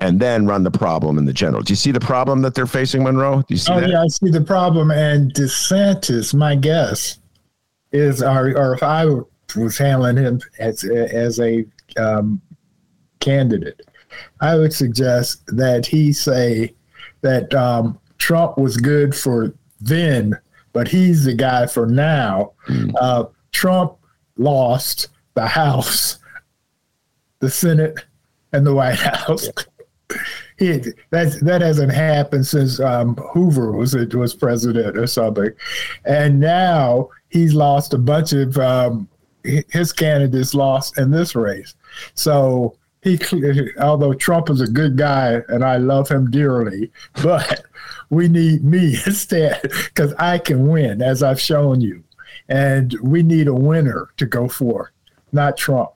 and 0.00 0.18
then 0.18 0.46
run 0.46 0.64
the 0.64 0.70
problem 0.70 1.16
in 1.16 1.24
the 1.24 1.32
general. 1.32 1.62
Do 1.62 1.72
you 1.72 1.76
see 1.76 1.92
the 1.92 2.00
problem 2.00 2.42
that 2.42 2.54
they're 2.54 2.66
facing, 2.66 3.04
Monroe? 3.04 3.42
Do 3.42 3.54
you 3.54 3.58
see 3.58 3.72
oh, 3.72 3.80
that? 3.80 3.90
yeah, 3.90 4.02
I 4.02 4.08
see 4.08 4.30
the 4.30 4.40
problem. 4.40 4.90
And 4.90 5.32
DeSantis, 5.32 6.34
my 6.34 6.56
guess 6.56 7.18
is, 7.92 8.22
or, 8.22 8.56
or 8.56 8.74
if 8.74 8.82
I 8.82 9.06
was 9.56 9.78
handling 9.78 10.16
him 10.16 10.40
as, 10.58 10.84
as 10.84 11.38
a 11.38 11.64
um, 11.96 12.40
candidate, 13.20 13.80
I 14.40 14.56
would 14.56 14.72
suggest 14.72 15.44
that 15.46 15.86
he 15.86 16.12
say 16.12 16.74
that 17.20 17.54
um, 17.54 17.98
Trump 18.18 18.58
was 18.58 18.76
good 18.76 19.14
for 19.14 19.54
then, 19.80 20.36
but 20.72 20.88
he's 20.88 21.24
the 21.24 21.34
guy 21.34 21.66
for 21.66 21.86
now. 21.86 22.52
Mm. 22.68 22.92
Uh, 23.00 23.24
Trump 23.52 23.96
lost 24.36 25.08
the 25.34 25.46
House, 25.46 26.18
the 27.40 27.50
Senate, 27.50 27.98
and 28.52 28.66
the 28.66 28.74
White 28.74 28.98
House. 28.98 29.48
He, 30.58 30.78
that 31.10 31.40
that 31.40 31.62
hasn't 31.62 31.90
happened 31.90 32.46
since 32.46 32.78
um, 32.78 33.16
Hoover 33.32 33.72
was 33.72 33.96
was 33.96 34.34
president 34.34 34.96
or 34.96 35.06
something, 35.06 35.50
and 36.04 36.38
now 36.38 37.08
he's 37.30 37.54
lost 37.54 37.94
a 37.94 37.98
bunch 37.98 38.34
of 38.34 38.56
um, 38.58 39.08
his 39.42 39.92
candidates 39.92 40.54
lost 40.54 40.98
in 40.98 41.10
this 41.10 41.34
race. 41.34 41.74
So 42.14 42.76
he, 43.02 43.18
although 43.80 44.14
Trump 44.14 44.48
is 44.50 44.60
a 44.60 44.66
good 44.66 44.96
guy 44.96 45.42
and 45.48 45.64
I 45.64 45.76
love 45.76 46.08
him 46.08 46.30
dearly, 46.30 46.90
but 47.22 47.64
we 48.10 48.28
need 48.28 48.64
me 48.64 48.96
instead 49.06 49.60
because 49.62 50.14
I 50.14 50.38
can 50.38 50.68
win 50.68 51.02
as 51.02 51.22
I've 51.22 51.40
shown 51.40 51.80
you, 51.80 52.04
and 52.48 52.94
we 53.02 53.22
need 53.22 53.48
a 53.48 53.54
winner 53.54 54.10
to 54.18 54.26
go 54.26 54.48
for, 54.48 54.92
not 55.32 55.56
Trump 55.56 55.90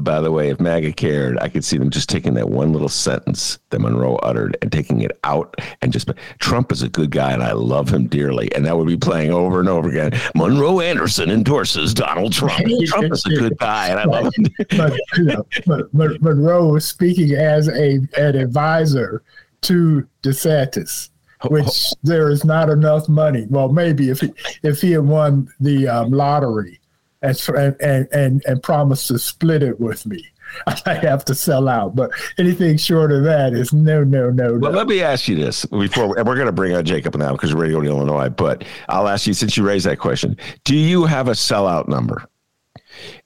by 0.00 0.20
the 0.20 0.30
way, 0.30 0.48
if 0.50 0.60
MAGA 0.60 0.92
cared, 0.92 1.38
I 1.38 1.48
could 1.48 1.64
see 1.64 1.78
them 1.78 1.90
just 1.90 2.08
taking 2.08 2.34
that 2.34 2.48
one 2.48 2.72
little 2.72 2.88
sentence 2.88 3.58
that 3.70 3.80
Monroe 3.80 4.16
uttered 4.16 4.56
and 4.62 4.72
taking 4.72 5.02
it 5.02 5.18
out 5.24 5.54
and 5.82 5.92
just 5.92 6.10
Trump 6.38 6.72
is 6.72 6.82
a 6.82 6.88
good 6.88 7.10
guy 7.10 7.32
and 7.32 7.42
I 7.42 7.52
love 7.52 7.88
him 7.88 8.06
dearly. 8.06 8.52
And 8.54 8.64
that 8.64 8.76
would 8.76 8.86
be 8.86 8.96
playing 8.96 9.32
over 9.32 9.60
and 9.60 9.68
over 9.68 9.88
again. 9.88 10.18
Monroe 10.34 10.80
Anderson 10.80 11.30
endorses 11.30 11.92
Donald 11.92 12.32
Trump. 12.32 12.66
Trump 12.86 13.12
is 13.12 13.26
a 13.26 13.30
good 13.30 13.58
guy 13.58 13.88
and 13.88 14.00
I 14.00 14.04
love 14.04 14.34
him. 14.34 14.46
but, 14.76 14.98
you 15.16 15.24
know, 15.24 15.46
but, 15.66 15.88
but 15.92 16.22
Monroe 16.22 16.68
was 16.68 16.86
speaking 16.86 17.32
as 17.34 17.68
a 17.68 17.98
an 18.16 18.36
advisor 18.36 19.22
to 19.62 20.06
DeSantis 20.22 21.10
which 21.48 21.92
there 22.02 22.30
is 22.30 22.44
not 22.44 22.70
enough 22.70 23.10
money. 23.10 23.46
Well, 23.50 23.68
maybe 23.68 24.08
if 24.08 24.20
he 24.20 24.32
if 24.62 24.80
he 24.80 24.92
had 24.92 25.04
won 25.04 25.52
the 25.60 25.86
um, 25.86 26.10
lottery, 26.10 26.80
and 27.22 27.76
and 27.80 28.08
and 28.12 28.42
and 28.46 28.62
promise 28.62 29.08
to 29.08 29.18
split 29.18 29.62
it 29.62 29.80
with 29.80 30.06
me. 30.06 30.24
I 30.86 30.94
have 30.94 31.24
to 31.26 31.34
sell 31.34 31.68
out, 31.68 31.96
but 31.96 32.10
anything 32.38 32.76
short 32.76 33.12
of 33.12 33.24
that 33.24 33.52
is 33.52 33.72
no, 33.72 34.04
no, 34.04 34.30
no. 34.30 34.52
Well, 34.58 34.72
no. 34.72 34.78
let 34.78 34.86
me 34.86 35.02
ask 35.02 35.28
you 35.28 35.36
this 35.36 35.64
before, 35.66 36.16
and 36.18 36.26
we're 36.26 36.36
going 36.36 36.46
to 36.46 36.52
bring 36.52 36.74
on 36.74 36.84
Jacob 36.84 37.14
now 37.16 37.32
because 37.32 37.54
we're 37.54 37.62
ready 37.62 37.72
to 37.74 37.80
go 37.80 37.84
to 37.84 37.90
Illinois. 37.90 38.28
But 38.28 38.64
I'll 38.88 39.08
ask 39.08 39.26
you 39.26 39.34
since 39.34 39.56
you 39.56 39.66
raised 39.66 39.86
that 39.86 39.98
question: 39.98 40.36
Do 40.64 40.76
you 40.76 41.04
have 41.04 41.28
a 41.28 41.32
sellout 41.32 41.88
number? 41.88 42.24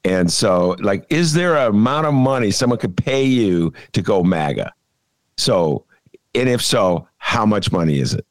And 0.05 0.33
so, 0.33 0.77
like, 0.81 1.05
is 1.11 1.33
there 1.33 1.57
an 1.57 1.69
amount 1.69 2.07
of 2.07 2.15
money 2.15 2.51
someone 2.51 2.79
could 2.79 2.97
pay 2.97 3.23
you 3.23 3.73
to 3.93 4.03
go 4.03 4.23
MAGA? 4.23 4.73
So, 5.37 5.85
and 6.35 6.49
if 6.49 6.63
so, 6.63 7.07
how 7.19 7.47
much 7.47 7.71
money 7.71 8.01
is 8.01 8.15
it? 8.15 8.27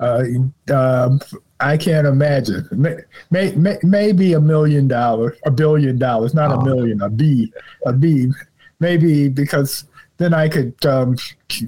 Uh, 0.00 0.24
um, 0.72 1.20
I 1.60 1.76
can't 1.76 2.06
imagine. 2.06 2.68
May, 2.70 2.96
may, 3.30 3.52
may, 3.52 3.78
maybe 3.82 4.34
a 4.34 4.40
million 4.40 4.88
dollars, 4.88 5.38
a 5.46 5.50
billion 5.50 5.98
dollars, 5.98 6.34
not 6.34 6.50
oh. 6.50 6.60
a 6.60 6.64
million, 6.64 7.00
a 7.00 7.08
B, 7.08 7.52
a 7.86 7.92
B. 7.92 8.30
Maybe 8.78 9.28
because 9.28 9.84
then 10.18 10.34
I 10.34 10.48
could 10.48 10.74
um, 10.84 11.16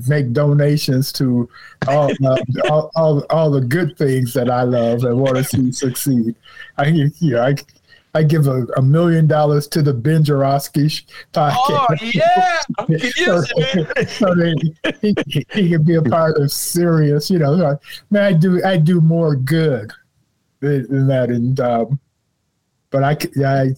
make 0.07 0.33
donations 0.33 1.13
to 1.13 1.49
all, 1.87 2.11
uh, 2.25 2.37
all, 2.69 2.91
all, 2.97 3.27
all, 3.31 3.51
the 3.51 3.61
good 3.61 3.97
things 3.97 4.35
that 4.35 4.51
I 4.51 4.63
love 4.63 5.05
and 5.05 5.19
want 5.19 5.37
to 5.37 5.45
see 5.45 5.73
succeed. 5.73 6.35
I, 6.77 6.87
you 6.89 7.11
know, 7.21 7.43
I, 7.43 7.55
I 8.19 8.25
give 8.25 8.49
a, 8.49 8.65
a 8.77 8.83
million 8.83 9.29
dollars 9.29 9.69
to 9.69 9.81
the 9.81 9.95
Ben 9.95 10.25
Joravsky 10.25 10.89
podcast. 11.33 11.55
Oh 11.57 11.87
yeah, 12.03 12.59
so, 13.15 13.41
so 14.07 14.35
that 14.35 14.75
he, 15.01 15.15
he, 15.29 15.47
he 15.53 15.71
can 15.71 15.85
be 15.85 15.95
a 15.95 16.03
part 16.03 16.37
of 16.37 16.51
Sirius. 16.51 17.31
You 17.31 17.39
know, 17.39 17.79
man, 18.11 18.23
I 18.25 18.33
do 18.33 18.61
I 18.65 18.77
do 18.77 19.01
more 19.01 19.37
good 19.37 19.93
than 20.59 21.07
that, 21.07 21.31
and 21.31 21.61
um, 21.61 22.01
but 22.91 23.05
I, 23.05 23.17
I 23.47 23.77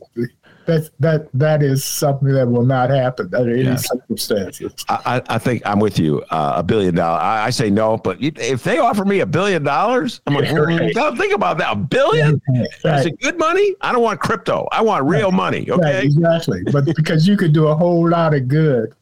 that 0.66 0.90
that 1.00 1.28
that 1.34 1.62
is 1.62 1.84
something 1.84 2.28
that 2.28 2.48
will 2.48 2.64
not 2.64 2.90
happen 2.90 3.32
under 3.34 3.52
any 3.52 3.62
yeah. 3.62 3.76
circumstances. 3.76 4.72
I, 4.88 5.22
I 5.28 5.38
think 5.38 5.62
I'm 5.64 5.80
with 5.80 5.98
you. 5.98 6.22
Uh, 6.30 6.54
a 6.56 6.62
billion 6.62 6.94
dollars. 6.94 7.20
I, 7.22 7.46
I, 7.46 7.50
say 7.50 7.70
no, 7.70 7.96
but 7.96 8.18
if 8.20 8.62
they 8.62 8.78
offer 8.78 9.04
me 9.04 9.20
a 9.20 9.26
billion 9.26 9.62
dollars, 9.62 10.20
I'm 10.26 10.34
like, 10.34 10.50
right. 10.52 10.94
think 11.16 11.34
about 11.34 11.58
that. 11.58 11.72
A 11.72 11.76
billion? 11.76 12.40
Right. 12.84 13.00
Is 13.00 13.06
it 13.06 13.20
good 13.20 13.38
money? 13.38 13.74
I 13.80 13.92
don't 13.92 14.02
want 14.02 14.20
crypto. 14.20 14.68
I 14.72 14.82
want 14.82 15.04
real 15.04 15.30
right. 15.30 15.36
money. 15.36 15.70
Okay, 15.70 16.04
exactly. 16.04 16.62
But 16.70 16.84
because 16.84 17.26
you 17.26 17.36
could 17.36 17.52
do 17.52 17.68
a 17.68 17.74
whole 17.74 18.08
lot 18.08 18.34
of 18.34 18.48
good 18.48 18.94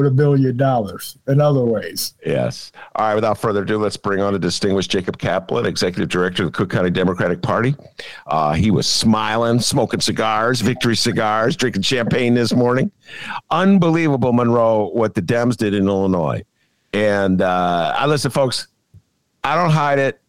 with 0.00 0.12
a 0.12 0.14
billion 0.14 0.56
dollars 0.56 1.18
in 1.28 1.40
other 1.40 1.64
ways. 1.64 2.14
Yes. 2.24 2.72
All 2.94 3.06
right. 3.06 3.14
Without 3.14 3.36
further 3.38 3.62
ado, 3.62 3.78
let's 3.78 3.96
bring 3.96 4.20
on 4.20 4.32
the 4.32 4.38
distinguished 4.38 4.90
Jacob 4.90 5.18
Kaplan, 5.18 5.66
Executive 5.66 6.08
Director 6.08 6.44
of 6.44 6.52
the 6.52 6.56
Cook 6.56 6.70
County 6.70 6.90
Democratic 6.90 7.42
Party. 7.42 7.74
Uh, 8.26 8.54
he 8.54 8.70
was 8.70 8.86
smiling, 8.86 9.60
smoking 9.60 10.00
cigars, 10.00 10.60
victory 10.62 10.96
cigars, 10.96 11.56
drinking 11.56 11.82
champagne 11.82 12.34
this 12.34 12.54
morning. 12.54 12.90
Unbelievable, 13.50 14.32
Monroe, 14.32 14.88
what 14.88 15.14
the 15.14 15.22
Dems 15.22 15.56
did 15.56 15.74
in 15.74 15.86
Illinois. 15.86 16.42
And 16.92 17.42
uh, 17.42 17.94
I 17.96 18.06
listen, 18.06 18.30
folks, 18.30 18.68
I 19.44 19.54
don't 19.54 19.70
hide 19.70 19.98
it. 19.98 20.20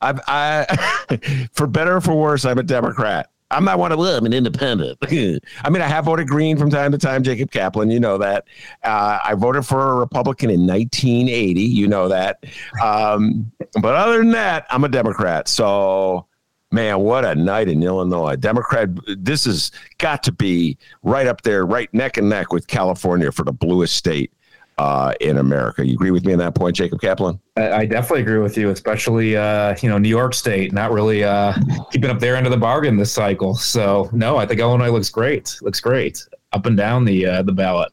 I've, 0.00 0.20
I, 0.26 1.48
for 1.52 1.66
better 1.66 1.96
or 1.96 2.00
for 2.02 2.14
worse, 2.14 2.44
I'm 2.44 2.58
a 2.58 2.62
Democrat. 2.62 3.30
I'm 3.50 3.64
not 3.64 3.78
one 3.78 3.92
of 3.92 3.98
them. 3.98 4.18
I'm 4.18 4.26
an 4.26 4.32
independent. 4.32 4.98
I 5.04 5.70
mean, 5.70 5.82
I 5.82 5.86
have 5.86 6.06
voted 6.06 6.26
green 6.26 6.56
from 6.56 6.70
time 6.70 6.92
to 6.92 6.98
time, 6.98 7.22
Jacob 7.22 7.50
Kaplan. 7.50 7.90
You 7.90 8.00
know 8.00 8.18
that. 8.18 8.46
Uh, 8.82 9.18
I 9.24 9.34
voted 9.34 9.64
for 9.64 9.92
a 9.92 9.94
Republican 9.96 10.50
in 10.50 10.66
1980. 10.66 11.60
You 11.60 11.86
know 11.86 12.08
that. 12.08 12.44
Um, 12.82 13.50
but 13.80 13.94
other 13.94 14.18
than 14.18 14.30
that, 14.30 14.66
I'm 14.70 14.82
a 14.82 14.88
Democrat. 14.88 15.46
So, 15.46 16.26
man, 16.72 17.00
what 17.00 17.24
a 17.24 17.36
night 17.36 17.68
in 17.68 17.82
Illinois. 17.82 18.34
Democrat, 18.34 18.88
this 19.16 19.44
has 19.44 19.70
got 19.98 20.24
to 20.24 20.32
be 20.32 20.76
right 21.04 21.28
up 21.28 21.42
there, 21.42 21.64
right 21.64 21.92
neck 21.94 22.16
and 22.16 22.28
neck 22.28 22.52
with 22.52 22.66
California 22.66 23.30
for 23.30 23.44
the 23.44 23.52
bluest 23.52 23.94
state 23.94 24.32
uh, 24.78 25.14
in 25.20 25.38
America. 25.38 25.86
You 25.86 25.94
agree 25.94 26.10
with 26.10 26.24
me 26.24 26.32
on 26.32 26.38
that 26.40 26.54
point, 26.54 26.76
Jacob 26.76 27.00
Kaplan? 27.00 27.40
I, 27.56 27.86
definitely 27.86 28.22
agree 28.22 28.38
with 28.38 28.56
you, 28.58 28.70
especially 28.70 29.36
uh, 29.36 29.74
you 29.82 29.88
know 29.88 29.98
New 29.98 30.08
York 30.08 30.34
State 30.34 30.72
not 30.72 30.92
really 30.92 31.24
uh, 31.24 31.54
keeping 31.90 32.10
up 32.10 32.20
their 32.20 32.36
end 32.36 32.46
of 32.46 32.52
the 32.52 32.58
bargain 32.58 32.96
this 32.96 33.12
cycle. 33.12 33.54
So 33.54 34.10
no, 34.12 34.36
I 34.36 34.46
think 34.46 34.60
Illinois 34.60 34.90
looks 34.90 35.10
great. 35.10 35.56
Looks 35.62 35.80
great 35.80 36.26
up 36.52 36.66
and 36.66 36.76
down 36.76 37.04
the 37.04 37.26
uh, 37.26 37.42
the 37.42 37.52
ballot. 37.52 37.90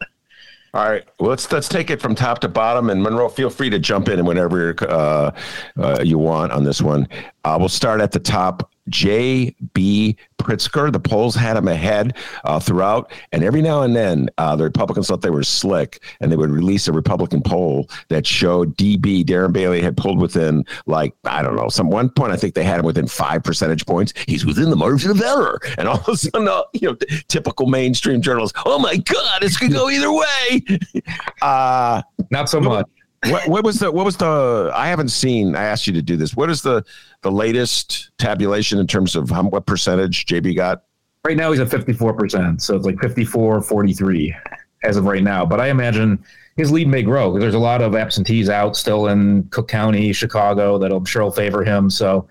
All 0.75 0.89
right, 0.89 1.07
well, 1.19 1.29
let's 1.29 1.51
let's 1.51 1.69
take 1.69 1.91
it 1.91 2.01
from 2.01 2.15
top 2.15 2.39
to 2.39 2.47
bottom, 2.47 2.89
and 2.89 3.01
Monroe, 3.01 3.29
feel 3.29 3.51
free 3.51 3.69
to 3.69 3.77
jump 3.77 4.09
in 4.09 4.25
whenever 4.25 4.75
uh, 4.89 5.31
uh, 5.77 6.01
you 6.03 6.17
want 6.17 6.51
on 6.51 6.63
this 6.63 6.81
one. 6.81 7.07
Uh, 7.43 7.57
we'll 7.59 7.69
start 7.69 8.01
at 8.01 8.11
the 8.11 8.19
top. 8.19 8.69
J.B. 8.89 10.17
Pritzker. 10.37 10.91
The 10.91 10.99
polls 10.99 11.35
had 11.35 11.55
him 11.55 11.67
ahead 11.67 12.17
uh, 12.43 12.59
throughout, 12.59 13.11
and 13.31 13.43
every 13.43 13.61
now 13.61 13.83
and 13.83 13.95
then 13.95 14.29
uh, 14.37 14.55
the 14.55 14.65
Republicans 14.65 15.07
thought 15.07 15.21
they 15.21 15.29
were 15.29 15.43
slick, 15.43 16.03
and 16.19 16.31
they 16.31 16.35
would 16.35 16.49
release 16.49 16.87
a 16.87 16.91
Republican 16.91 17.41
poll 17.41 17.89
that 18.09 18.27
showed 18.27 18.75
DB 18.77 19.23
Darren 19.23 19.53
Bailey 19.53 19.81
had 19.81 19.95
pulled 19.95 20.19
within 20.19 20.65
like 20.85 21.13
I 21.23 21.41
don't 21.41 21.55
know 21.55 21.69
some 21.69 21.89
one 21.89 22.09
point. 22.09 22.33
I 22.33 22.35
think 22.35 22.55
they 22.55 22.63
had 22.63 22.79
him 22.79 22.85
within 22.85 23.07
five 23.07 23.43
percentage 23.43 23.85
points. 23.85 24.13
He's 24.27 24.45
within 24.45 24.69
the 24.69 24.75
margin 24.75 25.11
of 25.11 25.21
error, 25.21 25.59
and 25.77 25.87
all 25.87 25.99
of 25.99 26.09
a 26.09 26.17
sudden, 26.17 26.47
uh, 26.47 26.63
you 26.73 26.89
know, 26.89 26.97
typical 27.29 27.67
mainstream 27.67 28.21
journalists. 28.21 28.59
Oh 28.65 28.79
my 28.79 28.97
God, 28.97 29.41
this 29.41 29.57
could 29.57 29.71
go 29.71 29.89
either 29.89 30.11
way. 30.11 30.61
Uh, 31.41 32.01
Not 32.31 32.47
so 32.47 32.59
much. 32.61 32.87
What, 33.29 33.47
what 33.47 33.63
was 33.63 33.79
the 33.79 33.91
what 33.91 34.05
was 34.05 34.17
the 34.17 34.71
I 34.73 34.87
haven't 34.87 35.09
seen 35.09 35.55
I 35.55 35.63
asked 35.63 35.87
you 35.87 35.93
to 35.93 36.01
do 36.01 36.17
this. 36.17 36.35
What 36.35 36.49
is 36.49 36.61
the 36.61 36.83
the 37.21 37.31
latest 37.31 38.11
tabulation 38.17 38.79
in 38.79 38.87
terms 38.87 39.15
of 39.15 39.29
how, 39.29 39.43
what 39.43 39.65
percentage 39.65 40.25
JB 40.25 40.55
got? 40.55 40.83
Right 41.25 41.37
now 41.37 41.51
he's 41.51 41.61
at 41.61 41.69
54%. 41.69 42.61
So 42.61 42.75
it's 42.75 42.85
like 42.85 42.99
54 42.99 43.61
43 43.61 44.35
as 44.83 44.97
of 44.97 45.05
right 45.05 45.23
now. 45.23 45.45
But 45.45 45.61
I 45.61 45.67
imagine 45.69 46.23
his 46.57 46.71
lead 46.71 46.87
may 46.87 47.01
grow 47.01 47.39
there's 47.39 47.53
a 47.53 47.59
lot 47.59 47.81
of 47.81 47.95
absentees 47.95 48.49
out 48.49 48.75
still 48.75 49.07
in 49.07 49.43
Cook 49.49 49.67
County, 49.67 50.11
Chicago 50.11 50.77
that 50.77 50.91
I'm 50.91 51.05
sure 51.05 51.23
will 51.23 51.31
favor 51.31 51.63
him. 51.63 51.89
So, 51.89 52.27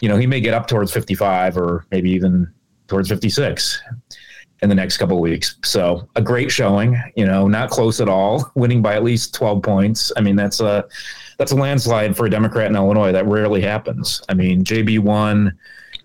you 0.00 0.08
know, 0.08 0.16
he 0.16 0.26
may 0.26 0.40
get 0.40 0.54
up 0.54 0.68
towards 0.68 0.92
55 0.92 1.56
or 1.58 1.84
maybe 1.90 2.10
even 2.10 2.52
towards 2.86 3.08
56 3.08 3.82
in 4.62 4.68
the 4.68 4.74
next 4.74 4.96
couple 4.96 5.20
weeks. 5.20 5.56
So 5.62 6.08
a 6.16 6.22
great 6.22 6.50
showing, 6.50 7.00
you 7.16 7.26
know, 7.26 7.46
not 7.46 7.70
close 7.70 8.00
at 8.00 8.08
all, 8.08 8.50
winning 8.54 8.82
by 8.82 8.94
at 8.94 9.04
least 9.04 9.34
12 9.34 9.62
points. 9.62 10.12
I 10.16 10.20
mean, 10.20 10.36
that's 10.36 10.60
a 10.60 10.84
that's 11.38 11.52
a 11.52 11.56
landslide 11.56 12.16
for 12.16 12.26
a 12.26 12.30
Democrat 12.30 12.68
in 12.68 12.76
Illinois. 12.76 13.12
That 13.12 13.26
rarely 13.26 13.60
happens. 13.60 14.22
I 14.28 14.34
mean, 14.34 14.64
JB 14.64 14.98
won 15.00 15.56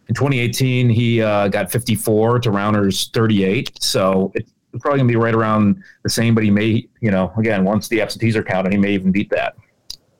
in 0.08 0.16
2018. 0.16 0.90
He 0.90 1.22
uh, 1.22 1.48
got 1.48 1.72
54 1.72 2.40
to 2.40 2.52
Rauner's 2.52 3.10
38. 3.10 3.82
So 3.82 4.32
it's 4.36 4.52
probably 4.80 5.00
gonna 5.00 5.10
be 5.10 5.16
right 5.16 5.34
around 5.34 5.84
the 6.04 6.10
same. 6.10 6.36
But 6.36 6.44
he 6.44 6.52
may, 6.52 6.88
you 7.02 7.12
know, 7.12 7.34
again, 7.38 7.64
once 7.64 7.88
the 7.88 8.02
absentees 8.02 8.36
are 8.36 8.44
counted, 8.44 8.72
he 8.72 8.78
may 8.78 8.94
even 8.94 9.12
beat 9.12 9.30
that. 9.32 9.56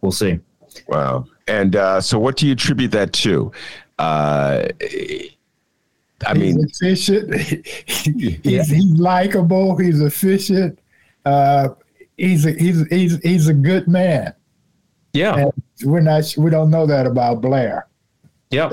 We'll 0.02 0.12
see. 0.12 0.40
Wow. 0.88 1.28
And 1.48 1.76
uh, 1.76 2.02
so, 2.02 2.18
what 2.18 2.38
do 2.38 2.48
you 2.48 2.54
attribute 2.54 2.92
that 2.92 3.14
to? 3.14 3.52
Uh, 4.00 4.70
I 6.28 6.34
mean, 6.34 6.58
he's 6.68 6.82
efficient. 6.82 7.34
he's, 7.36 8.40
yeah. 8.44 8.64
he's 8.64 8.98
likable. 8.98 9.78
He's 9.78 10.02
efficient. 10.02 10.80
Uh, 11.26 11.70
he's 12.18 12.46
a, 12.46 12.52
he's 12.52 12.86
he's 12.88 13.18
he's 13.20 13.48
a 13.48 13.54
good 13.54 13.88
man. 13.88 14.34
Yeah, 15.14 15.36
and 15.36 15.52
we're 15.84 16.02
not 16.02 16.34
we 16.38 16.50
don't 16.50 16.70
know 16.70 16.86
that 16.86 17.06
about 17.06 17.42
Blair. 17.42 17.88
Yep. 18.52 18.72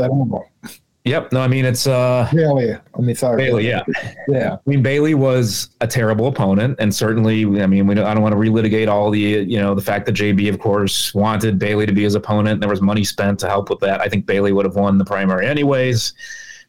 Yep. 1.04 1.32
No, 1.32 1.40
I 1.40 1.48
mean 1.48 1.64
it's 1.64 1.86
uh 1.86 2.28
Bailey. 2.30 2.74
I 2.74 3.00
mean 3.00 3.16
sorry. 3.16 3.38
Bailey, 3.38 3.66
yeah. 3.66 3.82
Yeah. 4.28 4.54
I 4.54 4.70
mean 4.70 4.82
Bailey 4.82 5.14
was 5.14 5.70
a 5.80 5.86
terrible 5.86 6.26
opponent 6.26 6.76
and 6.78 6.94
certainly 6.94 7.44
I 7.62 7.66
mean 7.66 7.86
we 7.86 7.94
don't, 7.94 8.04
I 8.06 8.12
don't 8.12 8.22
want 8.22 8.34
to 8.34 8.38
relitigate 8.38 8.86
all 8.88 9.10
the 9.10 9.18
you 9.18 9.58
know 9.58 9.74
the 9.74 9.80
fact 9.80 10.04
that 10.06 10.14
JB 10.14 10.50
of 10.50 10.58
course 10.58 11.14
wanted 11.14 11.58
Bailey 11.58 11.86
to 11.86 11.92
be 11.92 12.02
his 12.02 12.14
opponent. 12.14 12.60
There 12.60 12.68
was 12.68 12.82
money 12.82 13.02
spent 13.02 13.38
to 13.40 13.48
help 13.48 13.70
with 13.70 13.80
that. 13.80 14.02
I 14.02 14.08
think 14.08 14.26
Bailey 14.26 14.52
would 14.52 14.66
have 14.66 14.76
won 14.76 14.98
the 14.98 15.04
primary 15.04 15.46
anyways 15.46 16.12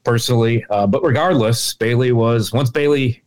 personally. 0.03 0.65
Uh, 0.69 0.87
but 0.87 1.03
regardless, 1.03 1.73
Bailey 1.73 2.11
was 2.11 2.51
once 2.51 2.69
Bailey 2.69 3.21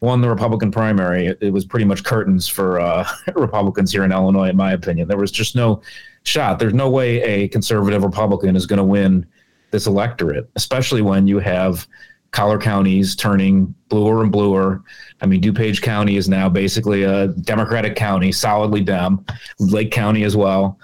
won 0.00 0.20
the 0.20 0.28
Republican 0.28 0.70
primary, 0.70 1.26
it, 1.26 1.38
it 1.40 1.52
was 1.52 1.64
pretty 1.64 1.84
much 1.84 2.04
curtains 2.04 2.46
for 2.46 2.80
uh, 2.80 3.08
Republicans 3.34 3.92
here 3.92 4.04
in 4.04 4.12
Illinois, 4.12 4.48
in 4.48 4.56
my 4.56 4.72
opinion. 4.72 5.08
There 5.08 5.18
was 5.18 5.32
just 5.32 5.56
no 5.56 5.82
shot. 6.22 6.58
There's 6.58 6.74
no 6.74 6.88
way 6.90 7.22
a 7.22 7.48
conservative 7.48 8.04
Republican 8.04 8.56
is 8.56 8.66
going 8.66 8.78
to 8.78 8.84
win 8.84 9.26
this 9.70 9.86
electorate, 9.86 10.48
especially 10.56 11.02
when 11.02 11.26
you 11.26 11.38
have 11.38 11.86
collar 12.30 12.58
counties 12.58 13.16
turning 13.16 13.74
bluer 13.88 14.22
and 14.22 14.30
bluer. 14.30 14.82
I 15.20 15.26
mean, 15.26 15.40
DuPage 15.40 15.82
County 15.82 16.16
is 16.16 16.28
now 16.28 16.48
basically 16.48 17.02
a 17.02 17.28
Democratic 17.28 17.96
county, 17.96 18.32
solidly 18.32 18.82
Dem. 18.82 19.24
Lake 19.58 19.90
County 19.90 20.24
as 20.24 20.36
well, 20.36 20.78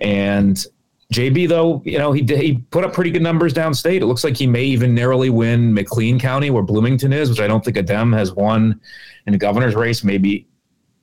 and 0.00 0.64
JB 1.12 1.48
though, 1.48 1.82
you 1.84 1.98
know, 1.98 2.12
he 2.12 2.22
he 2.22 2.58
put 2.70 2.84
up 2.84 2.92
pretty 2.92 3.10
good 3.10 3.22
numbers 3.22 3.52
downstate. 3.52 4.00
It 4.00 4.06
looks 4.06 4.22
like 4.22 4.36
he 4.36 4.46
may 4.46 4.64
even 4.64 4.94
narrowly 4.94 5.28
win 5.28 5.74
McLean 5.74 6.20
County, 6.20 6.50
where 6.50 6.62
Bloomington 6.62 7.12
is, 7.12 7.28
which 7.28 7.40
I 7.40 7.48
don't 7.48 7.64
think 7.64 7.76
a 7.76 7.82
Dem 7.82 8.12
has 8.12 8.32
won 8.32 8.80
in 9.26 9.34
a 9.34 9.38
governor's 9.38 9.74
race, 9.74 10.04
maybe 10.04 10.46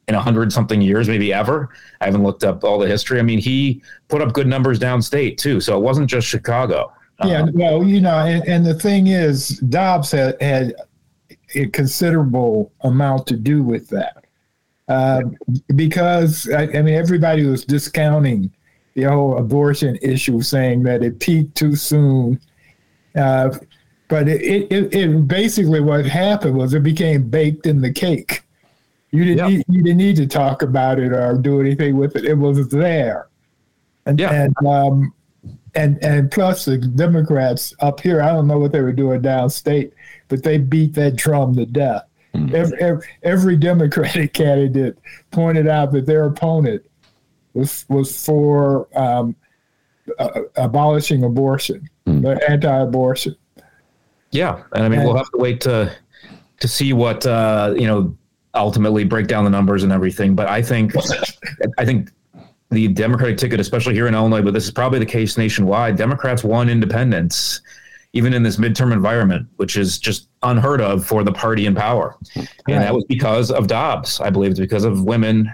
in 0.08 0.16
a 0.16 0.22
hundred 0.22 0.54
something 0.54 0.82
years, 0.82 1.10
maybe 1.10 1.34
ever. 1.34 1.70
I 2.00 2.06
haven't 2.06 2.24
looked 2.24 2.46
up 2.46 2.64
all 2.64 2.80
the 2.80 2.88
history. 2.88 3.20
I 3.20 3.24
mean, 3.24 3.40
he 3.40 3.82
put 4.08 4.22
up 4.22 4.34
good 4.34 4.48
numbers 4.48 4.80
downstate 4.80 5.38
too, 5.38 5.60
so 5.60 5.78
it 5.78 5.82
wasn't 5.82 6.10
just 6.10 6.26
Chicago. 6.26 6.94
Yeah, 7.26 7.42
um, 7.42 7.52
well, 7.54 7.84
you 7.84 8.00
know, 8.00 8.20
and, 8.20 8.48
and, 8.48 8.66
the 8.66 8.76
thing 8.76 9.08
is, 9.08 9.50
Dobbs 9.70 10.12
had 10.12 10.40
had 10.40 10.76
a 11.56 11.66
considerable 11.68 12.72
amount 12.82 13.26
to 13.28 13.36
do 13.36 13.64
with 13.64 13.90
that, 13.90 14.24
uh, 14.88 15.22
because 15.76 16.48
I, 16.50 16.64
I 16.64 16.82
mean, 16.84 16.94
everybody 16.94 17.44
was 17.44 17.66
discounting 17.66 18.54
the 18.98 19.04
whole 19.04 19.38
abortion 19.38 19.96
issue, 20.02 20.42
saying 20.42 20.82
that 20.82 21.04
it 21.04 21.20
peaked 21.20 21.56
too 21.56 21.76
soon. 21.76 22.40
Uh, 23.16 23.56
but 24.08 24.28
it, 24.28 24.72
it, 24.72 24.94
it, 24.94 25.28
basically 25.28 25.80
what 25.80 26.04
happened 26.06 26.58
was 26.58 26.74
it 26.74 26.82
became 26.82 27.30
baked 27.30 27.68
in 27.68 27.80
the 27.80 27.94
cake. 27.94 28.42
You 29.12 29.24
didn't 29.24 29.38
yep. 29.38 29.50
need, 29.50 29.66
you 29.70 29.84
didn't 29.84 29.98
need 29.98 30.16
to 30.16 30.26
talk 30.26 30.64
about 30.64 30.98
it 30.98 31.14
or 31.14 31.38
do 31.38 31.62
anything 31.62 31.96
with 31.96 32.16
it. 32.16 32.26
It 32.26 32.34
was 32.34 32.68
there, 32.70 33.28
and 34.08 34.20
yeah. 34.20 34.34
and 34.34 34.68
um, 34.68 35.14
and 35.76 36.04
and 36.04 36.32
plus 36.32 36.66
the 36.66 36.80
Democrats 36.80 37.76
up 37.80 38.00
here, 38.00 38.22
I 38.22 38.34
don't 38.34 38.48
know 38.48 38.58
what 38.58 38.72
they 38.72 38.82
were 38.82 38.92
doing 38.92 39.22
downstate, 39.22 39.92
but 40.28 40.42
they 40.42 40.58
beat 40.58 40.96
that 40.96 41.16
drum 41.16 41.56
to 41.56 41.68
death. 41.68 42.04
Mm-hmm. 42.34 42.56
Every, 42.56 42.82
every, 42.82 43.08
every 43.24 43.56
Democratic 43.58 44.34
candidate 44.34 44.98
pointed 45.30 45.68
out 45.68 45.92
that 45.92 46.08
their 46.08 46.26
opponent 46.26 46.84
was 47.58 47.86
was 47.90 48.26
for 48.26 48.88
um, 48.98 49.36
uh, 50.20 50.42
abolishing 50.56 51.24
abortion, 51.24 51.90
mm. 52.06 52.40
anti-abortion. 52.50 53.36
Yeah, 54.32 54.64
and 54.74 54.84
I 54.84 54.90
mean 54.90 55.00
and, 55.00 55.08
we'll 55.08 55.18
have 55.18 55.32
to 55.32 55.38
wait 55.38 55.62
to 55.62 55.92
to 56.60 56.68
see 56.68 56.94
what 56.94 57.26
uh, 57.26 57.74
you 57.78 57.88
know 57.88 58.16
ultimately 58.54 59.04
break 59.04 59.28
down 59.28 59.44
the 59.44 59.50
numbers 59.50 59.84
and 59.84 59.92
everything. 59.92 60.36
But 60.36 60.48
I 60.48 60.62
think 60.62 60.94
I 61.78 61.86
think 61.86 62.12
the 62.70 62.88
Democratic 62.90 63.38
ticket, 63.38 63.60
especially 63.60 63.94
here 63.94 64.08
in 64.08 64.14
Illinois, 64.14 64.42
but 64.42 64.54
this 64.54 64.66
is 64.66 64.72
probably 64.72 65.00
the 65.00 65.06
case 65.06 65.38
nationwide. 65.38 65.96
Democrats 65.96 66.44
won 66.44 66.70
independents, 66.70 67.62
even 68.14 68.34
in 68.34 68.44
this 68.44 68.58
midterm 68.58 68.92
environment, 68.92 69.48
which 69.56 69.78
is 69.78 69.98
just 69.98 70.28
unheard 70.44 70.82
of 70.82 71.06
for 71.06 71.24
the 71.24 71.32
party 71.32 71.66
in 71.66 71.74
power. 71.74 72.16
And 72.36 72.82
that 72.82 72.94
was 72.94 73.06
because 73.06 73.52
of 73.52 73.68
Dobbs. 73.68 74.20
I 74.20 74.30
believe 74.30 74.52
it's 74.52 74.60
because 74.60 74.84
of 74.84 75.04
women 75.04 75.52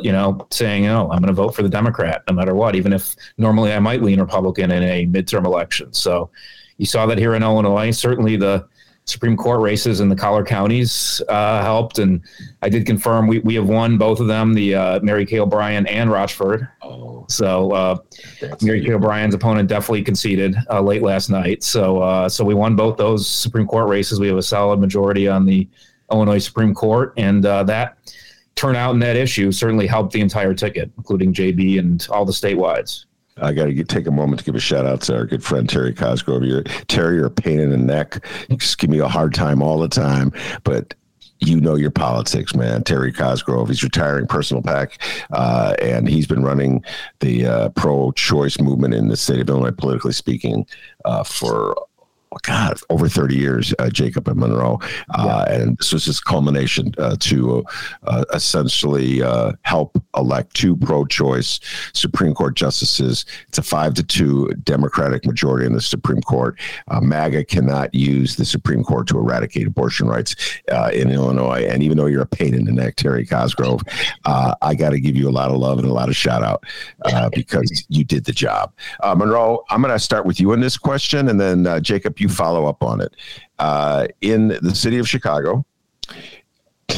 you 0.00 0.12
know, 0.12 0.46
saying, 0.50 0.86
"Oh, 0.86 1.10
I'm 1.10 1.18
going 1.18 1.28
to 1.28 1.32
vote 1.32 1.54
for 1.54 1.62
the 1.62 1.68
Democrat 1.68 2.22
no 2.28 2.34
matter 2.34 2.54
what," 2.54 2.74
even 2.76 2.92
if 2.92 3.14
normally 3.38 3.72
I 3.72 3.78
might 3.78 4.02
lean 4.02 4.20
Republican 4.20 4.70
in 4.70 4.82
a 4.82 5.06
midterm 5.06 5.44
election. 5.44 5.92
So, 5.92 6.30
you 6.78 6.86
saw 6.86 7.06
that 7.06 7.18
here 7.18 7.34
in 7.34 7.42
Illinois. 7.42 7.90
Certainly, 7.90 8.36
the 8.36 8.66
Supreme 9.10 9.36
Court 9.36 9.60
races 9.60 10.00
in 10.00 10.08
the 10.08 10.16
collar 10.16 10.44
counties 10.44 11.20
uh, 11.28 11.62
helped, 11.62 11.98
and 11.98 12.22
I 12.62 12.68
did 12.68 12.86
confirm 12.86 13.26
we, 13.26 13.40
we 13.40 13.54
have 13.56 13.68
won 13.68 13.98
both 13.98 14.20
of 14.20 14.28
them, 14.28 14.54
the 14.54 14.74
uh, 14.74 15.00
Mary 15.00 15.26
Kay 15.26 15.40
O'Brien 15.40 15.86
and 15.86 16.10
Rochford. 16.10 16.68
Oh, 16.82 17.26
so 17.28 17.72
uh, 17.72 17.98
Mary 18.62 18.84
Kay 18.84 18.92
O'Brien's 18.92 19.34
opponent 19.34 19.68
definitely 19.68 20.02
conceded 20.02 20.56
uh, 20.70 20.80
late 20.80 21.02
last 21.02 21.28
night. 21.28 21.62
So 21.62 22.00
uh, 22.00 22.28
so 22.28 22.44
we 22.44 22.54
won 22.54 22.76
both 22.76 22.96
those 22.96 23.28
Supreme 23.28 23.66
Court 23.66 23.88
races. 23.88 24.20
We 24.20 24.28
have 24.28 24.38
a 24.38 24.42
solid 24.42 24.78
majority 24.80 25.28
on 25.28 25.44
the 25.44 25.68
Illinois 26.12 26.38
Supreme 26.38 26.74
Court, 26.74 27.12
and 27.16 27.44
uh, 27.44 27.64
that 27.64 27.98
turnout 28.60 28.92
in 28.92 29.00
that 29.00 29.16
issue 29.16 29.50
certainly 29.50 29.86
helped 29.86 30.12
the 30.12 30.20
entire 30.20 30.52
ticket, 30.52 30.90
including 30.98 31.32
JB 31.32 31.78
and 31.78 32.06
all 32.10 32.26
the 32.26 32.32
statewides. 32.32 33.06
I 33.38 33.54
got 33.54 33.66
to 33.66 33.84
take 33.84 34.06
a 34.06 34.10
moment 34.10 34.40
to 34.40 34.44
give 34.44 34.54
a 34.54 34.60
shout 34.60 34.84
out 34.84 35.00
to 35.02 35.16
our 35.16 35.24
good 35.24 35.42
friend 35.42 35.66
Terry 35.66 35.94
Cosgrove. 35.94 36.44
You're, 36.44 36.64
Terry, 36.86 37.16
you're 37.16 37.26
a 37.26 37.30
pain 37.30 37.58
in 37.58 37.70
the 37.70 37.78
neck. 37.78 38.22
You 38.50 38.58
just 38.58 38.76
give 38.76 38.90
me 38.90 38.98
a 38.98 39.08
hard 39.08 39.32
time 39.32 39.62
all 39.62 39.78
the 39.78 39.88
time, 39.88 40.30
but 40.62 40.92
you 41.38 41.58
know 41.58 41.74
your 41.74 41.90
politics, 41.90 42.54
man. 42.54 42.84
Terry 42.84 43.14
Cosgrove, 43.14 43.68
he's 43.68 43.82
retiring 43.82 44.26
Personal 44.26 44.62
PAC, 44.62 45.00
uh, 45.30 45.74
and 45.80 46.06
he's 46.06 46.26
been 46.26 46.42
running 46.42 46.84
the 47.20 47.46
uh, 47.46 47.68
pro-choice 47.70 48.60
movement 48.60 48.92
in 48.92 49.08
the 49.08 49.16
state 49.16 49.40
of 49.40 49.48
Illinois, 49.48 49.70
politically 49.70 50.12
speaking, 50.12 50.66
uh, 51.06 51.24
for 51.24 51.74
God, 52.38 52.78
over 52.90 53.08
30 53.08 53.36
years, 53.36 53.74
uh, 53.80 53.90
Jacob 53.90 54.28
and 54.28 54.38
Monroe. 54.38 54.78
Uh, 55.10 55.44
yeah. 55.48 55.54
And 55.54 55.76
this 55.78 55.92
was 55.92 56.04
his 56.04 56.20
culmination 56.20 56.94
uh, 56.98 57.16
to 57.18 57.64
uh, 58.04 58.24
essentially 58.32 59.20
uh, 59.20 59.52
help 59.62 60.00
elect 60.16 60.54
two 60.54 60.76
pro 60.76 61.04
choice 61.04 61.58
Supreme 61.92 62.32
Court 62.32 62.54
justices. 62.54 63.26
It's 63.48 63.58
a 63.58 63.62
five 63.62 63.94
to 63.94 64.04
two 64.04 64.48
Democratic 64.62 65.26
majority 65.26 65.66
in 65.66 65.72
the 65.72 65.80
Supreme 65.80 66.20
Court. 66.20 66.58
Uh, 66.86 67.00
MAGA 67.00 67.44
cannot 67.44 67.92
use 67.92 68.36
the 68.36 68.44
Supreme 68.44 68.84
Court 68.84 69.08
to 69.08 69.18
eradicate 69.18 69.66
abortion 69.66 70.06
rights 70.06 70.36
in 70.92 71.10
Illinois. 71.10 71.66
And 71.66 71.82
even 71.82 71.96
though 71.96 72.06
you're 72.06 72.22
a 72.22 72.26
pain 72.26 72.54
in 72.54 72.64
the 72.64 72.72
neck, 72.72 72.94
Terry 72.94 73.26
Cosgrove, 73.26 73.82
I 74.24 74.74
got 74.76 74.90
to 74.90 75.00
give 75.00 75.16
you 75.16 75.28
a 75.28 75.30
lot 75.30 75.50
of 75.50 75.56
love 75.56 75.78
and 75.78 75.88
a 75.88 75.92
lot 75.92 76.08
of 76.08 76.16
shout 76.16 76.44
out 76.44 76.64
because 77.32 77.84
you 77.88 78.04
did 78.04 78.24
the 78.24 78.32
job. 78.32 78.72
Monroe, 79.02 79.64
I'm 79.70 79.82
going 79.82 79.92
to 79.92 79.98
start 79.98 80.26
with 80.26 80.38
you 80.38 80.52
on 80.52 80.60
this 80.60 80.78
question, 80.78 81.28
and 81.28 81.40
then 81.40 81.82
Jacob, 81.82 82.19
you 82.20 82.28
follow 82.28 82.66
up 82.66 82.82
on 82.82 83.00
it. 83.00 83.14
Uh, 83.58 84.06
in 84.20 84.48
the 84.48 84.74
city 84.74 84.98
of 84.98 85.08
Chicago, 85.08 85.64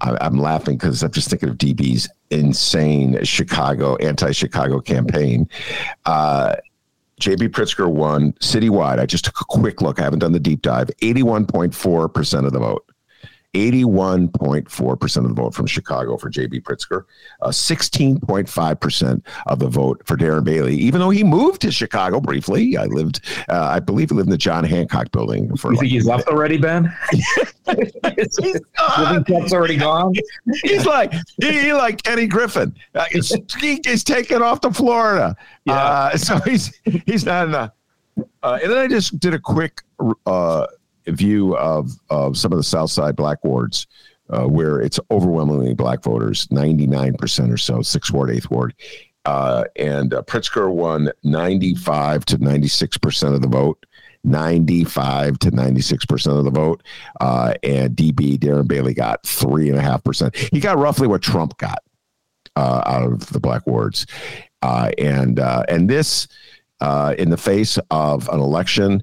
I'm 0.00 0.38
laughing 0.38 0.76
because 0.76 1.02
I'm 1.02 1.10
just 1.10 1.30
thinking 1.30 1.48
of 1.48 1.58
DB's 1.58 2.08
insane 2.30 3.22
Chicago 3.24 3.96
anti-Chicago 3.96 4.80
campaign. 4.80 5.48
Uh, 6.06 6.56
JB 7.20 7.50
Pritzker 7.50 7.90
won 7.90 8.32
citywide. 8.34 8.98
I 8.98 9.06
just 9.06 9.24
took 9.24 9.40
a 9.40 9.44
quick 9.44 9.82
look. 9.82 10.00
I 10.00 10.04
haven't 10.04 10.20
done 10.20 10.32
the 10.32 10.40
deep 10.40 10.62
dive. 10.62 10.90
81.4% 11.02 12.46
of 12.46 12.52
the 12.52 12.58
vote. 12.58 12.89
81.4% 13.54 15.16
of 15.16 15.28
the 15.28 15.34
vote 15.34 15.54
from 15.54 15.66
Chicago 15.66 16.16
for 16.16 16.28
J.B. 16.28 16.60
Pritzker, 16.60 17.04
uh, 17.42 17.48
16.5% 17.48 19.22
of 19.46 19.58
the 19.58 19.68
vote 19.68 20.02
for 20.06 20.16
Darren 20.16 20.44
Bailey, 20.44 20.76
even 20.76 21.00
though 21.00 21.10
he 21.10 21.24
moved 21.24 21.60
to 21.62 21.72
Chicago 21.72 22.20
briefly. 22.20 22.76
I 22.76 22.84
lived, 22.84 23.24
uh, 23.48 23.60
I 23.60 23.80
believe 23.80 24.10
he 24.10 24.16
lived 24.16 24.28
in 24.28 24.30
the 24.30 24.38
John 24.38 24.62
Hancock 24.62 25.10
building. 25.10 25.56
For 25.56 25.72
you 25.72 25.76
like, 25.76 25.80
think 25.80 25.92
he's 25.92 26.06
left 26.06 26.28
already, 26.28 26.58
Ben? 26.58 26.94
he's 27.10 28.38
Living 28.38 29.52
already 29.52 29.76
gone? 29.76 30.14
He's 30.62 30.86
like, 30.86 31.12
he, 31.40 31.72
like 31.72 32.02
Kenny 32.02 32.26
Griffin. 32.26 32.74
Uh, 32.94 33.06
he's, 33.10 33.34
he, 33.58 33.80
he's 33.84 34.04
taken 34.04 34.42
off 34.42 34.60
to 34.60 34.72
Florida. 34.72 35.34
Yeah. 35.64 35.74
Uh, 35.74 36.16
so 36.16 36.38
he's, 36.40 36.78
he's 37.06 37.24
not 37.24 37.46
in 37.46 37.52
the, 37.52 37.72
uh, 38.42 38.58
and 38.62 38.70
then 38.70 38.78
I 38.78 38.86
just 38.86 39.18
did 39.18 39.34
a 39.34 39.38
quick 39.38 39.82
uh, 40.26 40.66
view 41.10 41.56
of, 41.56 41.92
of 42.10 42.36
some 42.36 42.52
of 42.52 42.58
the 42.58 42.64
South 42.64 42.90
Side 42.90 43.16
black 43.16 43.44
wards 43.44 43.86
uh, 44.30 44.46
where 44.46 44.80
it's 44.80 45.00
overwhelmingly 45.10 45.74
black 45.74 46.02
voters, 46.02 46.46
99% 46.48 47.52
or 47.52 47.56
so, 47.56 47.82
sixth 47.82 48.12
ward, 48.12 48.30
eighth 48.30 48.50
ward. 48.50 48.74
Uh, 49.24 49.64
and 49.76 50.14
uh, 50.14 50.22
Pritzker 50.22 50.72
won 50.72 51.10
95 51.24 52.24
to 52.26 52.38
96% 52.38 53.34
of 53.34 53.42
the 53.42 53.48
vote. 53.48 53.84
95 54.22 55.38
to 55.38 55.50
96% 55.50 56.38
of 56.38 56.44
the 56.44 56.50
vote. 56.50 56.82
Uh, 57.20 57.54
and 57.62 57.96
DB, 57.96 58.36
Darren 58.36 58.68
Bailey, 58.68 58.92
got 58.92 59.22
3.5%. 59.22 60.34
He 60.52 60.60
got 60.60 60.78
roughly 60.78 61.06
what 61.08 61.22
Trump 61.22 61.56
got 61.56 61.82
uh, 62.54 62.82
out 62.84 63.02
of 63.02 63.32
the 63.32 63.40
black 63.40 63.66
wards. 63.66 64.06
Uh, 64.60 64.90
and, 64.98 65.40
uh, 65.40 65.64
and 65.68 65.88
this, 65.88 66.28
uh, 66.82 67.14
in 67.18 67.30
the 67.30 67.36
face 67.36 67.78
of 67.90 68.28
an 68.28 68.40
election 68.40 69.02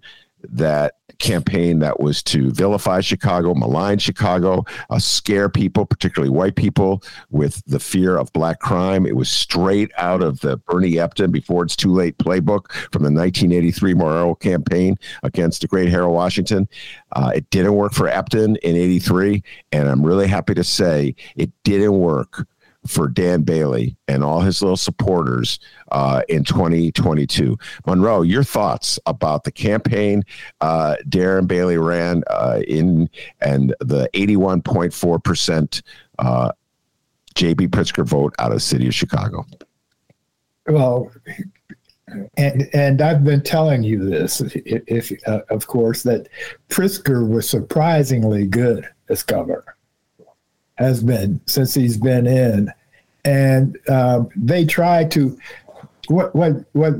that 0.50 0.97
campaign 1.20 1.80
that 1.80 2.00
was 2.00 2.22
to 2.24 2.52
vilify 2.52 3.02
Chicago, 3.02 3.54
malign 3.54 3.98
Chicago, 3.98 4.66
uh, 4.90 5.00
scare 5.00 5.50
people, 5.50 5.86
particularly 5.86 6.30
white 6.30 6.56
people, 6.56 7.04
with 7.30 7.64
the 7.66 7.80
fear 7.80 8.18
of 8.18 8.32
black 8.34 8.60
crime. 8.60 9.06
It 9.06 9.16
was 9.16 9.30
straight 9.30 9.92
out 9.98 10.22
of 10.22 10.40
the 10.42 10.58
Bernie 10.58 10.94
Epton 10.94 11.32
before 11.32 11.64
it's 11.64 11.76
too 11.76 11.94
late 11.94 12.18
playbook 12.18 12.72
from 12.92 13.04
the 13.04 13.12
1983 13.12 13.94
mayoral 13.94 14.36
campaign 14.36 14.98
against 15.24 15.62
the 15.62 15.68
great 15.68 15.90
Harold 15.90 16.14
Washington. 16.14 16.68
Uh, 17.14 17.32
it 17.36 17.50
didn't 17.50 17.76
work 17.76 17.94
for 17.94 18.08
Epton 18.08 18.58
in 18.58 18.76
83, 18.76 19.44
and 19.72 19.88
I'm 19.88 20.06
really 20.06 20.28
happy 20.28 20.54
to 20.54 20.64
say 20.64 21.16
it 21.36 21.52
didn't 21.64 21.98
work 21.98 22.48
for 22.88 23.08
Dan 23.08 23.42
Bailey 23.42 23.98
and 24.08 24.24
all 24.24 24.42
his 24.42 24.62
little 24.62 24.78
supporters 24.78 25.60
uh, 25.92 26.22
in 26.30 26.44
2022. 26.44 27.58
Monroe, 27.86 28.22
your 28.22 28.44
thoughts 28.44 29.00
about 29.06 29.44
the 29.44 29.52
campaign 29.52 30.24
uh, 30.62 30.96
Darren 31.08 31.48
Bailey 31.48 31.78
ran 31.78 32.24
uh, 32.30 32.62
in 32.68 33.10
and 33.42 33.76
the 33.80 34.10
81.4% 34.14 35.82
uh, 36.20 36.52
JB 37.36 37.70
Pritzker 37.70 38.06
vote 38.06 38.34
out 38.40 38.52
of 38.52 38.56
the 38.56 38.60
city 38.60 38.88
of 38.88 38.96
Chicago? 38.96 39.46
Well, 40.68 41.12
and 42.38 42.70
and 42.74 43.02
I've 43.02 43.24
been 43.24 43.42
telling 43.42 43.84
you 43.84 44.10
this, 44.10 44.42
if, 44.42 45.12
if 45.12 45.28
uh, 45.28 45.42
of 45.50 45.68
course, 45.68 46.04
that 46.04 46.28
Pritzker 46.70 47.28
was 47.28 47.50
surprisingly 47.50 48.48
good 48.48 48.88
as 49.10 49.24
governor 49.24 49.78
has 50.76 51.04
been 51.04 51.42
since 51.46 51.74
he's 51.74 51.98
been 51.98 52.28
in, 52.28 52.72
and 53.28 53.78
um, 53.90 54.30
they 54.38 54.66
try 54.66 55.04
to 55.04 55.38
what 56.08 56.34
what 56.34 56.54
what 56.72 56.94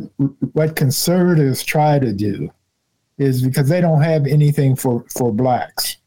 what 0.52 0.76
conservatives 0.76 1.64
try 1.64 1.98
to 1.98 2.12
do 2.12 2.52
is 3.18 3.42
because 3.42 3.70
they 3.70 3.80
don't 3.80 4.02
have 4.02 4.28
anything 4.28 4.76
for 4.76 5.06
for 5.10 5.32
blacks, 5.32 5.98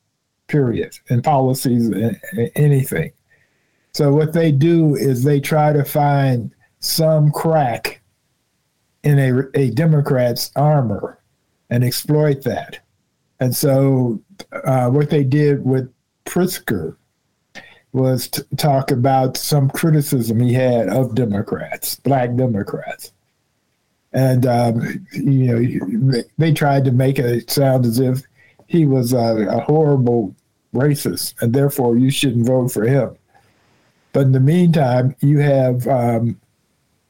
period, 0.47 0.95
and 1.09 1.25
policies 1.25 1.91
anything. 2.55 3.11
So 3.95 4.13
what 4.13 4.35
they 4.35 4.53
do 4.53 4.95
is 4.95 5.25
they 5.25 5.41
try 5.41 5.73
to 5.73 5.85
find 5.85 6.55
some 6.81 7.33
crack 7.33 8.03
in 9.03 9.19
a, 9.19 9.43
a 9.55 9.71
Democrat's 9.71 10.53
armor 10.55 11.19
and 11.71 11.83
exploit 11.83 12.43
that. 12.43 12.79
And 13.41 13.57
so 13.57 14.23
uh, 14.65 14.91
what 14.91 15.09
they 15.09 15.25
did 15.25 15.65
with 15.65 15.91
Pritzker 16.27 16.97
was 17.93 18.29
to 18.29 18.45
talk 18.57 18.91
about 18.91 19.37
some 19.37 19.69
criticism 19.69 20.41
he 20.41 20.53
had 20.53 20.89
of 20.89 21.15
Democrats, 21.15 21.97
black 21.97 22.35
Democrats. 22.37 23.13
And, 24.13 24.47
um, 24.47 25.07
you 25.13 26.13
know, 26.13 26.23
they 26.39 26.53
tried 26.53 26.85
to 26.85 26.93
make 26.93 27.19
it 27.19 27.51
sound 27.51 27.85
as 27.85 27.99
if 27.99 28.23
he 28.67 28.87
was 28.87 29.13
a, 29.13 29.47
a 29.49 29.61
horrible 29.61 30.35
racist 30.75 31.35
and 31.41 31.53
therefore 31.53 31.97
you 31.97 32.11
shouldn't 32.11 32.47
vote 32.47 32.73
for 32.73 32.85
him. 32.85 33.17
But 34.13 34.23
in 34.23 34.33
the 34.33 34.41
meantime, 34.41 35.15
you 35.21 35.39
have 35.39 35.87
um, 35.87 36.41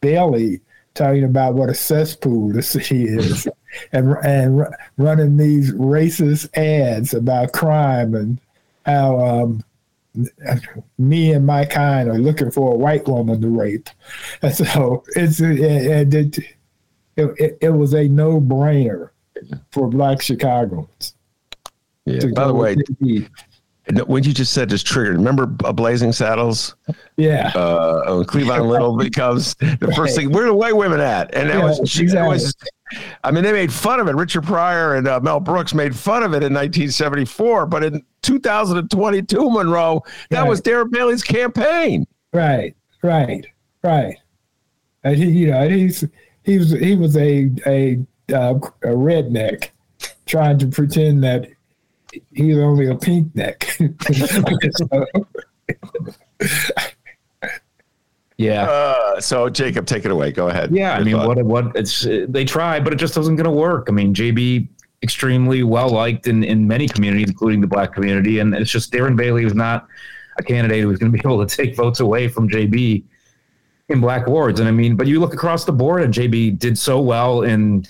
Bailey 0.00 0.60
talking 0.94 1.24
about 1.24 1.54
what 1.54 1.70
a 1.70 1.74
cesspool 1.74 2.52
the 2.52 2.62
city 2.74 3.04
is 3.04 3.48
and, 3.92 4.16
and 4.22 4.66
running 4.98 5.36
these 5.36 5.72
racist 5.72 6.48
ads 6.56 7.14
about 7.14 7.52
crime 7.52 8.14
and 8.14 8.38
how 8.84 9.18
um, 9.20 9.64
me 10.98 11.32
and 11.32 11.46
my 11.46 11.64
kind 11.64 12.08
are 12.08 12.18
looking 12.18 12.50
for 12.50 12.72
a 12.72 12.76
white 12.76 13.06
woman 13.06 13.40
to 13.40 13.48
rape. 13.48 13.88
And 14.42 14.54
so 14.54 15.04
it's 15.16 15.40
it, 15.40 15.58
it, 16.14 16.38
it, 17.16 17.58
it 17.60 17.70
was 17.70 17.94
a 17.94 18.08
no 18.08 18.40
brainer 18.40 19.10
for 19.70 19.88
black 19.88 20.22
Chicagoans. 20.22 21.14
Yeah. 22.06 22.26
By 22.34 22.46
the 22.46 22.54
way, 22.54 22.76
when 23.98 24.24
you 24.24 24.32
just 24.32 24.52
said 24.52 24.68
just 24.68 24.86
triggered, 24.86 25.16
remember 25.16 25.46
Blazing 25.46 26.12
Saddles? 26.12 26.74
Yeah. 27.16 27.48
Uh, 27.54 28.24
Cleavon 28.24 28.68
Little 28.68 28.96
becomes 28.96 29.54
the 29.54 29.66
right. 29.80 29.96
first 29.96 30.16
thing. 30.16 30.30
Where 30.30 30.44
are 30.44 30.48
the 30.48 30.54
white 30.54 30.76
women 30.76 31.00
at? 31.00 31.34
And 31.34 31.48
that 31.50 31.58
yeah, 31.58 31.64
was, 31.64 31.78
exactly. 31.80 32.14
that 32.14 32.28
was 32.28 32.54
I 33.22 33.30
mean, 33.30 33.44
they 33.44 33.52
made 33.52 33.72
fun 33.72 34.00
of 34.00 34.08
it. 34.08 34.14
Richard 34.14 34.44
Pryor 34.44 34.94
and 34.96 35.06
uh, 35.06 35.20
Mel 35.20 35.40
Brooks 35.40 35.74
made 35.74 35.94
fun 35.94 36.22
of 36.22 36.32
it 36.32 36.42
in 36.42 36.52
1974, 36.52 37.66
but 37.66 37.84
in 37.84 38.04
2022, 38.22 39.50
Monroe, 39.50 40.02
that 40.30 40.40
right. 40.40 40.48
was 40.48 40.60
Darren 40.60 40.90
Bailey's 40.90 41.22
campaign. 41.22 42.06
Right, 42.32 42.74
right, 43.02 43.46
right. 43.82 44.16
And 45.04 45.16
he, 45.16 45.30
you 45.30 45.50
know, 45.50 45.68
he's 45.68 46.04
he 46.44 46.58
was 46.58 46.70
he 46.72 46.96
was 46.96 47.16
a 47.16 47.50
a, 47.66 47.98
uh, 48.32 48.54
a 48.82 48.88
redneck 48.88 49.70
trying 50.26 50.58
to 50.58 50.66
pretend 50.66 51.24
that 51.24 51.48
he's 52.32 52.58
only 52.58 52.86
a 52.88 52.94
pink 52.94 53.34
neck. 53.34 53.78
Yeah. 58.36 58.62
Uh, 58.62 59.20
so 59.20 59.50
Jacob, 59.50 59.84
take 59.86 60.06
it 60.06 60.10
away. 60.10 60.32
Go 60.32 60.48
ahead. 60.48 60.70
Yeah. 60.74 60.92
Your 60.92 61.00
I 61.00 61.04
mean, 61.04 61.14
thought. 61.14 61.28
what 61.28 61.44
what 61.44 61.76
it's 61.76 62.06
they 62.28 62.44
tried, 62.44 62.84
but 62.84 62.92
it 62.94 62.96
just 62.96 63.14
wasn't 63.16 63.36
going 63.36 63.44
to 63.44 63.50
work. 63.50 63.86
I 63.90 63.92
mean, 63.92 64.14
JB 64.14 64.66
extremely 65.02 65.62
well 65.62 65.90
liked 65.90 66.26
in 66.26 66.42
in 66.42 66.66
many 66.66 66.88
communities, 66.88 67.28
including 67.28 67.60
the 67.60 67.66
black 67.66 67.92
community, 67.92 68.38
and 68.38 68.54
it's 68.54 68.70
just 68.70 68.92
Darren 68.92 69.14
Bailey 69.14 69.44
was 69.44 69.54
not 69.54 69.86
a 70.38 70.42
candidate 70.42 70.80
who 70.80 70.88
was 70.88 70.98
going 70.98 71.12
to 71.12 71.18
be 71.18 71.20
able 71.28 71.44
to 71.46 71.54
take 71.54 71.76
votes 71.76 72.00
away 72.00 72.28
from 72.28 72.48
JB. 72.48 73.04
in 73.90 74.00
black 74.00 74.26
wards. 74.26 74.58
And 74.58 74.68
I 74.68 74.72
mean, 74.72 74.96
but 74.96 75.06
you 75.06 75.20
look 75.20 75.34
across 75.34 75.66
the 75.66 75.72
board, 75.72 76.02
and 76.02 76.14
JB 76.14 76.58
did 76.58 76.78
so 76.78 76.98
well 76.98 77.42
in 77.42 77.84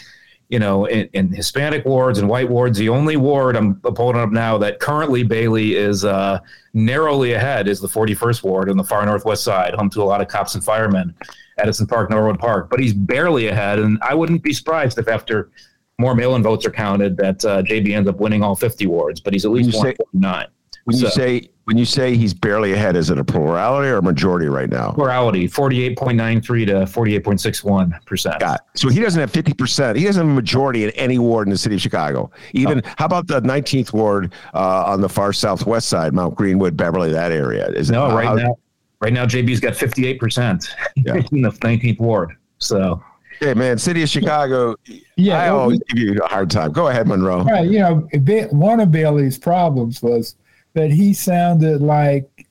you 0.51 0.59
know, 0.59 0.84
in, 0.86 1.09
in, 1.12 1.32
Hispanic 1.32 1.84
wards 1.84 2.18
and 2.18 2.28
white 2.28 2.48
wards. 2.51 2.76
The 2.76 2.88
only 2.88 3.16
ward 3.16 3.55
I'm 3.57 3.76
pulling 3.76 4.16
up 4.16 4.30
now 4.30 4.59
that 4.59 4.80
currently 4.80 5.22
Bailey 5.22 5.76
is 5.76 6.05
uh, 6.05 6.40
narrowly 6.74 7.34
ahead 7.34 7.68
is 7.68 7.80
the 7.80 7.86
41st 7.86 8.42
ward 8.42 8.68
on 8.68 8.76
the 8.76 8.84
far 8.84 9.07
northwest 9.07 9.44
side, 9.44 9.74
home 9.74 9.88
to 9.90 10.03
a 10.03 10.05
lot 10.05 10.20
of 10.20 10.26
cops 10.26 10.57
and 10.57 10.64
firemen, 10.64 11.14
Edison 11.59 11.86
Park, 11.86 12.11
Norwood 12.11 12.40
Park. 12.40 12.68
But 12.68 12.80
he's 12.80 12.92
barely 12.92 13.46
ahead, 13.46 13.78
and 13.78 13.98
I 14.03 14.14
wouldn't 14.14 14.42
be 14.42 14.53
surprised 14.53 14.98
if 14.98 15.07
after 15.07 15.53
more 15.98 16.16
mail-in 16.16 16.42
votes 16.42 16.66
are 16.66 16.70
counted 16.70 17.16
that 17.18 17.44
uh, 17.44 17.62
JB 17.62 17.94
ends 17.94 18.09
up 18.09 18.18
winning 18.18 18.42
all 18.42 18.57
50 18.57 18.88
wards. 18.88 19.20
But 19.20 19.32
he's 19.32 19.44
at 19.44 19.53
least 19.53 19.68
149. 19.68 20.48
When 20.84 20.96
you 20.96 21.11
say 21.11 21.51
when 21.71 21.79
you 21.79 21.85
say 21.85 22.16
he's 22.16 22.35
barely 22.35 22.73
ahead, 22.73 22.97
is 22.97 23.11
it 23.11 23.18
a 23.18 23.23
plurality 23.23 23.89
or 23.91 23.99
a 23.99 24.03
majority 24.03 24.49
right 24.49 24.68
now? 24.68 24.91
Plurality, 24.91 25.47
forty-eight 25.47 25.97
point 25.97 26.16
nine 26.16 26.43
three 26.43 26.64
to 26.64 26.85
forty-eight 26.85 27.23
point 27.23 27.41
six 27.41 27.62
one 27.62 27.97
percent. 28.07 28.41
Got 28.41 28.66
so 28.75 28.89
he 28.89 28.99
doesn't 28.99 29.21
have 29.21 29.31
fifty 29.31 29.53
percent. 29.53 29.97
He 29.97 30.05
doesn't 30.05 30.21
have 30.21 30.33
a 30.33 30.35
majority 30.35 30.83
in 30.83 30.91
any 30.91 31.21
ward 31.21 31.47
in 31.47 31.53
the 31.53 31.59
city 31.59 31.77
of 31.77 31.81
Chicago. 31.81 32.29
Even 32.55 32.83
oh. 32.85 32.91
how 32.99 33.05
about 33.05 33.29
the 33.29 33.41
nineteenth 33.43 33.93
ward 33.93 34.33
uh, 34.53 34.83
on 34.85 35.01
the 35.01 35.09
far 35.09 35.33
southwest 35.33 35.89
side, 35.89 36.12
Mount 36.12 36.35
Greenwood, 36.35 36.77
Beverly, 36.77 37.12
that 37.12 37.31
area? 37.31 37.68
Is 37.68 37.89
no, 37.89 38.11
it, 38.11 38.14
right 38.14 38.27
how, 38.27 38.35
now, 38.35 38.59
right 38.99 39.12
now 39.12 39.25
JB's 39.25 39.61
got 39.61 39.77
fifty-eight 39.77 40.18
percent 40.18 40.75
yeah. 40.97 41.14
in 41.31 41.43
the 41.43 41.57
nineteenth 41.62 42.01
ward. 42.01 42.37
So 42.59 43.01
Hey 43.39 43.55
man, 43.55 43.79
city 43.79 44.03
of 44.03 44.09
Chicago. 44.09 44.75
Yeah, 45.16 45.41
I 45.41 45.49
always 45.49 45.81
give 45.89 45.99
you 45.99 46.21
a 46.21 46.27
hard 46.27 46.51
time. 46.51 46.73
Go 46.73 46.89
ahead, 46.89 47.09
Monroe. 47.09 47.45
Right, 47.45 47.64
you 47.64 47.79
know, 47.79 48.09
one 48.51 48.81
of 48.81 48.91
Bailey's 48.91 49.39
problems 49.39 50.03
was 50.03 50.35
that 50.75 50.91
he 50.91 51.12
sounded 51.12 51.81
like 51.81 52.47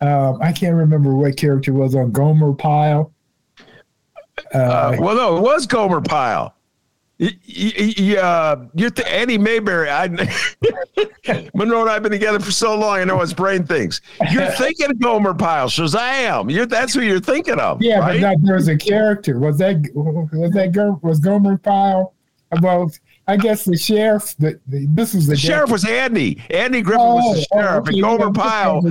um, 0.00 0.38
I 0.42 0.52
can't 0.52 0.74
remember 0.74 1.14
what 1.14 1.36
character 1.36 1.72
was 1.72 1.94
on 1.94 2.12
Gomer 2.12 2.52
Pyle. 2.52 3.12
Uh, 4.54 4.58
uh, 4.58 4.96
well, 5.00 5.16
no, 5.16 5.36
it 5.38 5.42
was 5.42 5.66
Gomer 5.66 6.02
Pyle. 6.02 6.54
Yeah, 7.18 8.56
you're 8.74 8.90
th- 8.90 9.08
Andy 9.08 9.38
Mayberry. 9.38 9.88
I, 9.88 10.08
Monroe 11.54 11.80
and 11.80 11.88
I've 11.88 12.02
been 12.02 12.12
together 12.12 12.38
for 12.38 12.50
so 12.50 12.76
long. 12.76 12.98
I 12.98 13.04
know 13.04 13.18
his 13.20 13.32
brain 13.32 13.64
thinks. 13.64 14.02
You're 14.30 14.50
thinking 14.50 14.90
of 14.90 15.00
Gomer 15.00 15.32
Pyle, 15.32 15.68
Shazam. 15.68 16.52
You're 16.52 16.66
that's 16.66 16.92
who 16.92 17.00
you're 17.00 17.18
thinking 17.18 17.58
of. 17.58 17.80
Yeah, 17.80 18.00
right? 18.00 18.20
but 18.20 18.36
there 18.42 18.56
was 18.56 18.68
a 18.68 18.76
character. 18.76 19.38
Was 19.38 19.56
that 19.58 19.76
was 19.94 20.52
that 20.52 20.72
girl 20.72 21.00
was 21.02 21.18
Gomer 21.18 21.56
Pyle? 21.56 22.12
Well, 22.60 22.92
I 23.28 23.36
guess 23.36 23.64
the 23.64 23.76
sheriff. 23.76 24.36
The, 24.38 24.60
the 24.68 24.86
this 24.86 25.12
was 25.12 25.26
the, 25.26 25.32
the 25.32 25.36
sheriff 25.36 25.70
was 25.70 25.84
Andy. 25.84 26.42
Andy 26.50 26.80
Griffith 26.80 27.00
oh, 27.02 27.14
was 27.16 27.36
the 27.36 27.46
oh, 27.52 27.60
sheriff, 27.60 27.80
okay, 27.80 27.92
and 27.94 28.02
Gomer 28.02 28.32
Pyle 28.32 28.82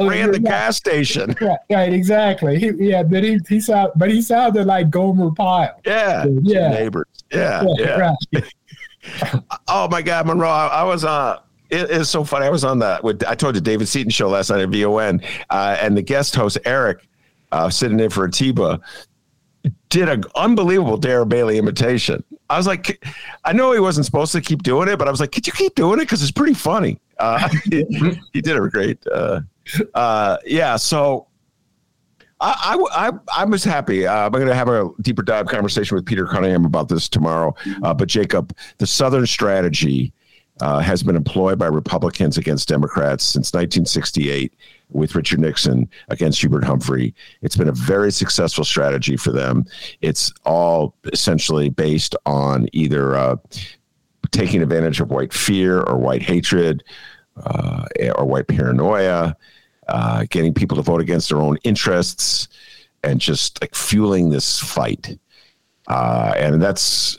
ran 0.00 0.32
the 0.32 0.40
gas 0.40 0.76
station. 0.76 1.36
Right, 1.40 1.58
right 1.70 1.92
exactly. 1.92 2.58
He, 2.58 2.72
yeah, 2.78 3.04
but 3.04 3.22
he 3.22 3.38
he 3.48 3.60
sounded, 3.60 3.92
but 3.96 4.10
he 4.10 4.20
sounded 4.20 4.66
like 4.66 4.90
Gomer 4.90 5.30
Pyle. 5.30 5.80
Yeah, 5.84 6.26
yeah, 6.42 6.70
neighbors. 6.70 7.06
Yeah, 7.32 7.64
yeah. 7.78 7.84
yeah. 7.84 8.14
Right. 8.32 9.42
oh 9.68 9.88
my 9.88 10.02
God, 10.02 10.26
Monroe! 10.26 10.48
I, 10.48 10.66
I 10.66 10.82
was 10.82 11.04
uh 11.04 11.40
it 11.70 11.90
is 11.90 12.10
so 12.10 12.24
funny. 12.24 12.46
I 12.46 12.50
was 12.50 12.64
on 12.64 12.80
the 12.80 13.00
with 13.02 13.22
I 13.26 13.34
told 13.34 13.54
you 13.54 13.60
David 13.60 13.86
Seaton 13.86 14.10
show 14.10 14.28
last 14.28 14.50
night 14.50 14.60
at 14.60 14.70
VON, 14.70 15.20
uh, 15.50 15.76
and 15.80 15.96
the 15.96 16.02
guest 16.02 16.34
host 16.34 16.58
Eric 16.64 17.06
uh, 17.52 17.70
sitting 17.70 18.00
in 18.00 18.10
for 18.10 18.26
Atiba 18.26 18.80
did 19.88 20.08
an 20.08 20.24
unbelievable 20.34 20.98
Darren 20.98 21.28
Bailey 21.28 21.58
imitation. 21.58 22.22
I 22.50 22.56
was 22.56 22.66
like, 22.66 23.04
I 23.44 23.52
know 23.52 23.72
he 23.72 23.80
wasn't 23.80 24.06
supposed 24.06 24.32
to 24.32 24.40
keep 24.40 24.62
doing 24.62 24.88
it, 24.88 24.98
but 24.98 25.08
I 25.08 25.10
was 25.10 25.20
like, 25.20 25.32
could 25.32 25.46
you 25.46 25.52
keep 25.52 25.74
doing 25.74 25.98
it? 25.98 26.02
Because 26.02 26.22
it's 26.22 26.32
pretty 26.32 26.54
funny. 26.54 27.00
Uh, 27.18 27.48
he, 27.70 28.18
he, 28.32 28.40
did 28.40 28.56
a 28.56 28.68
great. 28.68 28.98
Uh, 29.06 29.40
uh, 29.94 30.36
yeah. 30.44 30.76
So 30.76 31.28
I, 32.40 32.76
I, 32.92 33.08
I, 33.08 33.42
I 33.42 33.44
was 33.44 33.64
happy. 33.64 34.06
Uh, 34.06 34.26
I'm 34.26 34.32
going 34.32 34.46
to 34.46 34.54
have 34.54 34.68
a 34.68 34.90
deeper 35.00 35.22
dive 35.22 35.46
conversation 35.46 35.94
with 35.94 36.04
Peter 36.04 36.26
Cunningham 36.26 36.64
about 36.64 36.88
this 36.88 37.08
tomorrow. 37.08 37.54
Uh, 37.82 37.94
but 37.94 38.08
Jacob, 38.08 38.54
the 38.78 38.86
Southern 38.86 39.26
strategy 39.26 40.12
uh, 40.60 40.80
has 40.80 41.02
been 41.02 41.16
employed 41.16 41.58
by 41.58 41.66
Republicans 41.66 42.38
against 42.38 42.68
Democrats 42.68 43.24
since 43.24 43.52
1968 43.52 44.52
with 44.90 45.14
Richard 45.14 45.40
Nixon 45.40 45.88
against 46.08 46.40
Hubert 46.40 46.64
Humphrey. 46.64 47.14
It's 47.42 47.56
been 47.56 47.68
a 47.68 47.72
very 47.72 48.12
successful 48.12 48.64
strategy 48.64 49.16
for 49.16 49.32
them. 49.32 49.66
It's 50.00 50.32
all 50.44 50.94
essentially 51.12 51.70
based 51.70 52.14
on 52.24 52.68
either 52.72 53.16
uh, 53.16 53.36
taking 54.30 54.62
advantage 54.62 55.00
of 55.00 55.10
white 55.10 55.32
fear 55.32 55.80
or 55.80 55.96
white 55.98 56.22
hatred 56.22 56.84
uh, 57.44 57.86
or 58.14 58.24
white 58.24 58.46
paranoia, 58.46 59.36
uh, 59.88 60.24
getting 60.30 60.54
people 60.54 60.76
to 60.76 60.82
vote 60.82 61.00
against 61.00 61.28
their 61.28 61.40
own 61.40 61.56
interests, 61.64 62.48
and 63.02 63.20
just 63.20 63.60
like 63.60 63.74
fueling 63.74 64.30
this 64.30 64.60
fight. 64.60 65.18
Uh, 65.88 66.32
and 66.36 66.62
that's 66.62 67.18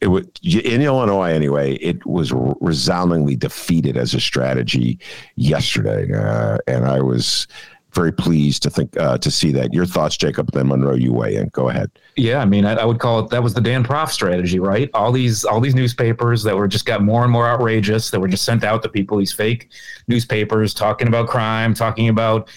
it 0.00 0.08
was 0.08 0.26
in 0.42 0.82
Illinois 0.82 1.30
anyway. 1.30 1.74
It 1.74 2.04
was 2.06 2.32
resoundingly 2.60 3.36
defeated 3.36 3.96
as 3.96 4.14
a 4.14 4.20
strategy 4.20 4.98
yesterday, 5.36 6.12
uh, 6.12 6.58
and 6.66 6.86
I 6.86 7.00
was 7.00 7.46
very 7.92 8.12
pleased 8.12 8.62
to 8.62 8.70
think 8.70 8.96
uh, 8.96 9.18
to 9.18 9.30
see 9.30 9.52
that. 9.52 9.72
Your 9.72 9.86
thoughts, 9.86 10.16
Jacob? 10.16 10.52
Then 10.52 10.68
Monroe, 10.68 10.94
you 10.94 11.12
weigh 11.12 11.36
in. 11.36 11.48
Go 11.48 11.68
ahead. 11.68 11.90
Yeah, 12.16 12.40
I 12.40 12.44
mean, 12.44 12.64
I, 12.64 12.74
I, 12.74 12.84
would 12.84 13.00
call 13.00 13.20
it 13.20 13.30
that 13.30 13.42
was 13.42 13.54
the 13.54 13.60
Dan 13.60 13.84
Proft 13.84 14.10
strategy, 14.10 14.60
right? 14.60 14.90
All 14.94 15.12
these 15.12 15.44
all 15.44 15.60
these 15.60 15.74
newspapers 15.74 16.42
that 16.44 16.56
were 16.56 16.68
just 16.68 16.86
got 16.86 17.02
more 17.02 17.22
and 17.22 17.32
more 17.32 17.48
outrageous 17.48 18.10
that 18.10 18.20
were 18.20 18.28
just 18.28 18.44
sent 18.44 18.64
out 18.64 18.82
to 18.82 18.88
people. 18.88 19.18
These 19.18 19.32
fake 19.32 19.70
newspapers 20.08 20.72
talking 20.74 21.08
about 21.08 21.28
crime, 21.28 21.74
talking 21.74 22.08
about 22.08 22.48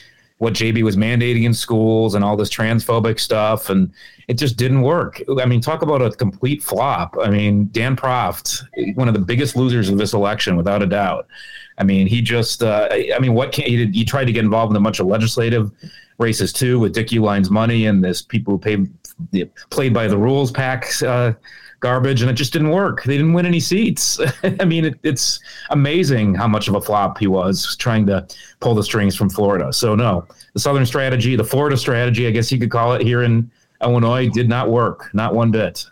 what 0.44 0.54
JB 0.54 0.84
was 0.84 0.98
mandating 0.98 1.46
in 1.46 1.54
schools 1.54 2.16
and 2.16 2.24
all 2.24 2.36
this 2.36 2.50
transphobic 2.50 3.18
stuff, 3.18 3.70
and 3.70 3.92
it 4.28 4.34
just 4.34 4.58
didn't 4.58 4.82
work. 4.82 5.22
I 5.42 5.46
mean, 5.46 5.62
talk 5.62 5.82
about 5.82 6.02
a 6.02 6.12
complete 6.12 6.62
flop. 6.62 7.16
I 7.22 7.30
mean, 7.30 7.70
Dan 7.72 7.96
Proft, 7.96 8.62
one 8.96 9.08
of 9.08 9.14
the 9.14 9.22
biggest 9.22 9.56
losers 9.56 9.88
of 9.90 9.98
this 9.98 10.14
election, 10.14 10.58
without 10.58 10.84
a 10.84 10.86
doubt. 10.86 11.28
I 11.78 11.84
mean, 11.84 12.08
he 12.08 12.22
just, 12.22 12.62
uh, 12.62 12.90
I 12.92 13.18
mean, 13.20 13.34
what 13.34 13.54
can 13.54 13.64
he 13.64 13.78
did? 13.78 13.96
He 13.96 14.04
tried 14.04 14.26
to 14.26 14.34
get 14.34 14.44
involved 14.44 14.72
in 14.72 14.78
a 14.78 14.82
bunch 14.82 15.00
of 15.00 15.08
legislative 15.08 15.72
races 16.18 16.54
too 16.54 16.80
with 16.80 16.94
Dick 16.94 17.08
Uihleins 17.08 17.50
money 17.50 17.86
and 17.86 18.04
this 18.04 18.22
people 18.22 18.54
who 18.54 18.60
paid, 18.60 18.92
played 19.70 19.94
by 19.94 20.08
the 20.08 20.18
rules 20.18 20.52
pack 20.52 20.86
uh, 21.04 21.34
garbage, 21.80 22.22
and 22.22 22.32
it 22.32 22.36
just 22.36 22.54
didn't 22.54 22.70
work. 22.70 23.04
They 23.04 23.18
didn't 23.18 23.34
win 23.34 23.46
any 23.46 23.60
seats. 23.60 24.20
I 24.60 24.66
mean, 24.66 24.86
it, 24.86 25.00
it's 25.04 25.40
amazing 25.70 26.34
how 26.34 26.48
much 26.48 26.68
of 26.68 26.76
a 26.76 26.82
flop 26.82 27.18
he 27.18 27.28
was 27.28 27.76
trying 27.76 28.06
to 28.08 28.26
pull 28.62 28.74
the 28.74 28.84
strings 28.84 29.16
from 29.16 29.30
Florida. 29.30 29.72
So 29.74 29.94
no, 29.94 30.26
the 30.54 30.60
Southern 30.60 30.86
strategy, 30.86 31.36
the 31.36 31.44
Florida 31.44 31.78
strategy, 31.78 32.26
I 32.26 32.32
guess 32.32 32.52
you 32.52 32.60
could 32.60 32.72
call 32.72 32.94
it 32.94 33.02
here 33.02 33.24
in 33.24 33.52
Illinois, 33.82 34.30
did 34.30 34.48
not 34.48 34.70
work, 34.70 35.14
not 35.14 35.36
one 35.36 35.52
bit. 35.52 35.86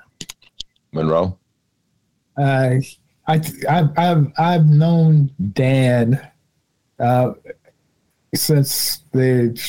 Monroe. 0.93 1.37
Uh, 2.37 2.75
I, 3.27 3.41
I've, 3.69 3.97
I've, 3.97 4.27
I've 4.37 4.65
known 4.65 5.31
Dan 5.53 6.25
uh, 6.99 7.33
since 8.33 9.03
the 9.11 9.59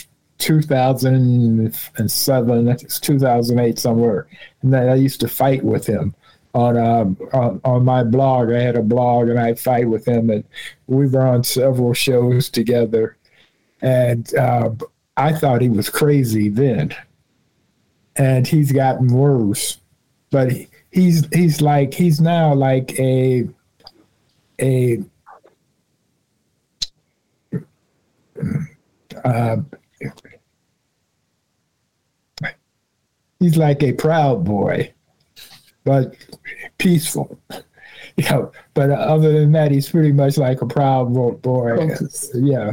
2007, 0.42 2.68
it's 2.68 2.98
2008 2.98 3.78
somewhere, 3.78 4.26
and 4.62 4.74
I 4.74 4.96
used 4.96 5.20
to 5.20 5.28
fight 5.28 5.64
with 5.64 5.86
him 5.86 6.16
on, 6.52 6.76
um, 6.76 7.16
on 7.32 7.60
on 7.64 7.84
my 7.84 8.02
blog. 8.02 8.50
I 8.50 8.60
had 8.60 8.74
a 8.74 8.82
blog, 8.82 9.28
and 9.28 9.38
I 9.38 9.54
fight 9.54 9.88
with 9.88 10.06
him, 10.06 10.30
and 10.30 10.42
we 10.88 11.06
were 11.06 11.24
on 11.24 11.44
several 11.44 11.94
shows 11.94 12.50
together. 12.50 13.16
And 13.82 14.34
uh, 14.34 14.70
I 15.16 15.32
thought 15.32 15.62
he 15.62 15.68
was 15.68 15.88
crazy 15.88 16.48
then, 16.48 16.92
and 18.16 18.46
he's 18.46 18.72
gotten 18.72 19.06
worse. 19.06 19.78
But 20.30 20.50
he, 20.50 20.66
he's 20.90 21.24
he's 21.32 21.60
like 21.60 21.94
he's 21.94 22.20
now 22.20 22.52
like 22.52 22.98
a 22.98 23.48
a 24.60 25.04
uh, 29.24 29.56
he's 33.42 33.56
like 33.56 33.82
a 33.82 33.92
proud 33.92 34.44
boy, 34.44 34.92
but 35.84 36.14
peaceful. 36.78 37.38
You 38.14 38.28
know, 38.28 38.52
but 38.74 38.90
other 38.90 39.32
than 39.32 39.52
that, 39.52 39.70
he's 39.70 39.88
pretty 39.88 40.12
much 40.12 40.36
like 40.36 40.60
a 40.60 40.66
proud 40.66 41.14
boy. 41.40 41.88
Yeah. 42.34 42.72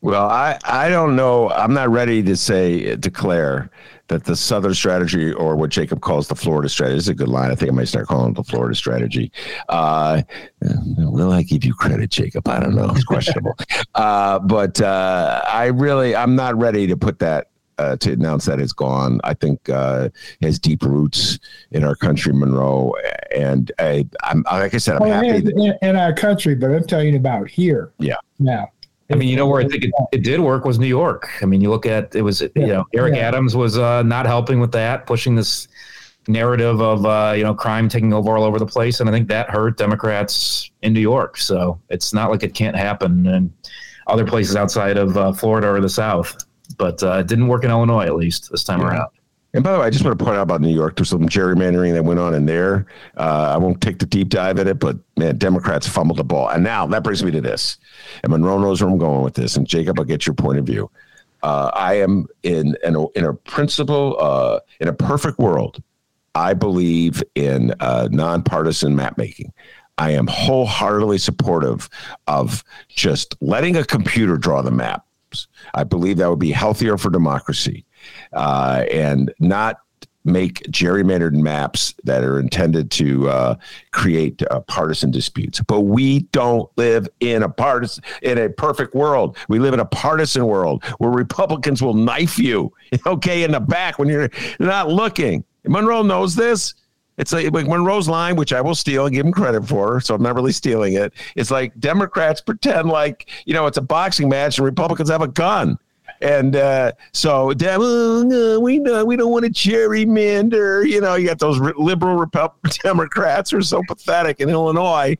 Well, 0.00 0.26
I, 0.26 0.58
I 0.64 0.88
don't 0.88 1.14
know. 1.14 1.50
I'm 1.50 1.74
not 1.74 1.90
ready 1.90 2.22
to 2.22 2.34
say 2.34 2.96
declare 2.96 3.70
that 4.08 4.24
the 4.24 4.36
Southern 4.36 4.74
strategy 4.74 5.32
or 5.32 5.56
what 5.56 5.70
Jacob 5.70 6.00
calls 6.00 6.28
the 6.28 6.34
Florida 6.34 6.68
strategy 6.68 6.96
is 6.96 7.08
a 7.08 7.14
good 7.14 7.28
line. 7.28 7.50
I 7.50 7.54
think 7.54 7.70
I 7.70 7.74
might 7.74 7.88
start 7.88 8.06
calling 8.06 8.32
it 8.32 8.34
the 8.34 8.44
Florida 8.44 8.74
strategy. 8.74 9.32
Uh, 9.68 10.22
will 10.98 11.32
I 11.32 11.42
give 11.42 11.64
you 11.64 11.74
credit, 11.74 12.10
Jacob? 12.10 12.48
I 12.48 12.60
don't 12.60 12.74
know. 12.74 12.90
It's 12.90 13.04
questionable. 13.04 13.56
uh, 13.94 14.38
but 14.38 14.80
uh, 14.80 15.42
I 15.46 15.66
really, 15.66 16.16
I'm 16.16 16.34
not 16.34 16.58
ready 16.58 16.86
to 16.86 16.96
put 16.96 17.18
that 17.20 17.48
uh, 17.78 17.96
to 17.96 18.12
announce 18.12 18.44
that 18.46 18.60
it's 18.60 18.72
gone. 18.72 19.20
I 19.24 19.34
think 19.34 19.68
uh, 19.68 20.08
has 20.42 20.58
deep 20.58 20.82
roots 20.82 21.38
in 21.70 21.84
our 21.84 21.94
country, 21.94 22.32
Monroe. 22.32 22.94
And 23.34 23.70
I, 23.78 24.06
am 24.24 24.44
like 24.50 24.74
I 24.74 24.78
said, 24.78 25.00
I'm 25.00 25.08
happy 25.08 25.28
in, 25.28 25.44
that, 25.44 25.78
in, 25.82 25.96
our 25.96 26.12
country, 26.12 26.54
but 26.54 26.70
I'm 26.70 26.84
telling 26.84 27.08
you 27.08 27.16
about 27.16 27.48
here. 27.48 27.92
Yeah. 27.98 28.16
Now, 28.38 28.68
I 29.10 29.16
mean, 29.16 29.28
you 29.28 29.36
know 29.36 29.46
where 29.46 29.60
I 29.60 29.68
think 29.68 29.84
it, 29.84 29.90
it 30.12 30.22
did 30.22 30.40
work 30.40 30.64
was 30.64 30.78
New 30.78 30.86
York. 30.86 31.28
I 31.42 31.46
mean, 31.46 31.60
you 31.60 31.70
look 31.70 31.86
at 31.86 32.14
it 32.14 32.22
was 32.22 32.40
you 32.40 32.66
know 32.66 32.86
Eric 32.94 33.14
yeah. 33.14 33.28
Adams 33.28 33.54
was 33.54 33.76
uh, 33.76 34.02
not 34.02 34.26
helping 34.26 34.60
with 34.60 34.72
that, 34.72 35.06
pushing 35.06 35.34
this 35.34 35.68
narrative 36.26 36.80
of 36.80 37.04
uh, 37.04 37.34
you 37.36 37.44
know 37.44 37.54
crime 37.54 37.88
taking 37.88 38.14
over 38.14 38.36
all 38.36 38.44
over 38.44 38.58
the 38.58 38.66
place, 38.66 39.00
and 39.00 39.08
I 39.08 39.12
think 39.12 39.28
that 39.28 39.50
hurt 39.50 39.76
Democrats 39.76 40.70
in 40.82 40.94
New 40.94 41.00
York. 41.00 41.36
So 41.36 41.80
it's 41.90 42.14
not 42.14 42.30
like 42.30 42.42
it 42.42 42.54
can't 42.54 42.76
happen 42.76 43.26
in 43.26 43.52
other 44.06 44.24
places 44.24 44.56
outside 44.56 44.96
of 44.96 45.16
uh, 45.16 45.32
Florida 45.32 45.68
or 45.68 45.80
the 45.80 45.88
South, 45.88 46.36
but 46.76 47.02
uh, 47.02 47.18
it 47.18 47.26
didn't 47.26 47.48
work 47.48 47.64
in 47.64 47.70
Illinois 47.70 48.04
at 48.04 48.16
least 48.16 48.50
this 48.50 48.64
time 48.64 48.80
yeah. 48.80 48.88
around. 48.88 49.08
And 49.54 49.62
by 49.62 49.72
the 49.72 49.78
way, 49.78 49.86
I 49.86 49.90
just 49.90 50.04
want 50.04 50.18
to 50.18 50.24
point 50.24 50.36
out 50.36 50.42
about 50.42 50.60
New 50.60 50.74
York. 50.74 50.96
There's 50.96 51.10
some 51.10 51.28
gerrymandering 51.28 51.92
that 51.92 52.04
went 52.04 52.18
on 52.18 52.34
in 52.34 52.44
there. 52.44 52.86
Uh, 53.16 53.52
I 53.54 53.56
won't 53.56 53.80
take 53.80 54.00
the 54.00 54.06
deep 54.06 54.28
dive 54.28 54.58
in 54.58 54.66
it, 54.66 54.80
but 54.80 54.98
man, 55.16 55.38
Democrats 55.38 55.86
fumbled 55.86 56.18
the 56.18 56.24
ball. 56.24 56.48
And 56.48 56.64
now 56.64 56.88
that 56.88 57.04
brings 57.04 57.22
me 57.22 57.30
to 57.30 57.40
this. 57.40 57.78
And 58.24 58.32
Monroe 58.32 58.58
knows 58.58 58.82
where 58.82 58.90
I'm 58.90 58.98
going 58.98 59.22
with 59.22 59.34
this. 59.34 59.56
And 59.56 59.64
Jacob, 59.64 60.00
I'll 60.00 60.04
get 60.04 60.26
your 60.26 60.34
point 60.34 60.58
of 60.58 60.66
view. 60.66 60.90
Uh, 61.44 61.70
I 61.72 61.94
am 61.94 62.26
in 62.42 62.76
in 62.82 62.96
a, 62.96 63.08
in 63.10 63.24
a 63.26 63.34
principle 63.34 64.16
uh, 64.18 64.58
in 64.80 64.88
a 64.88 64.92
perfect 64.92 65.38
world. 65.38 65.80
I 66.34 66.54
believe 66.54 67.22
in 67.36 67.74
uh, 67.78 68.08
nonpartisan 68.10 68.96
map 68.96 69.16
making. 69.18 69.52
I 69.98 70.10
am 70.10 70.26
wholeheartedly 70.26 71.18
supportive 71.18 71.88
of 72.26 72.64
just 72.88 73.36
letting 73.40 73.76
a 73.76 73.84
computer 73.84 74.36
draw 74.36 74.62
the 74.62 74.72
I 75.74 75.84
believe 75.84 76.18
that 76.18 76.30
would 76.30 76.38
be 76.38 76.52
healthier 76.52 76.96
for 76.96 77.10
democracy 77.10 77.84
uh, 78.32 78.84
and 78.90 79.32
not 79.38 79.78
make 80.24 80.62
gerrymandered 80.70 81.34
maps 81.34 81.94
that 82.04 82.24
are 82.24 82.40
intended 82.40 82.90
to 82.90 83.28
uh, 83.28 83.56
create 83.92 84.42
uh, 84.50 84.60
partisan 84.60 85.10
disputes. 85.10 85.60
But 85.60 85.82
we 85.82 86.20
don't 86.32 86.70
live 86.76 87.08
in 87.20 87.42
a 87.42 87.48
partisan 87.48 88.02
in 88.22 88.38
a 88.38 88.48
perfect 88.48 88.94
world. 88.94 89.36
We 89.48 89.58
live 89.58 89.74
in 89.74 89.80
a 89.80 89.84
partisan 89.84 90.46
world 90.46 90.82
where 90.98 91.10
Republicans 91.10 91.82
will 91.82 91.94
knife 91.94 92.38
you, 92.38 92.72
okay, 93.06 93.44
in 93.44 93.52
the 93.52 93.60
back 93.60 93.98
when 93.98 94.08
you're 94.08 94.30
not 94.58 94.88
looking. 94.88 95.44
Monroe 95.66 96.02
knows 96.02 96.34
this. 96.34 96.74
It's 97.16 97.32
like, 97.32 97.52
like 97.52 97.66
Monroe's 97.66 98.08
line, 98.08 98.36
which 98.36 98.52
I 98.52 98.60
will 98.60 98.74
steal 98.74 99.06
and 99.06 99.14
give 99.14 99.24
him 99.24 99.32
credit 99.32 99.66
for, 99.66 100.00
so 100.00 100.14
I'm 100.14 100.22
not 100.22 100.34
really 100.34 100.52
stealing 100.52 100.94
it. 100.94 101.12
It's 101.36 101.50
like 101.50 101.78
Democrats 101.78 102.40
pretend 102.40 102.88
like 102.88 103.30
you 103.46 103.54
know 103.54 103.66
it's 103.66 103.78
a 103.78 103.82
boxing 103.82 104.28
match 104.28 104.58
and 104.58 104.64
Republicans 104.64 105.10
have 105.10 105.22
a 105.22 105.28
gun. 105.28 105.78
And 106.20 106.56
uh, 106.56 106.92
so 107.12 107.50
uh, 107.50 108.58
we 108.60 108.78
know 108.78 109.04
we 109.04 109.16
don't 109.16 109.30
want 109.30 109.44
to 109.44 109.50
gerrymander. 109.50 110.88
You 110.88 111.00
know, 111.00 111.14
you 111.14 111.26
got 111.26 111.38
those 111.38 111.60
liberal 111.76 112.16
Republican 112.16 112.70
Democrats 112.82 113.50
who 113.50 113.58
are 113.58 113.62
so 113.62 113.82
pathetic 113.86 114.40
in 114.40 114.48
Illinois, 114.48 115.16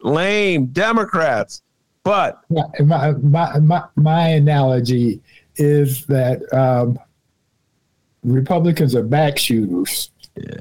lame 0.00 0.66
Democrats. 0.66 1.62
But 2.02 2.40
my, 2.50 3.12
my, 3.12 3.58
my, 3.58 3.84
my 3.96 4.28
analogy 4.28 5.20
is 5.56 6.06
that 6.06 6.40
um, 6.52 6.98
Republicans 8.24 8.94
are 8.94 9.02
back 9.02 9.38
shooters. 9.38 10.10
Yeah. 10.36 10.54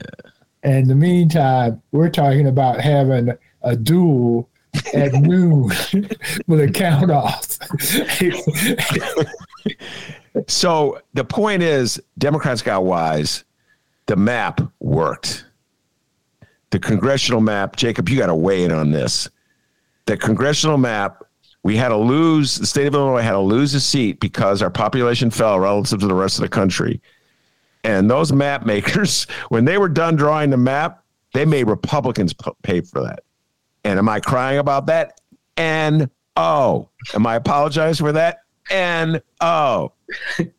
In 0.67 0.85
the 0.89 0.95
meantime, 0.95 1.81
we're 1.93 2.09
talking 2.09 2.47
about 2.47 2.81
having 2.81 3.31
a 3.61 3.75
duel 3.77 4.49
at 4.93 5.13
noon 5.21 5.69
with 6.47 6.59
a 6.59 6.69
count 6.69 7.09
off. 7.09 7.57
so 10.49 10.99
the 11.13 11.23
point 11.23 11.63
is, 11.63 12.01
Democrats 12.17 12.61
got 12.61 12.83
wise. 12.83 13.45
The 14.07 14.17
map 14.17 14.59
worked. 14.81 15.45
The 16.71 16.79
congressional 16.79 17.39
map, 17.39 17.77
Jacob, 17.77 18.09
you 18.09 18.17
got 18.17 18.27
to 18.27 18.35
weigh 18.35 18.65
in 18.65 18.73
on 18.73 18.91
this. 18.91 19.29
The 20.05 20.17
congressional 20.17 20.77
map, 20.77 21.23
we 21.63 21.77
had 21.77 21.89
to 21.89 21.97
lose, 21.97 22.57
the 22.57 22.65
state 22.65 22.87
of 22.87 22.93
Illinois 22.93 23.21
had 23.21 23.31
to 23.31 23.39
lose 23.39 23.73
a 23.73 23.79
seat 23.79 24.19
because 24.19 24.61
our 24.61 24.69
population 24.69 25.31
fell 25.31 25.61
relative 25.61 26.01
to 26.01 26.07
the 26.07 26.13
rest 26.13 26.37
of 26.37 26.41
the 26.41 26.49
country. 26.49 27.01
And 27.87 28.11
those 28.11 28.33
map 28.33 28.65
makers, 28.65 29.23
when 29.49 29.63
they 29.63 29.77
were 29.77 29.87
done 29.89 30.17
drawing 30.17 30.49
the 30.49 30.57
map, 30.57 31.03
they 31.33 31.45
made 31.45 31.63
Republicans 31.63 32.35
pay 32.61 32.81
for 32.81 33.01
that. 33.01 33.23
And 33.83 33.97
am 33.97 34.09
I 34.09 34.19
crying 34.19 34.59
about 34.59 34.85
that? 34.87 35.21
And 35.55 36.09
oh, 36.35 36.89
am 37.13 37.25
I 37.25 37.35
apologizing 37.35 38.05
for 38.05 38.11
that? 38.11 38.39
And 38.69 39.21
oh, 39.39 39.93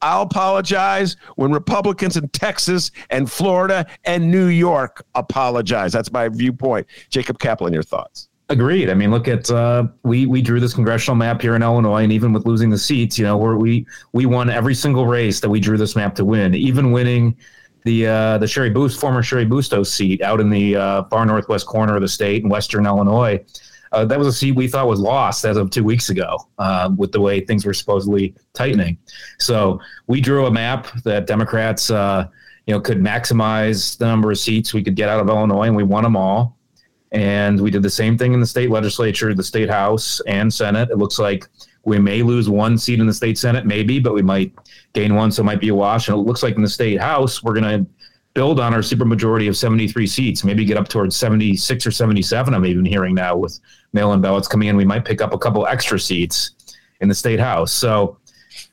I'll 0.01 0.23
apologize 0.23 1.17
when 1.37 1.53
Republicans 1.53 2.17
in 2.17 2.29
Texas 2.31 2.91
and 3.11 3.31
Florida 3.31 3.87
and 4.05 4.31
New 4.31 4.47
York 4.47 5.05
apologize. 5.15 5.93
That's 5.93 6.11
my 6.11 6.31
viewpoint. 6.31 6.87
Jacob 7.11 7.39
Kaplan, 7.39 7.75
your 7.75 7.83
thoughts? 7.83 8.28
Agreed. 8.51 8.89
I 8.89 8.95
mean, 8.95 9.11
look 9.11 9.29
at 9.29 9.51
uh, 9.51 9.89
we 10.05 10.25
we 10.25 10.41
drew 10.41 10.59
this 10.59 10.73
congressional 10.73 11.17
map 11.17 11.43
here 11.43 11.55
in 11.55 11.63
Illinois, 11.63 12.03
and 12.03 12.11
even 12.11 12.33
with 12.33 12.47
losing 12.47 12.71
the 12.71 12.79
seats, 12.79 13.19
you 13.19 13.27
know, 13.27 13.37
where 13.37 13.57
we 13.57 13.87
we 14.13 14.25
won 14.25 14.49
every 14.49 14.75
single 14.75 15.07
race 15.07 15.39
that 15.41 15.51
we 15.51 15.61
drew 15.61 15.77
this 15.77 15.95
map 15.95 16.15
to 16.15 16.25
win, 16.25 16.55
even 16.55 16.91
winning 16.91 17.37
the 17.85 18.07
uh, 18.07 18.39
the 18.39 18.47
Cheri 18.47 18.71
Boost 18.71 18.99
former 18.99 19.23
Cheri 19.23 19.45
Bustos 19.45 19.93
seat 19.93 20.23
out 20.23 20.41
in 20.41 20.49
the 20.49 20.77
uh, 20.77 21.05
far 21.05 21.27
northwest 21.27 21.67
corner 21.67 21.95
of 21.95 22.01
the 22.01 22.09
state 22.09 22.43
in 22.43 22.49
western 22.49 22.87
Illinois. 22.87 23.45
Uh, 23.93 24.05
that 24.05 24.19
was 24.19 24.27
a 24.27 24.33
seat 24.33 24.53
we 24.53 24.69
thought 24.69 24.87
was 24.87 25.01
lost 25.01 25.45
as 25.45 25.57
of 25.57 25.71
two 25.71 25.85
weeks 25.85 26.09
ago 26.11 26.39
uh, 26.59 26.91
with 26.97 27.13
the 27.13 27.21
way 27.21 27.41
things 27.41 27.65
were 27.65 27.75
supposedly 27.75 28.35
tightening. 28.53 28.99
So 29.39 29.81
we 30.07 30.21
drew 30.21 30.47
a 30.47 30.51
map 30.51 30.89
that 31.05 31.27
Democrats, 31.27 31.91
uh, 31.91 32.29
you 32.67 32.75
know, 32.75 32.81
could 32.81 32.99
maximize 32.99 33.97
the 33.97 34.07
number 34.07 34.31
of 34.31 34.39
seats 34.39 34.75
we 34.75 34.83
could 34.83 34.95
get 34.95 35.09
out 35.09 35.21
of 35.21 35.29
Illinois, 35.29 35.69
and 35.69 35.77
we 35.77 35.85
won 35.85 36.03
them 36.03 36.17
all. 36.17 36.58
And 37.13 37.61
we 37.61 37.71
did 37.71 37.83
the 37.83 37.91
same 37.91 38.19
thing 38.19 38.35
in 38.35 38.41
the 38.41 38.47
state 38.47 38.71
legislature, 38.71 39.35
the 39.35 39.43
state 39.43 39.71
house 39.71 40.21
and 40.27 40.53
Senate. 40.53 40.91
It 40.91 40.99
looks 40.99 41.19
like 41.19 41.49
we 41.85 41.99
may 41.99 42.23
lose 42.23 42.49
one 42.49 42.77
seat 42.77 43.01
in 43.01 43.07
the 43.07 43.15
state 43.15 43.39
Senate, 43.39 43.65
maybe, 43.65 43.99
but 43.99 44.13
we 44.13 44.23
might 44.23 44.53
gain 44.93 45.15
one, 45.15 45.33
so 45.33 45.43
it 45.43 45.47
might 45.47 45.61
be 45.61 45.69
a 45.69 45.75
wash. 45.75 46.09
And 46.09 46.19
it 46.19 46.21
looks 46.21 46.43
like 46.43 46.57
in 46.57 46.63
the 46.63 46.69
state 46.69 47.01
house, 47.01 47.43
we're 47.43 47.59
going 47.59 47.85
to 47.85 47.91
build 48.35 48.61
on 48.61 48.75
our 48.75 48.81
supermajority 48.81 49.49
of 49.49 49.57
73 49.57 50.07
seats, 50.07 50.45
maybe 50.45 50.65
get 50.65 50.77
up 50.77 50.89
towards 50.89 51.17
76 51.17 51.87
or 51.87 51.91
77. 51.91 52.55
I'm 52.55 52.67
even 52.67 52.85
hearing 52.85 53.15
now 53.15 53.37
with 53.37 53.59
mail 53.93 54.13
in 54.13 54.21
ballots 54.21 54.47
coming 54.47 54.69
in, 54.69 54.77
we 54.77 54.85
might 54.85 55.05
pick 55.05 55.21
up 55.21 55.33
a 55.33 55.39
couple 55.39 55.67
extra 55.67 55.99
seats 55.99 56.53
in 57.01 57.09
the 57.09 57.15
state 57.15 57.41
house. 57.41 57.73
So 57.73 58.19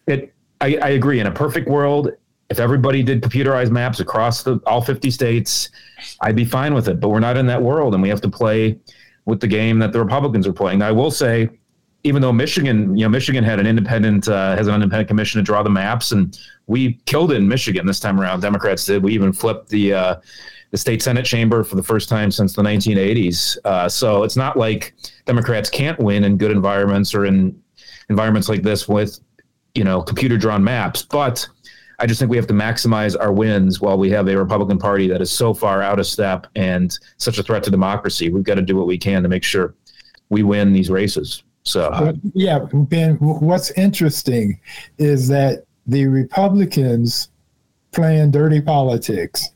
it, 0.08 0.34
I, 0.62 0.78
I 0.78 0.90
agree. 0.90 1.20
In 1.20 1.28
a 1.28 1.32
perfect 1.32 1.68
world, 1.68 2.12
if 2.50 2.60
everybody 2.60 3.02
did 3.02 3.22
computerized 3.22 3.72
maps 3.72 4.00
across 4.00 4.44
the 4.44 4.60
all 4.66 4.82
50 4.82 5.10
states, 5.12 5.70
I'd 6.22 6.36
be 6.36 6.46
fine 6.46 6.74
with 6.74 6.88
it. 6.88 7.00
But 7.00 7.10
we're 7.10 7.20
not 7.20 7.38
in 7.38 7.48
that 7.48 7.62
world, 7.62 7.94
and 7.94 8.04
we 8.04 8.10
have 8.10 8.22
to 8.22 8.30
play 8.30 8.80
with 9.26 9.40
the 9.40 9.48
game 9.48 9.80
that 9.80 9.92
the 9.92 10.00
Republicans 10.00 10.46
are 10.48 10.54
playing. 10.54 10.80
Now, 10.80 10.90
I 10.90 10.92
will 10.92 11.12
say, 11.12 11.50
even 12.04 12.22
though 12.22 12.32
Michigan, 12.32 12.96
you 12.96 13.04
know, 13.04 13.10
Michigan 13.10 13.44
had 13.44 13.60
an 13.60 13.66
independent 13.66 14.28
uh, 14.28 14.56
has 14.56 14.68
an 14.68 14.76
independent 14.76 15.08
commission 15.08 15.40
to 15.40 15.44
draw 15.44 15.64
the 15.64 15.72
maps, 15.72 16.12
and 16.12 16.38
we 16.68 16.94
killed 17.06 17.32
it 17.32 17.38
in 17.38 17.48
Michigan 17.48 17.88
this 17.88 18.00
time 18.00 18.22
around. 18.22 18.42
Democrats 18.42 18.86
did. 18.86 19.02
We 19.02 19.14
even 19.14 19.34
flipped 19.34 19.70
the 19.70 19.94
uh, 19.94 20.16
the 20.70 20.78
state 20.78 21.02
senate 21.02 21.26
chamber 21.26 21.64
for 21.64 21.76
the 21.76 21.84
first 21.84 22.08
time 22.08 22.30
since 22.30 22.54
the 22.54 22.62
1980s. 22.62 23.58
Uh, 23.66 23.90
so 23.90 24.24
it's 24.24 24.36
not 24.36 24.56
like 24.56 24.94
Democrats 25.26 25.70
can't 25.70 25.98
win 26.00 26.24
in 26.24 26.38
good 26.38 26.52
environments 26.52 27.16
or 27.16 27.26
in 27.26 27.60
environments 28.10 28.50
like 28.50 28.62
this 28.62 28.88
with 28.88 29.20
you 29.74 29.84
know 29.84 30.00
computer 30.02 30.38
drawn 30.38 30.64
maps, 30.64 31.02
but 31.02 31.48
I 32.00 32.06
just 32.06 32.20
think 32.20 32.30
we 32.30 32.38
have 32.38 32.48
to 32.48 32.54
maximize 32.54 33.16
our 33.20 33.32
wins 33.32 33.82
while 33.82 33.98
we 33.98 34.10
have 34.12 34.28
a 34.28 34.38
Republican 34.38 34.78
Party 34.78 35.08
that 35.08 35.22
is 35.22 35.32
so 35.32 35.54
far 35.54 35.82
out 35.82 36.00
of 36.00 36.08
step 36.08 36.48
and 36.56 36.98
such 37.18 37.38
a 37.38 37.44
threat 37.44 37.64
to 37.64 37.72
democracy. 37.72 38.30
We've 38.30 38.44
got 38.44 38.56
to 38.56 38.62
do 38.62 38.76
what 38.76 38.88
we 38.88 38.98
can 38.98 39.24
to 39.24 39.30
make 39.30 39.44
sure 39.44 39.76
we 40.30 40.44
win 40.44 40.74
these 40.74 40.90
races. 40.90 41.44
So 41.64 41.90
uh, 41.90 42.14
yeah, 42.34 42.60
Ben. 42.72 43.16
What's 43.16 43.72
interesting 43.72 44.60
is 44.98 45.28
that 45.30 45.66
the 45.88 46.08
Republicans 46.08 47.30
playing 47.92 48.32
dirty 48.32 48.62
politics 48.62 49.52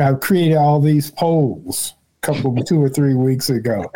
I've 0.00 0.20
created 0.20 0.56
all 0.56 0.80
these 0.80 1.10
polls 1.10 1.94
a 2.22 2.26
couple 2.26 2.54
two 2.62 2.82
or 2.82 2.88
three 2.88 3.14
weeks 3.14 3.50
ago 3.50 3.90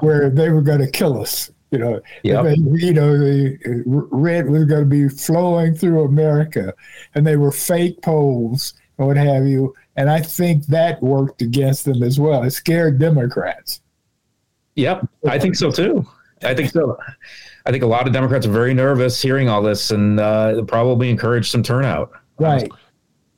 where 0.00 0.30
they 0.30 0.48
were 0.50 0.62
going 0.62 0.80
to 0.80 0.90
kill 0.90 1.20
us. 1.20 1.50
You 1.70 1.78
know, 1.78 2.00
yep. 2.22 2.44
they, 2.44 2.54
you 2.54 2.94
know, 2.94 3.16
the 3.18 3.84
red 4.10 4.48
was 4.48 4.64
going 4.64 4.80
to 4.80 4.86
be 4.86 5.08
flowing 5.08 5.74
through 5.74 6.04
America, 6.04 6.72
and 7.14 7.26
they 7.26 7.36
were 7.36 7.52
fake 7.52 8.00
polls 8.00 8.74
and 8.96 9.06
what 9.06 9.16
have 9.16 9.46
you. 9.46 9.74
And 9.96 10.08
I 10.08 10.20
think 10.20 10.66
that 10.66 11.02
worked 11.02 11.42
against 11.42 11.84
them 11.84 12.02
as 12.02 12.18
well. 12.18 12.42
It 12.42 12.52
scared 12.52 12.98
Democrats. 12.98 13.82
Yep, 14.76 15.08
I 15.26 15.38
think 15.38 15.56
so 15.56 15.70
too. 15.70 16.06
I 16.42 16.54
think 16.54 16.70
so. 16.70 16.96
I 17.66 17.70
think 17.70 17.82
a 17.82 17.86
lot 17.86 18.06
of 18.06 18.12
Democrats 18.12 18.46
are 18.46 18.52
very 18.52 18.72
nervous 18.72 19.20
hearing 19.20 19.48
all 19.48 19.60
this, 19.60 19.90
and 19.90 20.20
uh, 20.20 20.62
probably 20.62 21.10
encourage 21.10 21.50
some 21.50 21.62
turnout. 21.62 22.12
Right. 22.38 22.70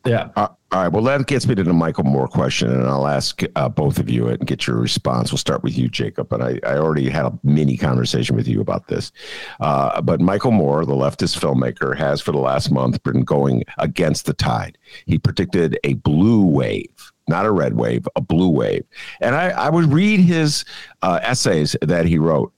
Yeah. 0.07 0.31
Uh, 0.35 0.49
all 0.73 0.83
right. 0.83 0.89
Well, 0.89 1.03
that 1.05 1.27
gets 1.27 1.47
me 1.47 1.55
to 1.55 1.63
the 1.63 1.73
Michael 1.73 2.05
Moore 2.05 2.29
question, 2.29 2.71
and 2.71 2.87
I'll 2.87 3.07
ask 3.07 3.43
uh, 3.57 3.69
both 3.69 3.99
of 3.99 4.09
you 4.09 4.29
and 4.29 4.47
get 4.47 4.67
your 4.67 4.77
response. 4.77 5.31
We'll 5.31 5.39
start 5.39 5.63
with 5.63 5.77
you, 5.77 5.89
Jacob. 5.89 6.33
And 6.33 6.43
I, 6.43 6.61
I 6.65 6.77
already 6.77 7.11
had 7.11 7.27
a 7.27 7.39
mini 7.43 7.77
conversation 7.77 8.35
with 8.35 8.49
you 8.49 8.61
about 8.61 8.87
this. 8.87 9.13
Uh, 9.61 10.01
but 10.01 10.21
Michael 10.21 10.53
Moore, 10.53 10.87
the 10.87 10.95
leftist 10.95 11.39
filmmaker, 11.39 11.97
has 11.99 12.21
for 12.21 12.33
the 12.33 12.39
last 12.39 12.71
month 12.71 13.03
been 13.03 13.25
going 13.25 13.65
against 13.79 14.27
the 14.27 14.33
tide. 14.33 14.79
He 15.07 15.19
predicted 15.19 15.79
a 15.85 15.95
blue 15.95 16.45
wave 16.45 17.13
not 17.29 17.47
a 17.47 17.51
red 17.53 17.75
wave, 17.75 18.09
a 18.17 18.21
blue 18.21 18.49
wave. 18.49 18.85
And 19.21 19.37
I, 19.37 19.51
I 19.51 19.71
would 19.71 19.93
read 19.93 20.19
his 20.19 20.65
uh, 21.01 21.21
essays 21.23 21.77
that 21.81 22.05
he 22.05 22.19
wrote, 22.19 22.53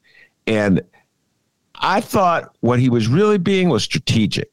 and 0.47 0.81
I 1.77 2.01
thought 2.01 2.57
what 2.61 2.81
he 2.81 2.89
was 2.89 3.07
really 3.07 3.37
being 3.37 3.69
was 3.69 3.85
strategic. 3.85 4.51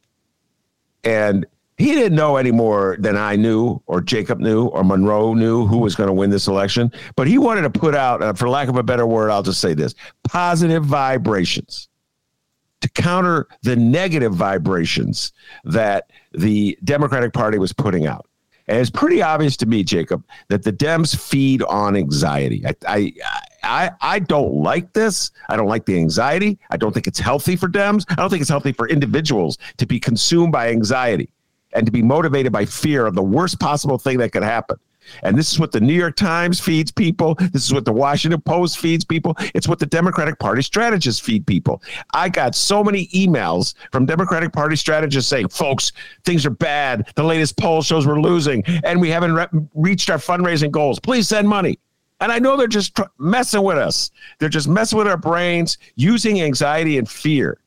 And 1.06 1.46
he 1.80 1.94
didn't 1.94 2.16
know 2.16 2.36
any 2.36 2.52
more 2.52 2.98
than 3.00 3.16
I 3.16 3.38
knew, 3.38 3.82
or 3.88 4.02
Jacob 4.02 4.40
knew, 4.40 4.66
or 4.66 4.84
Monroe 4.84 5.34
knew 5.34 5.66
who 5.66 5.78
was 5.78 5.96
going 5.96 6.08
to 6.08 6.14
win 6.14 6.30
this 6.30 6.48
election. 6.48 6.92
But 7.16 7.28
he 7.28 7.38
wanted 7.38 7.62
to 7.62 7.70
put 7.70 7.96
out, 7.96 8.22
uh, 8.22 8.34
for 8.34 8.50
lack 8.50 8.68
of 8.68 8.76
a 8.76 8.84
better 8.84 9.08
word, 9.08 9.32
I'll 9.32 9.44
just 9.44 9.62
say 9.62 9.74
this 9.74 9.96
positive 10.26 10.84
vibrations 10.84 11.88
to 12.82 12.90
counter 12.90 13.48
the 13.64 13.78
negative 13.78 14.34
vibrations 14.34 15.32
that 15.64 16.12
the 16.34 16.78
Democratic 16.84 17.32
Party 17.32 17.58
was 17.58 17.72
putting 17.72 18.06
out. 18.06 18.28
And 18.68 18.78
it's 18.78 18.90
pretty 18.90 19.22
obvious 19.22 19.56
to 19.58 19.66
me, 19.66 19.84
Jacob, 19.84 20.24
that 20.50 20.64
the 20.64 20.74
Dems 20.74 21.18
feed 21.18 21.64
on 21.64 21.96
anxiety. 21.96 22.64
I, 22.68 22.76
I, 22.88 23.14
I, 23.64 23.92
I 24.02 24.20
don't 24.20 24.54
like 24.54 24.92
this. 24.92 25.32
I 25.48 25.56
don't 25.56 25.68
like 25.68 25.86
the 25.86 25.98
anxiety. 25.98 26.60
I 26.72 26.78
don't 26.78 26.94
think 26.94 27.08
it's 27.08 27.20
healthy 27.20 27.56
for 27.56 27.70
Dems. 27.70 28.06
I 28.10 28.16
don't 28.16 28.30
think 28.30 28.42
it's 28.42 28.50
healthy 28.50 28.74
for 28.74 28.88
individuals 28.90 29.58
to 29.78 29.88
be 29.88 29.98
consumed 29.98 30.52
by 30.52 30.70
anxiety 30.70 31.32
and 31.74 31.86
to 31.86 31.92
be 31.92 32.02
motivated 32.02 32.52
by 32.52 32.66
fear 32.66 33.06
of 33.06 33.16
the 33.16 33.24
worst 33.24 33.60
possible 33.60 33.98
thing 33.98 34.18
that 34.20 34.32
could 34.32 34.44
happen. 34.44 34.78
And 35.24 35.38
this 35.38 35.52
is 35.52 35.60
what 35.60 35.72
the 35.72 35.80
New 35.80 35.94
York 35.94 36.16
Times 36.16 36.60
feeds 36.60 36.92
people. 36.92 37.36
This 37.52 37.66
is 37.66 37.74
what 37.74 37.86
the 37.86 37.94
Washington 37.94 38.42
Post 38.42 38.78
feeds 38.78 39.04
people. 39.04 39.36
It's 39.56 39.68
what 39.68 39.80
the 39.80 39.86
Democratic 39.86 40.40
Party 40.40 40.62
strategists 40.62 41.20
feed 41.20 41.46
people. 41.46 41.82
I 42.14 42.30
got 42.30 42.56
so 42.56 42.84
many 42.84 43.08
emails 43.08 43.74
from 43.92 44.06
Democratic 44.06 44.54
Party 44.54 44.76
strategists 44.76 45.30
saying, 45.30 45.50
folks, 45.50 45.92
things 46.26 46.46
are 46.46 46.52
bad. 46.52 47.12
The 47.16 47.24
latest 47.24 47.58
poll 47.58 47.82
shows 47.82 48.06
we're 48.06 48.22
losing 48.22 48.64
and 48.84 49.02
we 49.02 49.10
haven't 49.10 49.34
re- 49.34 49.48
reached 49.74 50.10
our 50.10 50.18
fundraising 50.18 50.72
goals. 50.72 51.00
Please 51.00 51.28
send 51.28 51.48
money. 51.48 51.80
And 52.22 52.32
I 52.32 52.40
know 52.40 52.58
they're 52.58 52.68
just 52.68 52.96
tr- 52.96 53.04
messing 53.18 53.64
with 53.64 53.78
us. 53.78 54.12
They're 54.40 54.50
just 54.50 54.68
messing 54.68 54.98
with 54.98 55.08
our 55.08 55.18
brains, 55.18 55.78
using 55.96 56.42
anxiety 56.42 56.98
and 56.98 57.10
fear 57.10 57.59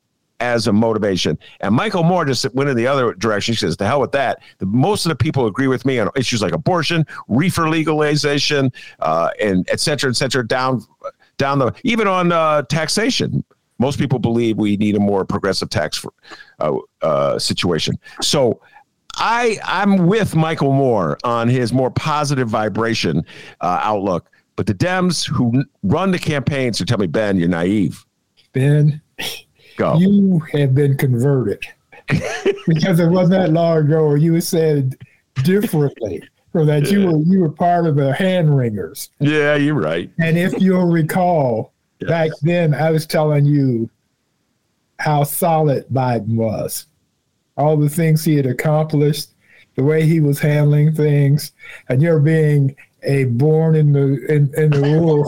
as 0.42 0.66
a 0.66 0.72
motivation. 0.72 1.38
And 1.60 1.74
Michael 1.74 2.02
Moore 2.02 2.24
just 2.24 2.52
went 2.52 2.68
in 2.68 2.76
the 2.76 2.86
other 2.86 3.14
direction. 3.14 3.52
He 3.52 3.56
says, 3.56 3.76
"The 3.76 3.86
hell 3.86 4.00
with 4.00 4.12
that." 4.12 4.42
The, 4.58 4.66
most 4.66 5.06
of 5.06 5.10
the 5.10 5.16
people 5.16 5.46
agree 5.46 5.68
with 5.68 5.86
me 5.86 6.00
on 6.00 6.10
issues 6.16 6.42
like 6.42 6.52
abortion, 6.52 7.06
reefer 7.28 7.68
legalization, 7.68 8.72
uh, 8.98 9.30
and 9.40 9.66
et 9.70 9.78
cetera, 9.80 10.10
et 10.10 10.16
cetera. 10.16 10.46
Down, 10.46 10.84
down 11.38 11.60
the 11.60 11.72
even 11.84 12.06
on 12.08 12.32
uh, 12.32 12.62
taxation. 12.62 13.44
Most 13.78 13.98
people 13.98 14.18
believe 14.18 14.58
we 14.58 14.76
need 14.76 14.94
a 14.96 15.00
more 15.00 15.24
progressive 15.24 15.70
tax 15.70 15.96
for, 15.96 16.12
uh, 16.58 16.76
uh 17.00 17.38
situation. 17.38 17.94
So. 18.20 18.60
I 19.16 19.58
I'm 19.62 20.06
with 20.06 20.34
Michael 20.34 20.72
Moore 20.72 21.18
on 21.22 21.46
his 21.46 21.70
more 21.70 21.90
positive 21.90 22.48
vibration 22.48 23.26
uh, 23.60 23.78
outlook, 23.82 24.30
but 24.56 24.66
the 24.66 24.72
Dems 24.72 25.28
who 25.28 25.64
run 25.82 26.12
the 26.12 26.18
campaigns 26.18 26.78
who 26.78 26.86
tell 26.86 26.96
me 26.96 27.06
Ben, 27.06 27.36
you're 27.36 27.46
naive. 27.46 28.06
Ben, 28.54 29.02
Go. 29.76 29.96
You 29.98 30.40
have 30.52 30.74
been 30.74 30.96
converted 30.96 31.64
because 32.66 33.00
it 33.00 33.08
wasn't 33.08 33.40
that 33.40 33.52
long 33.52 33.78
ago 33.78 34.14
you 34.14 34.40
said 34.40 34.96
differently. 35.44 36.22
So 36.52 36.66
that 36.66 36.84
yeah. 36.84 36.90
you 36.90 37.06
were 37.06 37.22
you 37.22 37.40
were 37.40 37.50
part 37.50 37.86
of 37.86 37.96
the 37.96 38.12
hand 38.12 38.54
wringers. 38.54 39.08
Yeah, 39.20 39.56
you're 39.56 39.74
right. 39.74 40.10
And 40.18 40.36
if 40.36 40.60
you'll 40.60 40.90
recall, 40.90 41.72
yes. 42.00 42.10
back 42.10 42.30
then 42.42 42.74
I 42.74 42.90
was 42.90 43.06
telling 43.06 43.46
you 43.46 43.88
how 44.98 45.24
solid 45.24 45.86
Biden 45.88 46.36
was, 46.36 46.86
all 47.56 47.76
the 47.76 47.88
things 47.88 48.24
he 48.24 48.36
had 48.36 48.46
accomplished, 48.46 49.30
the 49.76 49.82
way 49.82 50.04
he 50.06 50.20
was 50.20 50.38
handling 50.38 50.94
things, 50.94 51.52
and 51.88 52.02
you're 52.02 52.20
being 52.20 52.76
a 53.04 53.24
born 53.24 53.74
in 53.74 53.92
the 53.92 54.24
in, 54.32 54.52
in 54.56 54.70
the 54.70 54.80
rural 54.80 55.24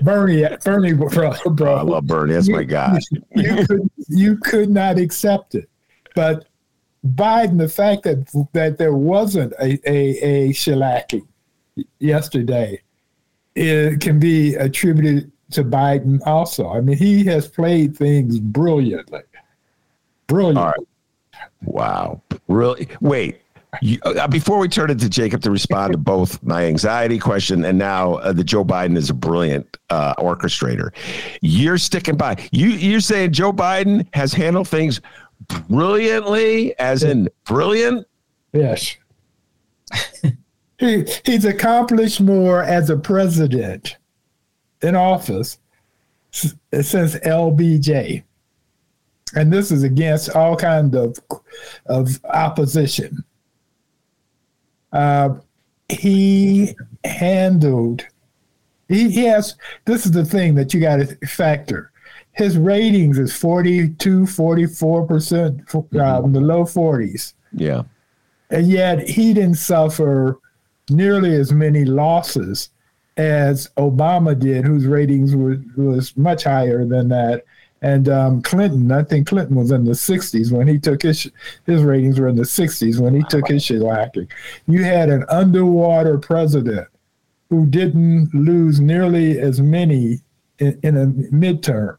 Bernie 0.02 0.46
Bernie 0.64 0.92
bro, 0.92 1.32
bro. 1.50 1.72
Oh, 1.72 1.76
I 1.76 1.82
love 1.82 2.06
Bernie. 2.06 2.34
That's 2.34 2.48
you, 2.48 2.56
my 2.56 2.64
guy. 2.64 2.98
you 3.34 3.66
could 3.66 3.90
you 4.08 4.36
could 4.38 4.70
not 4.70 4.98
accept 4.98 5.54
it, 5.54 5.68
but 6.14 6.46
Biden, 7.06 7.58
the 7.58 7.68
fact 7.68 8.02
that 8.04 8.28
that 8.52 8.78
there 8.78 8.94
wasn't 8.94 9.52
a 9.60 9.78
a, 9.88 10.48
a 10.48 10.48
shellacking 10.50 11.26
yesterday, 11.98 12.80
it 13.54 14.00
can 14.00 14.18
be 14.18 14.54
attributed 14.54 15.30
to 15.52 15.64
Biden 15.64 16.20
also. 16.26 16.70
I 16.70 16.80
mean, 16.80 16.96
he 16.96 17.24
has 17.24 17.48
played 17.48 17.96
things 17.96 18.38
brilliantly. 18.38 19.22
Brilliant. 20.26 20.86
Wow. 21.62 22.22
Really? 22.46 22.88
Wait 23.00 23.40
you, 23.82 23.98
uh, 24.02 24.26
before 24.28 24.58
we 24.58 24.68
turn 24.68 24.90
it 24.90 24.98
to 25.00 25.08
Jacob 25.08 25.42
to 25.42 25.50
respond 25.50 25.92
to 25.92 25.98
both 25.98 26.42
my 26.42 26.64
anxiety 26.64 27.18
question 27.18 27.64
and 27.64 27.78
now 27.78 28.14
uh, 28.14 28.32
the 28.32 28.44
Joe 28.44 28.64
Biden 28.64 28.96
is 28.96 29.10
a 29.10 29.14
brilliant 29.14 29.76
uh, 29.90 30.14
orchestrator, 30.14 30.90
you're 31.42 31.78
sticking 31.78 32.16
by. 32.16 32.36
You 32.52 32.68
you're 32.68 33.00
saying 33.00 33.32
Joe 33.32 33.52
Biden 33.52 34.06
has 34.14 34.32
handled 34.32 34.68
things 34.68 35.00
brilliantly, 35.68 36.78
as 36.78 37.02
in 37.02 37.28
brilliant. 37.44 38.06
Yes. 38.52 38.96
he 40.78 41.04
he's 41.24 41.44
accomplished 41.44 42.20
more 42.20 42.62
as 42.62 42.90
a 42.90 42.96
president 42.96 43.96
in 44.82 44.94
office 44.94 45.58
since 46.30 47.16
LBJ 47.16 48.22
and 49.34 49.52
this 49.52 49.70
is 49.70 49.82
against 49.82 50.30
all 50.30 50.56
kinds 50.56 50.94
of 50.94 51.18
of 51.86 52.20
opposition 52.24 53.24
uh, 54.92 55.34
he 55.88 56.74
handled. 57.04 58.06
He, 58.88 59.10
he 59.10 59.24
has. 59.24 59.56
This 59.84 60.06
is 60.06 60.12
the 60.12 60.24
thing 60.24 60.54
that 60.56 60.72
you 60.72 60.80
got 60.80 60.96
to 60.96 61.06
factor. 61.26 61.92
His 62.32 62.56
ratings 62.56 63.18
is 63.18 63.34
42, 63.34 64.26
44 64.26 65.06
percent, 65.06 65.60
uh, 65.60 65.78
mm-hmm. 65.78 66.32
the 66.32 66.40
low 66.40 66.64
40s. 66.64 67.34
Yeah, 67.52 67.82
and 68.50 68.68
yet 68.68 69.08
he 69.08 69.34
didn't 69.34 69.56
suffer 69.56 70.38
nearly 70.90 71.34
as 71.34 71.52
many 71.52 71.84
losses 71.84 72.70
as 73.16 73.68
Obama 73.76 74.38
did, 74.38 74.64
whose 74.64 74.86
ratings 74.86 75.34
were, 75.34 75.60
was 75.76 76.16
much 76.16 76.44
higher 76.44 76.84
than 76.84 77.08
that. 77.08 77.44
And 77.80 78.08
um, 78.08 78.42
Clinton, 78.42 78.90
I 78.90 79.04
think 79.04 79.28
Clinton 79.28 79.54
was 79.54 79.70
in 79.70 79.84
the 79.84 79.92
60s 79.92 80.50
when 80.50 80.66
he 80.66 80.78
took 80.78 81.02
his 81.02 81.30
his 81.64 81.82
ratings 81.82 82.18
were 82.18 82.28
in 82.28 82.36
the 82.36 82.42
60s 82.42 83.00
when 83.00 83.14
he 83.14 83.22
took 83.28 83.46
his 83.48 83.62
shellacking. 83.64 84.28
You 84.66 84.82
had 84.82 85.10
an 85.10 85.24
underwater 85.28 86.18
president 86.18 86.88
who 87.50 87.66
didn't 87.66 88.34
lose 88.34 88.80
nearly 88.80 89.38
as 89.38 89.60
many 89.60 90.18
in, 90.58 90.78
in 90.82 90.96
a 90.96 91.06
midterm, 91.32 91.98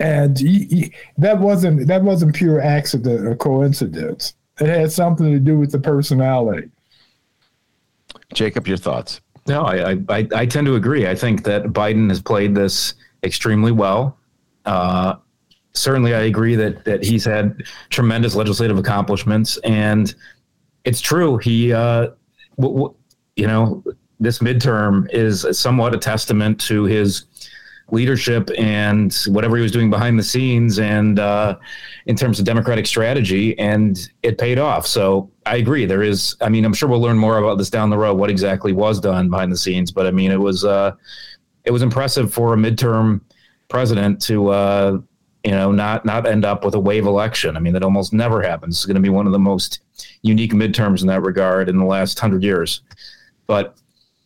and 0.00 0.38
he, 0.38 0.64
he, 0.64 0.94
that 1.18 1.38
wasn't 1.38 1.86
that 1.86 2.02
wasn't 2.02 2.34
pure 2.34 2.62
accident 2.62 3.26
or 3.26 3.36
coincidence. 3.36 4.34
It 4.58 4.68
had 4.68 4.90
something 4.90 5.30
to 5.30 5.38
do 5.38 5.58
with 5.58 5.70
the 5.70 5.78
personality. 5.78 6.70
Jacob, 8.32 8.66
your 8.66 8.78
thoughts? 8.78 9.20
No, 9.46 9.64
I, 9.64 9.98
I 10.08 10.28
I 10.34 10.46
tend 10.46 10.66
to 10.66 10.76
agree. 10.76 11.06
I 11.06 11.14
think 11.14 11.44
that 11.44 11.64
Biden 11.64 12.08
has 12.08 12.22
played 12.22 12.54
this 12.54 12.94
extremely 13.22 13.72
well. 13.72 14.18
Uh, 14.64 15.16
certainly, 15.72 16.14
I 16.14 16.22
agree 16.22 16.54
that 16.56 16.84
that 16.84 17.04
he's 17.04 17.24
had 17.24 17.62
tremendous 17.90 18.34
legislative 18.34 18.78
accomplishments, 18.78 19.58
and 19.64 20.14
it's 20.84 21.00
true. 21.00 21.38
He, 21.38 21.72
uh, 21.72 22.08
w- 22.58 22.76
w- 22.78 22.94
you 23.36 23.46
know, 23.46 23.82
this 24.20 24.38
midterm 24.38 25.08
is 25.12 25.46
somewhat 25.52 25.94
a 25.94 25.98
testament 25.98 26.60
to 26.62 26.84
his 26.84 27.24
leadership 27.90 28.48
and 28.56 29.14
whatever 29.26 29.56
he 29.56 29.62
was 29.62 29.70
doing 29.70 29.90
behind 29.90 30.18
the 30.18 30.22
scenes 30.22 30.78
and 30.78 31.18
uh, 31.18 31.56
in 32.06 32.16
terms 32.16 32.38
of 32.38 32.46
democratic 32.46 32.86
strategy 32.86 33.56
and 33.58 34.08
it 34.22 34.38
paid 34.38 34.58
off 34.58 34.86
so 34.86 35.30
i 35.44 35.56
agree 35.56 35.84
there 35.84 36.02
is 36.02 36.34
i 36.40 36.48
mean 36.48 36.64
i'm 36.64 36.72
sure 36.72 36.88
we'll 36.88 37.00
learn 37.00 37.18
more 37.18 37.36
about 37.36 37.58
this 37.58 37.68
down 37.68 37.90
the 37.90 37.98
road 37.98 38.14
what 38.14 38.30
exactly 38.30 38.72
was 38.72 38.98
done 38.98 39.28
behind 39.28 39.52
the 39.52 39.56
scenes 39.56 39.90
but 39.90 40.06
i 40.06 40.10
mean 40.10 40.30
it 40.30 40.40
was 40.40 40.64
uh, 40.64 40.92
it 41.64 41.70
was 41.70 41.82
impressive 41.82 42.32
for 42.32 42.54
a 42.54 42.56
midterm 42.56 43.20
president 43.68 44.20
to 44.22 44.48
uh, 44.48 44.98
you 45.44 45.50
know 45.50 45.72
not 45.72 46.04
not 46.04 46.26
end 46.26 46.44
up 46.44 46.64
with 46.64 46.74
a 46.74 46.80
wave 46.80 47.06
election. 47.06 47.56
I 47.56 47.60
mean, 47.60 47.72
that 47.72 47.82
almost 47.82 48.12
never 48.12 48.42
happens. 48.42 48.76
It's 48.76 48.86
going 48.86 48.96
to 48.96 49.00
be 49.00 49.08
one 49.08 49.26
of 49.26 49.32
the 49.32 49.38
most 49.38 49.80
unique 50.22 50.52
midterms 50.52 51.00
in 51.00 51.08
that 51.08 51.22
regard 51.22 51.68
in 51.68 51.78
the 51.78 51.84
last 51.84 52.18
hundred 52.18 52.42
years. 52.42 52.82
But 53.46 53.76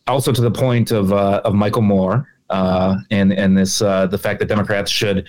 also 0.07 0.33
to 0.33 0.41
the 0.41 0.51
point 0.51 0.91
of 0.91 1.13
uh, 1.13 1.43
of 1.45 1.55
Michael 1.55 1.83
Moore 1.83 2.29
uh, 2.51 2.97
and 3.11 3.33
and 3.33 3.57
this 3.57 3.83
uh, 3.83 4.07
the 4.07 4.19
fact 4.19 4.41
that 4.41 4.47
Democrats 4.47 4.91
should 4.91 5.27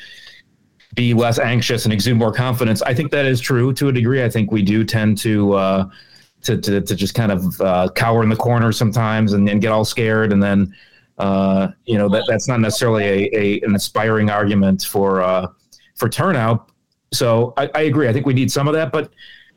be 0.95 1.13
less 1.13 1.37
anxious 1.37 1.85
and 1.85 1.93
exude 1.93 2.17
more 2.17 2.31
confidence. 2.31 2.81
I 2.81 2.93
think 2.93 3.11
that 3.11 3.25
is 3.25 3.39
true 3.39 3.73
to 3.73 3.89
a 3.89 3.91
degree. 3.91 4.23
I 4.23 4.29
think 4.29 4.51
we 4.51 4.61
do 4.61 4.83
tend 4.83 5.17
to 5.19 5.53
uh, 5.53 5.89
to, 6.43 6.57
to, 6.57 6.81
to 6.81 6.95
just 6.95 7.13
kind 7.13 7.31
of 7.31 7.61
uh, 7.61 7.89
cower 7.95 8.23
in 8.23 8.29
the 8.29 8.35
corner 8.35 8.71
sometimes 8.71 9.33
and, 9.33 9.49
and, 9.49 9.61
get 9.61 9.71
all 9.71 9.83
scared 9.83 10.31
and 10.31 10.41
then 10.41 10.73
uh, 11.17 11.69
you 11.85 11.97
know 11.97 12.09
that 12.09 12.23
that's 12.27 12.47
not 12.47 12.59
necessarily 12.59 13.03
a, 13.03 13.29
a 13.33 13.61
an 13.61 13.73
inspiring 13.73 14.29
argument 14.29 14.83
for 14.83 15.21
uh, 15.21 15.47
for 15.95 16.09
turnout. 16.09 16.71
So 17.13 17.53
I, 17.57 17.69
I, 17.73 17.81
agree. 17.83 18.09
I 18.09 18.13
think 18.13 18.25
we 18.25 18.33
need 18.33 18.51
some 18.51 18.67
of 18.67 18.73
that, 18.73 18.91
but 18.91 19.11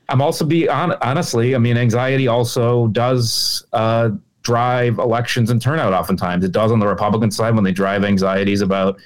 I'm 0.08 0.22
also 0.22 0.44
be 0.44 0.68
on, 0.68 0.92
honestly. 1.02 1.54
I 1.54 1.58
mean, 1.58 1.76
anxiety 1.76 2.28
also 2.28 2.86
does 2.88 3.66
uh, 3.72 4.10
drive 4.42 4.98
elections 4.98 5.50
and 5.50 5.60
turnout. 5.60 5.92
Oftentimes, 5.92 6.44
it 6.44 6.52
does 6.52 6.70
on 6.72 6.78
the 6.78 6.86
Republican 6.86 7.30
side 7.30 7.54
when 7.54 7.64
they 7.64 7.72
drive 7.72 8.04
anxieties 8.04 8.60
about 8.60 8.98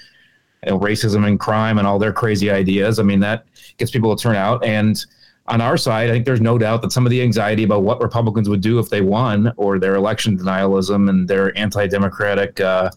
you 0.65 0.73
know, 0.73 0.79
racism 0.79 1.27
and 1.27 1.41
crime 1.41 1.79
and 1.79 1.87
all 1.87 1.99
their 1.99 2.13
crazy 2.13 2.51
ideas. 2.51 2.99
I 2.99 3.03
mean, 3.03 3.21
that 3.21 3.47
gets 3.79 3.91
people 3.91 4.15
to 4.15 4.23
turn 4.23 4.37
out. 4.37 4.65
And 4.65 5.03
on 5.47 5.61
our 5.61 5.77
side, 5.77 6.09
I 6.09 6.13
think 6.13 6.25
there's 6.25 6.41
no 6.41 6.57
doubt 6.57 6.83
that 6.83 6.93
some 6.93 7.05
of 7.05 7.11
the 7.11 7.21
anxiety 7.21 7.65
about 7.65 7.83
what 7.83 8.01
Republicans 8.01 8.49
would 8.49 8.63
do 8.63 8.79
if 8.79 8.89
they 8.89 9.03
won, 9.03 9.53
or 9.57 9.79
their 9.79 9.95
election 9.95 10.39
denialism 10.39 11.09
and 11.09 11.29
their 11.29 11.57
anti-democratic 11.57 12.61
uh, 12.61 12.91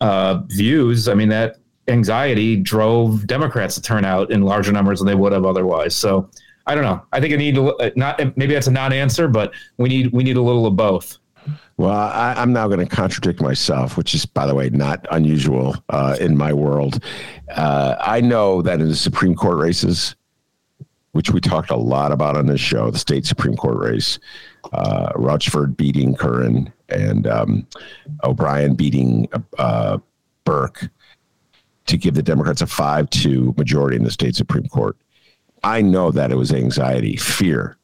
uh, 0.00 0.42
views. 0.46 1.08
I 1.08 1.14
mean, 1.14 1.28
that 1.30 1.56
anxiety 1.88 2.56
drove 2.56 3.26
Democrats 3.26 3.74
to 3.74 3.82
turn 3.82 4.04
out 4.04 4.30
in 4.30 4.42
larger 4.42 4.70
numbers 4.72 5.00
than 5.00 5.06
they 5.06 5.14
would 5.14 5.32
have 5.32 5.44
otherwise. 5.44 5.96
So 5.96 6.30
I 6.66 6.74
don't 6.74 6.84
know. 6.84 7.02
I 7.12 7.20
think 7.20 7.34
I 7.34 7.36
need 7.36 7.56
to 7.56 7.74
uh, 7.76 7.90
not 7.96 8.18
maybe 8.36 8.54
that's 8.54 8.68
a 8.68 8.72
non-answer, 8.72 9.28
but 9.28 9.52
we 9.78 9.88
need 9.88 10.12
we 10.12 10.22
need 10.22 10.36
a 10.36 10.42
little 10.42 10.66
of 10.66 10.76
both. 10.76 11.18
Well, 11.76 11.90
I, 11.90 12.40
am 12.40 12.52
now 12.52 12.68
going 12.68 12.78
to 12.78 12.86
contradict 12.86 13.40
myself, 13.40 13.96
which 13.96 14.14
is, 14.14 14.24
by 14.24 14.46
the 14.46 14.54
way, 14.54 14.70
not 14.70 15.04
unusual 15.10 15.74
uh, 15.88 16.16
in 16.20 16.36
my 16.36 16.52
world. 16.52 17.02
Uh, 17.56 17.96
I 17.98 18.20
know 18.20 18.62
that 18.62 18.80
in 18.80 18.88
the 18.88 18.94
Supreme 18.94 19.34
Court 19.34 19.58
races, 19.58 20.14
which 21.12 21.30
we 21.30 21.40
talked 21.40 21.70
a 21.70 21.76
lot 21.76 22.12
about 22.12 22.36
on 22.36 22.46
this 22.46 22.60
show, 22.60 22.90
the 22.90 22.98
state 22.98 23.26
Supreme 23.26 23.56
Court 23.56 23.78
race, 23.78 24.18
uh, 24.72 25.12
Rochford 25.14 25.76
beating 25.76 26.14
Curran 26.14 26.72
and 26.88 27.26
um, 27.26 27.66
O'Brien 28.24 28.74
beating 28.74 29.28
uh, 29.58 29.98
Burke 30.44 30.88
to 31.86 31.96
give 31.96 32.14
the 32.14 32.22
Democrats 32.22 32.62
a 32.62 32.66
5 32.66 33.10
2 33.10 33.54
majority 33.56 33.96
in 33.96 34.04
the 34.04 34.10
state 34.10 34.34
Supreme 34.34 34.68
Court. 34.68 34.96
I 35.62 35.82
know 35.82 36.10
that 36.10 36.32
it 36.32 36.36
was 36.36 36.52
anxiety, 36.52 37.16
fear, 37.16 37.76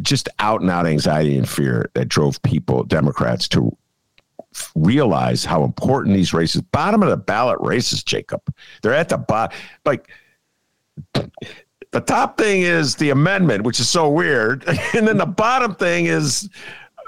just 0.00 0.28
out 0.38 0.60
and 0.60 0.70
out 0.70 0.86
anxiety 0.86 1.36
and 1.36 1.48
fear 1.48 1.90
that 1.94 2.08
drove 2.08 2.40
people, 2.42 2.84
Democrats, 2.84 3.48
to 3.48 3.76
realize 4.74 5.44
how 5.44 5.64
important 5.64 6.14
these 6.14 6.32
races, 6.32 6.62
bottom 6.62 7.02
of 7.02 7.10
the 7.10 7.16
ballot 7.16 7.58
races, 7.60 8.02
Jacob. 8.02 8.42
They're 8.82 8.94
at 8.94 9.08
the 9.08 9.18
bottom. 9.18 9.56
Like, 9.84 10.08
the 11.92 12.00
top 12.00 12.38
thing 12.38 12.62
is 12.62 12.96
the 12.96 13.10
amendment, 13.10 13.64
which 13.64 13.80
is 13.80 13.88
so 13.88 14.08
weird. 14.08 14.64
And 14.94 15.06
then 15.06 15.18
the 15.18 15.26
bottom 15.26 15.74
thing 15.74 16.06
is 16.06 16.48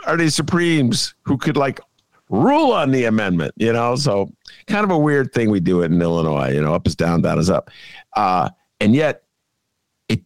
are 0.07 0.16
these 0.16 0.35
Supremes 0.35 1.14
who 1.22 1.37
could 1.37 1.57
like 1.57 1.80
rule 2.28 2.72
on 2.72 2.91
the 2.91 3.05
amendment, 3.05 3.55
you 3.57 3.72
know? 3.72 3.95
So 3.97 4.33
kind 4.66 4.85
of 4.85 4.91
a 4.91 4.99
weird 4.99 5.33
thing 5.33 5.51
we 5.51 5.61
do 5.61 5.83
it 5.83 5.93
in 5.93 6.01
Illinois, 6.01 6.51
you 6.51 6.61
know, 6.61 6.74
up 6.74 6.87
is 6.87 6.97
down, 6.97 7.22
down 7.22 7.39
is 7.39 7.51
up. 7.51 7.70
Uh, 8.16 8.51
and 8.80 8.95
yet 8.95 9.22
it 10.09 10.22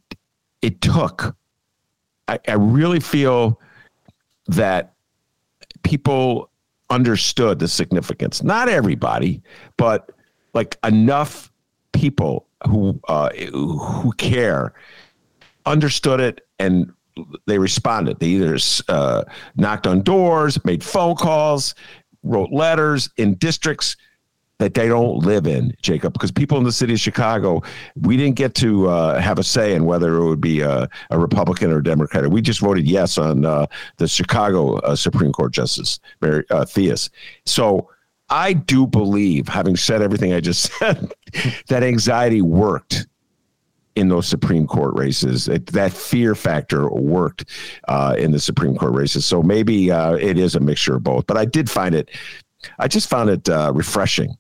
it 0.63 0.81
took 0.81 1.37
I, 2.29 2.39
I 2.49 2.53
really 2.53 3.01
feel 3.01 3.61
that 4.49 4.95
people 5.83 6.51
understood 6.91 7.59
the 7.59 7.69
significance. 7.69 8.43
Not 8.43 8.69
everybody, 8.69 9.43
but 9.77 10.11
like 10.55 10.79
enough 10.85 11.53
people 11.93 12.46
who 12.67 13.01
uh, 13.09 13.31
who 13.31 14.12
care 14.19 14.75
understood 15.64 16.21
it 16.21 16.47
and 16.59 16.93
they 17.47 17.59
responded. 17.59 18.21
They 18.21 18.27
either 18.27 18.59
uh, 18.89 19.25
knocked 19.57 19.87
on 19.87 20.03
doors, 20.03 20.62
made 20.64 20.85
phone 20.85 21.17
calls, 21.17 21.75
wrote 22.23 22.53
letters 22.53 23.11
in 23.17 23.35
districts 23.35 23.97
that 24.59 24.73
they 24.73 24.89
don't 24.89 25.19
live 25.19 25.47
in, 25.47 25.75
Jacob, 25.83 26.14
because 26.14 26.33
people 26.33 26.57
in 26.57 26.64
the 26.64 26.73
city 26.73 26.95
of 26.95 27.01
Chicago, 27.01 27.62
we 28.01 28.17
didn't 28.17 28.37
get 28.37 28.55
to 28.55 28.89
uh, 28.89 29.21
have 29.21 29.39
a 29.39 29.43
say 29.43 29.75
in 29.75 29.85
whether 29.85 30.17
it 30.17 30.27
would 30.27 30.41
be 30.41 30.61
a, 30.61 30.89
a 31.11 31.19
Republican 31.19 31.71
or 31.71 31.79
a 31.79 31.83
Democrat. 31.83 32.27
We 32.31 32.41
just 32.41 32.61
voted 32.61 32.89
yes 32.89 33.19
on 33.19 33.45
uh, 33.45 33.67
the 33.99 34.09
Chicago 34.09 34.77
uh, 34.79 34.97
Supreme 34.97 35.33
Court 35.33 35.53
Justice, 35.53 36.01
Mary 36.23 36.45
uh, 36.51 36.64
Theis. 36.64 37.11
So 37.45 37.91
I 38.29 38.53
do 38.53 38.87
believe, 38.87 39.49
having 39.49 39.77
said 39.77 40.03
everything 40.03 40.33
I 40.33 40.41
just 40.41 40.72
said, 40.79 41.12
that 41.68 41.83
anxiety 41.83 42.43
worked 42.43 43.07
in 43.95 44.09
those 44.09 44.29
Supreme 44.29 44.66
Court 44.66 44.95
races. 44.95 45.49
It, 45.49 45.66
that 45.68 45.93
fear 45.93 46.35
factor 46.35 46.89
worked 46.91 47.47
uh, 47.89 48.14
in 48.18 48.31
the 48.31 48.39
Supreme 48.39 48.77
Court 48.77 48.95
races. 48.95 49.24
So 49.24 49.43
maybe 49.43 49.91
uh, 49.91 50.14
it 50.14 50.39
is 50.39 50.55
a 50.55 50.61
mixture 50.61 50.97
of 50.97 51.03
both. 51.03 51.27
But 51.27 51.39
I 51.39 51.47
did 51.47 51.70
find 51.70 51.95
it, 51.95 52.11
I 52.79 52.89
just 52.89 53.09
found 53.09 53.31
it 53.31 53.49
uh, 53.49 53.72
refreshing 53.74 54.37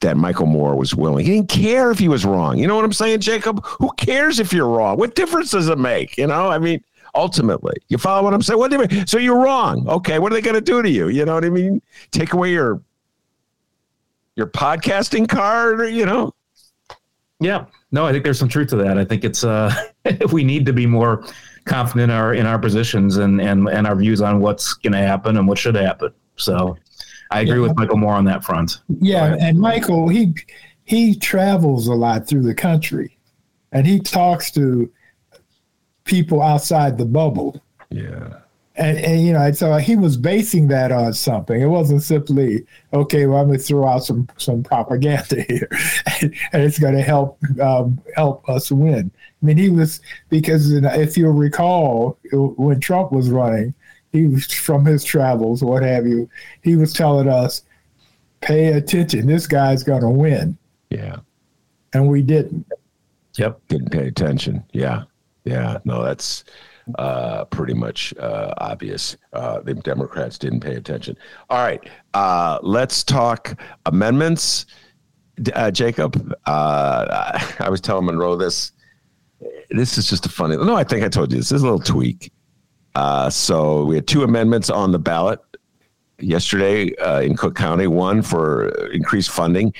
that 0.00 0.16
Michael 0.16 0.46
Moore 0.46 0.76
was 0.76 0.94
willing. 0.94 1.24
He 1.24 1.32
didn't 1.32 1.48
care 1.48 1.90
if 1.90 1.98
he 1.98 2.08
was 2.08 2.24
wrong. 2.24 2.58
You 2.58 2.66
know 2.66 2.76
what 2.76 2.84
I'm 2.84 2.92
saying, 2.92 3.20
Jacob? 3.20 3.64
Who 3.64 3.90
cares 3.96 4.40
if 4.40 4.52
you're 4.52 4.68
wrong? 4.68 4.98
What 4.98 5.14
difference 5.14 5.50
does 5.50 5.68
it 5.68 5.78
make? 5.78 6.16
You 6.18 6.26
know, 6.26 6.48
I 6.48 6.58
mean, 6.58 6.82
ultimately, 7.14 7.76
you 7.88 7.98
follow 7.98 8.24
what 8.24 8.34
I'm 8.34 8.42
saying? 8.42 8.58
What 8.58 8.70
do 8.70 8.78
you 8.78 8.86
mean? 8.86 9.06
So 9.06 9.18
you're 9.18 9.38
wrong. 9.40 9.88
Okay, 9.88 10.18
what 10.18 10.32
are 10.32 10.34
they 10.34 10.42
going 10.42 10.54
to 10.54 10.60
do 10.60 10.82
to 10.82 10.90
you? 10.90 11.08
You 11.08 11.24
know 11.24 11.34
what 11.34 11.44
I 11.44 11.50
mean? 11.50 11.80
Take 12.10 12.32
away 12.32 12.52
your 12.52 12.80
your 14.36 14.46
podcasting 14.46 15.28
card, 15.28 15.80
or, 15.80 15.88
you 15.88 16.04
know? 16.04 16.34
Yeah. 17.40 17.66
No, 17.92 18.06
I 18.06 18.12
think 18.12 18.24
there's 18.24 18.38
some 18.38 18.48
truth 18.48 18.68
to 18.70 18.76
that. 18.76 18.98
I 18.98 19.04
think 19.04 19.24
it's 19.24 19.44
uh 19.44 19.72
we 20.32 20.44
need 20.44 20.66
to 20.66 20.72
be 20.72 20.86
more 20.86 21.24
confident 21.64 22.10
in 22.10 22.16
our 22.16 22.34
in 22.34 22.46
our 22.46 22.58
positions 22.58 23.18
and 23.18 23.40
and 23.40 23.68
and 23.68 23.86
our 23.86 23.94
views 23.94 24.20
on 24.20 24.40
what's 24.40 24.74
going 24.74 24.92
to 24.92 24.98
happen 24.98 25.36
and 25.36 25.46
what 25.46 25.58
should 25.58 25.74
happen. 25.74 26.12
So 26.36 26.76
I 27.30 27.40
agree 27.40 27.56
yeah. 27.56 27.68
with 27.68 27.76
Michael 27.76 27.96
Moore 27.96 28.14
on 28.14 28.24
that 28.24 28.44
front. 28.44 28.80
Yeah, 29.00 29.36
and 29.40 29.58
Michael 29.58 30.08
he 30.08 30.34
he 30.84 31.14
travels 31.14 31.86
a 31.86 31.94
lot 31.94 32.26
through 32.26 32.42
the 32.42 32.54
country, 32.54 33.16
and 33.72 33.86
he 33.86 34.00
talks 34.00 34.50
to 34.52 34.90
people 36.04 36.42
outside 36.42 36.98
the 36.98 37.04
bubble. 37.04 37.60
Yeah. 37.90 38.40
And, 38.76 38.98
and 38.98 39.24
you 39.24 39.32
know, 39.32 39.52
so 39.52 39.76
he 39.76 39.94
was 39.94 40.16
basing 40.16 40.66
that 40.68 40.90
on 40.90 41.12
something. 41.12 41.60
It 41.60 41.66
wasn't 41.66 42.02
simply 42.02 42.66
okay. 42.92 43.26
Well, 43.26 43.40
I'm 43.40 43.46
going 43.46 43.58
to 43.58 43.64
throw 43.64 43.86
out 43.86 44.04
some 44.04 44.28
some 44.36 44.64
propaganda 44.64 45.42
here, 45.48 45.68
and, 46.20 46.34
and 46.52 46.62
it's 46.64 46.80
going 46.80 46.96
to 46.96 47.02
help 47.02 47.38
um, 47.60 48.00
help 48.16 48.48
us 48.48 48.72
win. 48.72 49.12
I 49.14 49.46
mean, 49.46 49.58
he 49.58 49.68
was 49.68 50.00
because 50.28 50.72
if 50.72 51.16
you 51.16 51.30
recall, 51.30 52.18
when 52.32 52.80
Trump 52.80 53.12
was 53.12 53.30
running, 53.30 53.74
he 54.10 54.26
was 54.26 54.52
from 54.52 54.84
his 54.84 55.04
travels, 55.04 55.62
what 55.62 55.84
have 55.84 56.04
you. 56.04 56.28
He 56.62 56.74
was 56.74 56.92
telling 56.92 57.28
us, 57.28 57.62
"Pay 58.40 58.72
attention. 58.72 59.28
This 59.28 59.46
guy's 59.46 59.84
going 59.84 60.02
to 60.02 60.10
win." 60.10 60.58
Yeah, 60.90 61.18
and 61.92 62.08
we 62.08 62.22
didn't. 62.22 62.66
Yep, 63.36 63.60
didn't 63.68 63.90
pay 63.90 64.08
attention. 64.08 64.64
Yeah, 64.72 65.04
yeah. 65.44 65.78
No, 65.84 66.02
that's 66.02 66.44
uh, 66.98 67.44
pretty 67.46 67.74
much 67.74 68.14
uh, 68.18 68.52
obvious. 68.58 69.16
Uh, 69.32 69.60
the 69.60 69.74
Democrats 69.74 70.38
didn't 70.38 70.60
pay 70.60 70.74
attention. 70.74 71.16
All 71.48 71.64
right, 71.64 71.80
uh, 72.12 72.58
let's 72.62 73.02
talk 73.02 73.58
amendments. 73.86 74.66
Uh, 75.54 75.70
Jacob, 75.70 76.34
uh, 76.46 77.40
I 77.58 77.68
was 77.70 77.80
telling 77.80 78.06
Monroe 78.06 78.36
this. 78.36 78.72
This 79.70 79.98
is 79.98 80.08
just 80.08 80.26
a 80.26 80.28
funny. 80.28 80.56
No, 80.56 80.76
I 80.76 80.84
think 80.84 81.04
I 81.04 81.08
told 81.08 81.32
you 81.32 81.38
this. 81.38 81.48
This 81.48 81.56
is 81.56 81.62
a 81.62 81.66
little 81.66 81.80
tweak. 81.80 82.32
So 83.30 83.84
we 83.84 83.96
had 83.96 84.06
two 84.06 84.22
amendments 84.22 84.70
on 84.70 84.92
the 84.92 84.98
ballot 84.98 85.40
yesterday 86.18 86.92
in 87.24 87.36
Cook 87.36 87.56
County. 87.56 87.86
One 87.86 88.22
for 88.22 88.68
increased 88.90 89.30
funding, 89.30 89.74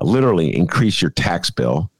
literally 0.00 0.54
increase 0.54 1.02
your 1.02 1.10
tax 1.10 1.50
bill 1.50 1.90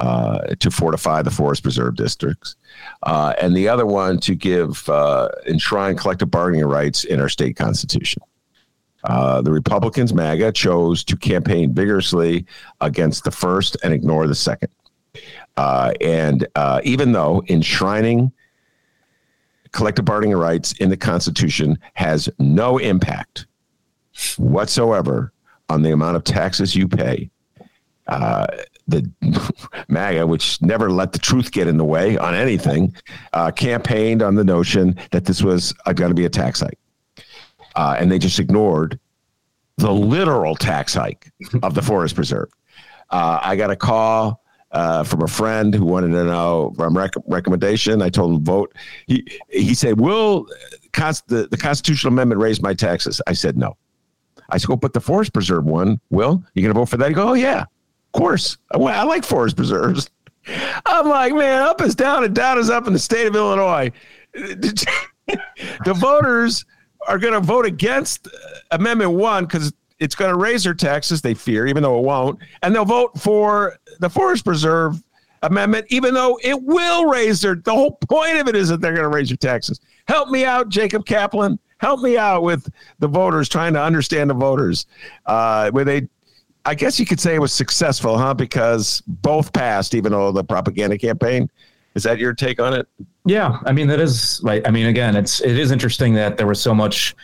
uh, 0.00 0.54
to 0.58 0.70
fortify 0.70 1.22
the 1.22 1.30
forest 1.30 1.62
preserve 1.62 1.94
districts, 1.94 2.56
uh, 3.04 3.34
and 3.40 3.56
the 3.56 3.68
other 3.68 3.86
one 3.86 4.18
to 4.18 4.34
give 4.34 4.88
uh, 4.88 5.28
enshrine 5.46 5.96
collective 5.96 6.30
bargaining 6.30 6.66
rights 6.66 7.04
in 7.04 7.20
our 7.20 7.28
state 7.28 7.56
constitution. 7.56 8.22
the 9.04 9.50
Republicans, 9.50 10.12
MAGA, 10.12 10.52
chose 10.52 11.04
to 11.04 11.16
campaign 11.16 11.72
vigorously 11.74 12.46
against 12.80 13.24
the 13.24 13.30
first 13.30 13.76
and 13.84 13.92
ignore 13.92 14.26
the 14.26 14.34
second. 14.34 14.70
and 15.56 16.46
even 16.84 17.12
though 17.12 17.42
enshrining 17.48 18.32
collective 19.72 20.04
bargaining 20.04 20.36
rights 20.36 20.72
in 20.80 20.88
the 20.88 20.96
Constitution 20.96 21.78
has 21.94 22.28
no 22.38 22.78
impact 22.78 23.46
whatsoever 24.36 25.32
on 25.68 25.82
the 25.82 25.92
amount 25.92 26.16
of 26.16 26.24
taxes 26.24 26.74
you 26.74 26.88
pay. 26.88 27.30
Uh, 28.06 28.46
the 28.90 29.10
MAGA, 29.88 30.26
which 30.26 30.60
never 30.62 30.90
let 30.90 31.12
the 31.12 31.18
truth 31.18 31.52
get 31.52 31.66
in 31.66 31.76
the 31.76 31.84
way 31.84 32.18
on 32.18 32.34
anything, 32.34 32.94
uh, 33.32 33.50
campaigned 33.50 34.22
on 34.22 34.34
the 34.34 34.44
notion 34.44 34.98
that 35.10 35.24
this 35.24 35.42
was 35.42 35.72
going 35.94 36.10
to 36.10 36.14
be 36.14 36.24
a 36.24 36.30
tax 36.30 36.60
hike. 36.60 36.78
Uh, 37.76 37.96
and 37.98 38.10
they 38.10 38.18
just 38.18 38.38
ignored 38.38 38.98
the 39.76 39.90
literal 39.90 40.54
tax 40.54 40.94
hike 40.94 41.30
of 41.62 41.74
the 41.74 41.82
forest 41.82 42.14
preserve. 42.14 42.50
Uh, 43.10 43.40
I 43.42 43.56
got 43.56 43.70
a 43.70 43.76
call 43.76 44.42
uh, 44.72 45.02
from 45.02 45.22
a 45.22 45.28
friend 45.28 45.74
who 45.74 45.84
wanted 45.84 46.08
to 46.08 46.24
know 46.24 46.72
from 46.76 46.96
rec- 46.96 47.14
recommendation. 47.26 48.02
I 48.02 48.08
told 48.08 48.36
him 48.36 48.44
vote. 48.44 48.74
He 49.06 49.26
he 49.48 49.74
said, 49.74 49.98
"Will 49.98 50.46
const- 50.92 51.26
the, 51.28 51.48
the 51.50 51.56
constitutional 51.56 52.12
amendment 52.12 52.40
raise 52.40 52.62
my 52.62 52.74
taxes?" 52.74 53.20
I 53.26 53.32
said, 53.32 53.56
"No." 53.56 53.76
I 54.50 54.58
said, 54.58 54.68
"Go 54.68 54.76
put 54.76 54.92
the 54.92 55.00
forest 55.00 55.32
preserve 55.32 55.64
one." 55.64 56.00
Will 56.10 56.44
you 56.54 56.62
going 56.62 56.72
to 56.72 56.78
vote 56.78 56.88
for 56.88 56.98
that? 56.98 57.08
He 57.08 57.14
go, 57.14 57.30
"Oh 57.30 57.34
yeah, 57.34 57.64
course. 58.12 58.58
I, 58.72 58.78
I 58.78 59.02
like 59.04 59.24
forest 59.24 59.56
preserves." 59.56 60.10
I'm 60.86 61.06
like, 61.08 61.34
man, 61.34 61.62
up 61.62 61.80
is 61.80 61.94
down 61.94 62.24
and 62.24 62.34
down 62.34 62.58
is 62.58 62.70
up 62.70 62.86
in 62.86 62.92
the 62.92 62.98
state 62.98 63.26
of 63.26 63.36
Illinois. 63.36 63.92
the 64.32 65.94
voters 65.96 66.64
are 67.06 67.18
going 67.18 67.34
to 67.34 67.40
vote 67.40 67.66
against 67.66 68.28
Amendment 68.70 69.12
One 69.12 69.44
because 69.44 69.72
it's 69.98 70.14
going 70.14 70.30
to 70.30 70.38
raise 70.38 70.64
their 70.64 70.74
taxes, 70.74 71.20
they 71.20 71.34
fear, 71.34 71.66
even 71.66 71.82
though 71.82 71.98
it 71.98 72.04
won't. 72.04 72.38
And 72.62 72.74
they'll 72.74 72.84
vote 72.84 73.18
for 73.18 73.78
the 74.00 74.08
Forest 74.08 74.44
Preserve 74.44 75.02
Amendment, 75.42 75.86
even 75.90 76.14
though 76.14 76.38
it 76.42 76.60
will 76.62 77.04
raise 77.06 77.40
their. 77.40 77.54
The 77.54 77.72
whole 77.72 77.92
point 78.08 78.38
of 78.38 78.48
it 78.48 78.56
is 78.56 78.68
that 78.70 78.80
they're 78.80 78.94
going 78.94 79.10
to 79.10 79.14
raise 79.14 79.30
your 79.30 79.36
taxes. 79.36 79.80
Help 80.08 80.30
me 80.30 80.44
out, 80.44 80.68
Jacob 80.68 81.06
Kaplan. 81.06 81.58
Help 81.78 82.00
me 82.00 82.18
out 82.18 82.42
with 82.42 82.68
the 82.98 83.08
voters, 83.08 83.48
trying 83.48 83.72
to 83.72 83.82
understand 83.82 84.28
the 84.28 84.34
voters. 84.34 84.86
Uh, 85.24 85.70
where 85.70 85.84
they, 85.84 86.08
I 86.64 86.74
guess 86.74 87.00
you 87.00 87.06
could 87.06 87.20
say 87.20 87.34
it 87.34 87.40
was 87.40 87.52
successful, 87.52 88.18
huh? 88.18 88.34
Because 88.34 89.02
both 89.06 89.52
passed, 89.52 89.94
even 89.94 90.12
though 90.12 90.30
the 90.30 90.44
propaganda 90.44 90.98
campaign. 90.98 91.50
Is 91.94 92.02
that 92.04 92.18
your 92.18 92.34
take 92.34 92.60
on 92.60 92.74
it? 92.74 92.86
Yeah, 93.24 93.58
I 93.64 93.72
mean 93.72 93.88
that 93.88 94.00
is 94.00 94.40
like 94.42 94.66
I 94.66 94.70
mean 94.70 94.86
again, 94.86 95.16
it's 95.16 95.40
it 95.40 95.58
is 95.58 95.70
interesting 95.70 96.14
that 96.14 96.36
there 96.36 96.46
was 96.46 96.60
so 96.60 96.74
much 96.74 97.16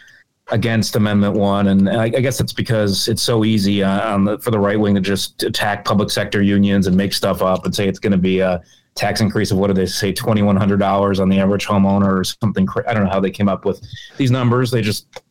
against 0.49 0.97
Amendment 0.97 1.34
One, 1.34 1.68
and 1.68 1.89
I, 1.89 2.05
I 2.05 2.09
guess 2.09 2.41
it's 2.41 2.53
because 2.53 3.09
it's 3.09 3.22
so 3.22 3.45
easy 3.45 3.82
uh, 3.82 4.18
the, 4.18 4.39
for 4.39 4.51
the 4.51 4.59
right 4.59 4.78
wing 4.78 4.95
to 4.95 5.01
just 5.01 5.43
attack 5.43 5.84
public 5.84 6.11
sector 6.11 6.43
unions 6.43 6.87
and 6.87 6.97
make 6.97 7.12
stuff 7.12 7.43
up 7.43 7.64
and 7.64 7.74
say 7.74 7.87
it's 7.87 7.99
going 7.99 8.12
to 8.12 8.18
be 8.18 8.41
a 8.41 8.62
tax 8.95 9.20
increase 9.20 9.51
of 9.51 9.59
what 9.59 9.68
do 9.68 9.74
they 9.74 9.87
say 9.87 10.12
twenty 10.12 10.43
one 10.43 10.57
hundred 10.57 10.78
dollars 10.78 11.20
on 11.20 11.28
the 11.28 11.39
average 11.39 11.66
homeowner 11.66 12.20
or 12.20 12.24
something. 12.24 12.66
I 12.89 12.95
don't 12.95 13.05
know 13.05 13.11
how 13.11 13.20
they 13.20 13.30
came 13.30 13.49
up 13.49 13.64
with 13.64 13.87
these 14.16 14.30
numbers. 14.30 14.70
They 14.70 14.82
just 14.82 15.22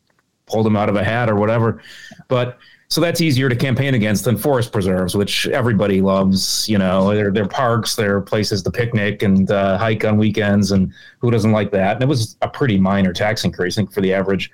pulled 0.46 0.64
them 0.64 0.76
out 0.76 0.88
of 0.88 0.96
a 0.96 1.04
hat 1.04 1.28
or 1.28 1.34
whatever, 1.34 1.82
but. 2.28 2.58
So 2.88 3.00
that's 3.00 3.20
easier 3.20 3.48
to 3.48 3.56
campaign 3.56 3.94
against 3.94 4.24
than 4.24 4.36
forest 4.36 4.70
preserves, 4.70 5.16
which 5.16 5.48
everybody 5.48 6.00
loves. 6.00 6.68
You 6.68 6.78
know, 6.78 7.12
they're, 7.12 7.32
they're 7.32 7.48
parks, 7.48 7.96
they're 7.96 8.20
places 8.20 8.62
to 8.62 8.70
picnic 8.70 9.22
and 9.22 9.50
uh, 9.50 9.76
hike 9.76 10.04
on 10.04 10.18
weekends, 10.18 10.70
and 10.70 10.92
who 11.18 11.30
doesn't 11.30 11.50
like 11.50 11.72
that? 11.72 11.96
And 11.96 12.02
it 12.02 12.06
was 12.06 12.36
a 12.42 12.48
pretty 12.48 12.78
minor 12.78 13.12
tax 13.12 13.44
increase. 13.44 13.76
I 13.76 13.82
think 13.82 13.92
for 13.92 14.02
the 14.02 14.12
average 14.12 14.52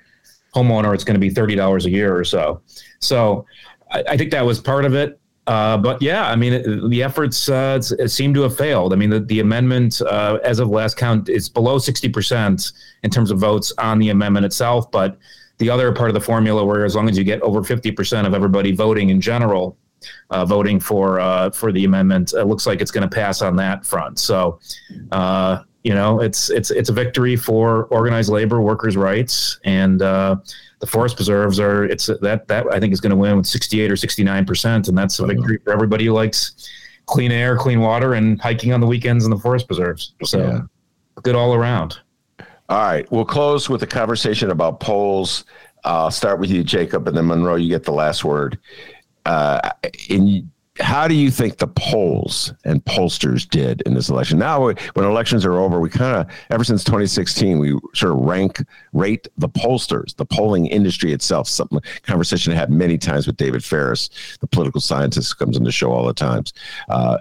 homeowner, 0.55 0.93
it's 0.93 1.03
going 1.03 1.15
to 1.15 1.19
be 1.19 1.29
thirty 1.29 1.55
dollars 1.55 1.85
a 1.85 1.91
year 1.91 2.15
or 2.15 2.23
so. 2.23 2.61
So 2.99 3.45
I, 3.91 4.03
I, 4.09 4.17
think 4.17 4.31
that 4.31 4.45
was 4.45 4.59
part 4.59 4.85
of 4.85 4.95
it. 4.95 5.19
Uh, 5.45 5.77
but 5.77 6.01
yeah, 6.01 6.29
I 6.29 6.35
mean, 6.35 6.53
it, 6.53 6.89
the 6.89 7.03
efforts 7.03 7.49
uh, 7.49 7.81
seem 7.81 8.33
to 8.33 8.41
have 8.41 8.57
failed. 8.57 8.93
I 8.93 8.95
mean, 8.95 9.09
the, 9.09 9.19
the 9.19 9.41
amendment, 9.41 10.01
uh, 10.01 10.39
as 10.43 10.59
of 10.59 10.69
last 10.69 10.97
count, 10.97 11.29
is 11.29 11.49
below 11.49 11.77
sixty 11.77 12.09
percent 12.09 12.71
in 13.03 13.11
terms 13.11 13.29
of 13.29 13.37
votes 13.39 13.71
on 13.77 13.99
the 13.99 14.09
amendment 14.09 14.45
itself. 14.45 14.89
But 14.89 15.17
the 15.57 15.69
other 15.69 15.91
part 15.93 16.09
of 16.09 16.13
the 16.13 16.21
formula, 16.21 16.65
where 16.65 16.85
as 16.85 16.95
long 16.95 17.09
as 17.09 17.17
you 17.17 17.23
get 17.23 17.41
over 17.41 17.63
fifty 17.63 17.91
percent 17.91 18.27
of 18.27 18.33
everybody 18.33 18.71
voting 18.71 19.09
in 19.09 19.21
general, 19.21 19.77
uh, 20.29 20.45
voting 20.45 20.79
for 20.79 21.19
uh, 21.19 21.51
for 21.51 21.71
the 21.71 21.85
amendment. 21.85 22.33
It 22.33 22.45
looks 22.45 22.65
like 22.65 22.81
it's 22.81 22.91
going 22.91 23.07
to 23.07 23.13
pass 23.13 23.41
on 23.41 23.55
that 23.57 23.85
front. 23.85 24.19
So, 24.19 24.59
uh, 25.11 25.63
you 25.83 25.93
know, 25.93 26.21
it's 26.21 26.49
it's 26.49 26.71
it's 26.71 26.89
a 26.89 26.93
victory 26.93 27.35
for 27.35 27.85
organized 27.85 28.29
labor, 28.29 28.61
workers' 28.61 28.97
rights, 28.97 29.59
and 29.63 30.01
uh, 30.01 30.37
the 30.79 30.87
forest 30.87 31.15
preserves 31.15 31.59
are. 31.59 31.85
It's 31.85 32.07
that 32.21 32.47
that 32.47 32.71
I 32.71 32.79
think 32.79 32.93
is 32.93 33.01
going 33.01 33.11
to 33.11 33.17
win 33.17 33.37
with 33.37 33.45
sixty 33.45 33.81
eight 33.81 33.91
or 33.91 33.97
sixty 33.97 34.23
nine 34.23 34.45
percent, 34.45 34.87
and 34.87 34.97
that's 34.97 35.19
a 35.19 35.25
victory 35.25 35.59
for 35.63 35.73
everybody 35.73 36.05
who 36.05 36.13
likes 36.13 36.69
clean 37.05 37.31
air, 37.31 37.57
clean 37.57 37.81
water, 37.81 38.13
and 38.13 38.41
hiking 38.41 38.71
on 38.71 38.79
the 38.79 38.87
weekends 38.87 39.25
in 39.25 39.31
the 39.31 39.37
forest 39.37 39.67
preserves. 39.67 40.13
So, 40.23 40.39
yeah. 40.39 40.61
good 41.21 41.35
all 41.35 41.53
around. 41.53 41.99
All 42.73 42.79
right, 42.79 43.11
we'll 43.11 43.23
close 43.23 43.69
with 43.69 43.83
a 43.83 43.85
conversation 43.85 44.49
about 44.49 44.79
polls. 44.79 45.45
I'll 45.83 46.09
start 46.09 46.39
with 46.39 46.49
you, 46.49 46.63
Jacob, 46.63 47.07
and 47.07 47.15
then 47.15 47.27
Monroe. 47.27 47.53
You 47.53 47.69
get 47.69 47.83
the 47.83 47.91
last 47.91 48.25
word. 48.25 48.57
Uh, 49.27 49.69
in 50.09 50.49
how 50.79 51.07
do 51.07 51.13
you 51.13 51.29
think 51.29 51.59
the 51.59 51.67
polls 51.67 52.51
and 52.65 52.83
pollsters 52.83 53.47
did 53.47 53.81
in 53.81 53.93
this 53.93 54.09
election? 54.09 54.39
Now, 54.39 54.59
when 54.63 55.05
elections 55.05 55.45
are 55.45 55.53
over, 55.53 55.79
we 55.79 55.87
kind 55.87 56.17
of, 56.17 56.35
ever 56.49 56.63
since 56.63 56.83
2016, 56.83 57.59
we 57.59 57.77
sort 57.93 58.13
of 58.13 58.21
rank, 58.21 58.65
rate 58.91 59.27
the 59.37 59.49
pollsters, 59.49 60.15
the 60.15 60.25
polling 60.25 60.65
industry 60.65 61.13
itself. 61.13 61.47
Something 61.47 61.79
conversation 62.01 62.53
I 62.53 62.55
had 62.55 62.71
many 62.71 62.97
times 62.97 63.27
with 63.27 63.37
David 63.37 63.63
Ferris, 63.63 64.09
the 64.39 64.47
political 64.47 64.81
scientist, 64.81 65.37
comes 65.37 65.57
on 65.57 65.63
the 65.63 65.71
show 65.71 65.91
all 65.91 66.07
the 66.07 66.13
times. 66.13 66.53
Uh, 66.89 67.19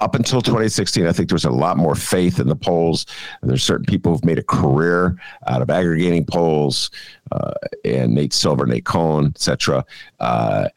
up 0.00 0.14
until 0.14 0.42
2016, 0.42 1.06
I 1.06 1.12
think 1.12 1.28
there 1.28 1.36
was 1.36 1.44
a 1.44 1.50
lot 1.50 1.76
more 1.76 1.94
faith 1.94 2.40
in 2.40 2.48
the 2.48 2.56
polls. 2.56 3.06
There's 3.42 3.62
certain 3.62 3.86
people 3.86 4.12
who've 4.12 4.24
made 4.24 4.38
a 4.38 4.42
career 4.42 5.16
out 5.46 5.62
of 5.62 5.70
aggregating 5.70 6.26
polls, 6.26 6.90
uh, 7.32 7.52
and 7.84 8.14
Nate 8.14 8.32
Silver, 8.32 8.66
Nate 8.66 8.84
Cohn, 8.84 9.26
etc. 9.26 9.84
Uh, 10.20 10.68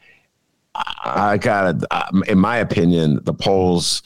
I 1.03 1.37
got 1.37 1.83
uh, 1.89 2.21
in 2.27 2.37
my 2.37 2.57
opinion, 2.57 3.19
the 3.23 3.33
polls 3.33 4.03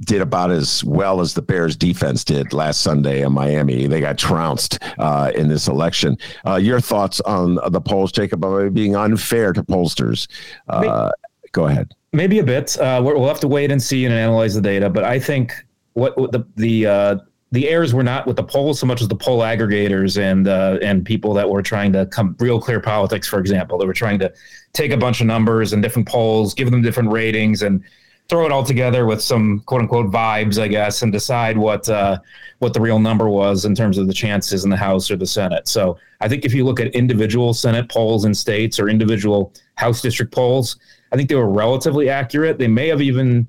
did 0.00 0.20
about 0.20 0.50
as 0.50 0.84
well 0.84 1.20
as 1.20 1.34
the 1.34 1.42
Bears 1.42 1.74
defense 1.74 2.22
did 2.22 2.52
last 2.52 2.82
Sunday 2.82 3.22
in 3.22 3.32
Miami. 3.32 3.86
They 3.86 4.00
got 4.00 4.18
trounced 4.18 4.78
uh, 4.98 5.32
in 5.34 5.48
this 5.48 5.68
election. 5.68 6.18
Uh, 6.46 6.56
your 6.56 6.80
thoughts 6.80 7.20
on 7.22 7.58
the 7.70 7.80
polls, 7.80 8.12
Jacob, 8.12 8.44
about 8.44 8.74
being 8.74 8.94
unfair 8.94 9.52
to 9.54 9.62
pollsters? 9.62 10.28
Uh, 10.68 11.10
go 11.52 11.66
ahead. 11.66 11.94
Maybe 12.16 12.38
a 12.38 12.44
bit. 12.44 12.78
Uh, 12.80 13.02
we'll 13.04 13.28
have 13.28 13.40
to 13.40 13.48
wait 13.48 13.70
and 13.70 13.82
see 13.82 14.06
and 14.06 14.14
analyze 14.14 14.54
the 14.54 14.62
data. 14.62 14.88
But 14.88 15.04
I 15.04 15.20
think 15.20 15.52
what, 15.92 16.16
what 16.16 16.32
the 16.32 16.46
the 16.56 16.86
uh, 16.86 17.16
the 17.52 17.68
errors 17.68 17.92
were 17.92 18.02
not 18.02 18.26
with 18.26 18.36
the 18.36 18.42
polls 18.42 18.80
so 18.80 18.86
much 18.86 19.02
as 19.02 19.08
the 19.08 19.16
poll 19.16 19.40
aggregators 19.40 20.18
and 20.18 20.48
uh, 20.48 20.78
and 20.80 21.04
people 21.04 21.34
that 21.34 21.48
were 21.48 21.60
trying 21.60 21.92
to 21.92 22.06
come 22.06 22.34
real 22.40 22.58
clear 22.58 22.80
politics, 22.80 23.28
for 23.28 23.38
example. 23.38 23.76
They 23.76 23.84
were 23.84 23.92
trying 23.92 24.18
to 24.20 24.32
take 24.72 24.92
a 24.92 24.96
bunch 24.96 25.20
of 25.20 25.26
numbers 25.26 25.74
and 25.74 25.82
different 25.82 26.08
polls, 26.08 26.54
give 26.54 26.70
them 26.70 26.80
different 26.80 27.12
ratings, 27.12 27.60
and 27.60 27.84
throw 28.30 28.46
it 28.46 28.50
all 28.50 28.64
together 28.64 29.04
with 29.04 29.20
some 29.20 29.60
quote 29.66 29.82
unquote 29.82 30.10
vibes, 30.10 30.58
I 30.58 30.68
guess, 30.68 31.02
and 31.02 31.12
decide 31.12 31.58
what 31.58 31.86
uh, 31.86 32.18
what 32.60 32.72
the 32.72 32.80
real 32.80 32.98
number 32.98 33.28
was 33.28 33.66
in 33.66 33.74
terms 33.74 33.98
of 33.98 34.06
the 34.06 34.14
chances 34.14 34.64
in 34.64 34.70
the 34.70 34.76
House 34.78 35.10
or 35.10 35.16
the 35.16 35.26
Senate. 35.26 35.68
So 35.68 35.98
I 36.22 36.28
think 36.28 36.46
if 36.46 36.54
you 36.54 36.64
look 36.64 36.80
at 36.80 36.88
individual 36.94 37.52
Senate 37.52 37.90
polls 37.90 38.24
in 38.24 38.32
states 38.32 38.80
or 38.80 38.88
individual 38.88 39.52
House 39.74 40.00
district 40.00 40.32
polls, 40.32 40.78
I 41.12 41.16
think 41.16 41.28
they 41.28 41.34
were 41.34 41.48
relatively 41.48 42.08
accurate. 42.08 42.58
They 42.58 42.68
may 42.68 42.88
have 42.88 43.00
even 43.00 43.48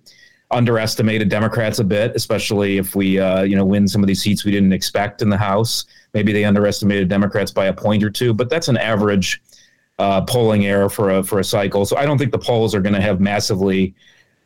underestimated 0.51 1.29
Democrats 1.29 1.79
a 1.79 1.83
bit, 1.83 2.15
especially 2.15 2.77
if 2.77 2.95
we 2.95 3.19
uh, 3.19 3.43
you 3.43 3.55
know 3.55 3.65
win 3.65 3.87
some 3.87 4.01
of 4.01 4.07
these 4.07 4.21
seats 4.21 4.45
we 4.45 4.51
didn't 4.51 4.73
expect 4.73 5.21
in 5.21 5.29
the 5.29 5.37
House. 5.37 5.85
Maybe 6.13 6.31
they 6.31 6.45
underestimated 6.45 7.09
Democrats 7.09 7.51
by 7.51 7.65
a 7.65 7.73
point 7.73 8.03
or 8.03 8.09
two, 8.09 8.33
but 8.33 8.49
that's 8.49 8.67
an 8.67 8.77
average 8.77 9.41
uh, 9.99 10.21
polling 10.21 10.65
error 10.65 10.89
for 10.89 11.09
a 11.09 11.23
for 11.23 11.39
a 11.39 11.43
cycle. 11.43 11.85
So 11.85 11.97
I 11.97 12.05
don't 12.05 12.17
think 12.17 12.31
the 12.31 12.39
polls 12.39 12.73
are 12.73 12.81
going 12.81 12.95
to 12.95 13.01
have 13.01 13.19
massively 13.19 13.93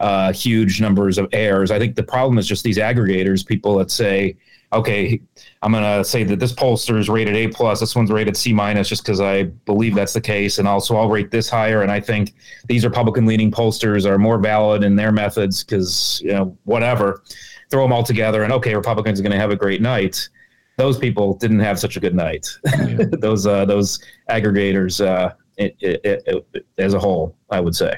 uh, 0.02 0.34
huge 0.34 0.82
numbers 0.82 1.18
of 1.18 1.28
errors. 1.32 1.72
I 1.72 1.80
think 1.80 1.96
the 1.96 2.04
problem 2.04 2.38
is 2.38 2.48
just 2.48 2.64
these 2.64 2.78
aggregators, 2.78 3.46
people 3.46 3.78
that 3.78 3.92
say 3.92 4.36
okay, 4.74 5.22
I'm 5.62 5.72
going 5.72 5.84
to 5.84 6.04
say 6.04 6.24
that 6.24 6.40
this 6.40 6.54
pollster 6.54 6.98
is 6.98 7.10
rated 7.10 7.36
A 7.36 7.48
plus, 7.50 7.80
this 7.80 7.96
one's 7.96 8.12
rated 8.12 8.38
C 8.38 8.54
minus, 8.54 8.88
just 8.88 9.04
because 9.04 9.20
I 9.20 9.44
believe 9.44 9.96
that's 9.96 10.14
the 10.14 10.22
case, 10.22 10.60
and 10.60 10.68
also 10.68 10.96
I'll 10.96 11.10
rate 11.10 11.32
this 11.32 11.50
higher. 11.50 11.82
And 11.82 11.92
I 11.92 12.00
think 12.00 12.34
these 12.68 12.86
Republican 12.86 13.26
leaning 13.26 13.52
pollsters 13.52 14.06
are 14.06 14.18
more 14.18 14.38
valid 14.38 14.84
in 14.84 14.96
their 14.96 15.12
methods 15.12 15.64
because 15.64 16.22
you 16.24 16.32
know 16.32 16.58
whatever, 16.64 17.24
throw 17.70 17.84
them 17.84 17.94
all 17.94 18.04
together, 18.04 18.44
and 18.44 18.54
okay, 18.54 18.76
Republicans 18.76 19.20
are 19.20 19.24
going 19.24 19.34
to 19.34 19.40
have 19.40 19.52
a 19.52 19.56
great 19.56 19.82
night. 19.82 20.30
Those 20.78 20.98
people 20.98 21.34
didn't 21.36 21.60
have 21.60 21.80
such 21.80 21.98
a 21.98 22.00
good 22.00 22.16
night. 22.16 22.48
Yeah. 22.66 22.98
those 23.20 23.46
uh, 23.46 23.66
those 23.66 24.00
aggregators, 24.30 25.06
uh, 25.06 25.34
it, 25.58 25.76
it, 25.80 26.24
it, 26.54 26.66
as 26.78 26.94
a 26.94 27.00
whole, 27.00 27.36
I 27.50 27.60
would 27.60 27.76
say. 27.76 27.98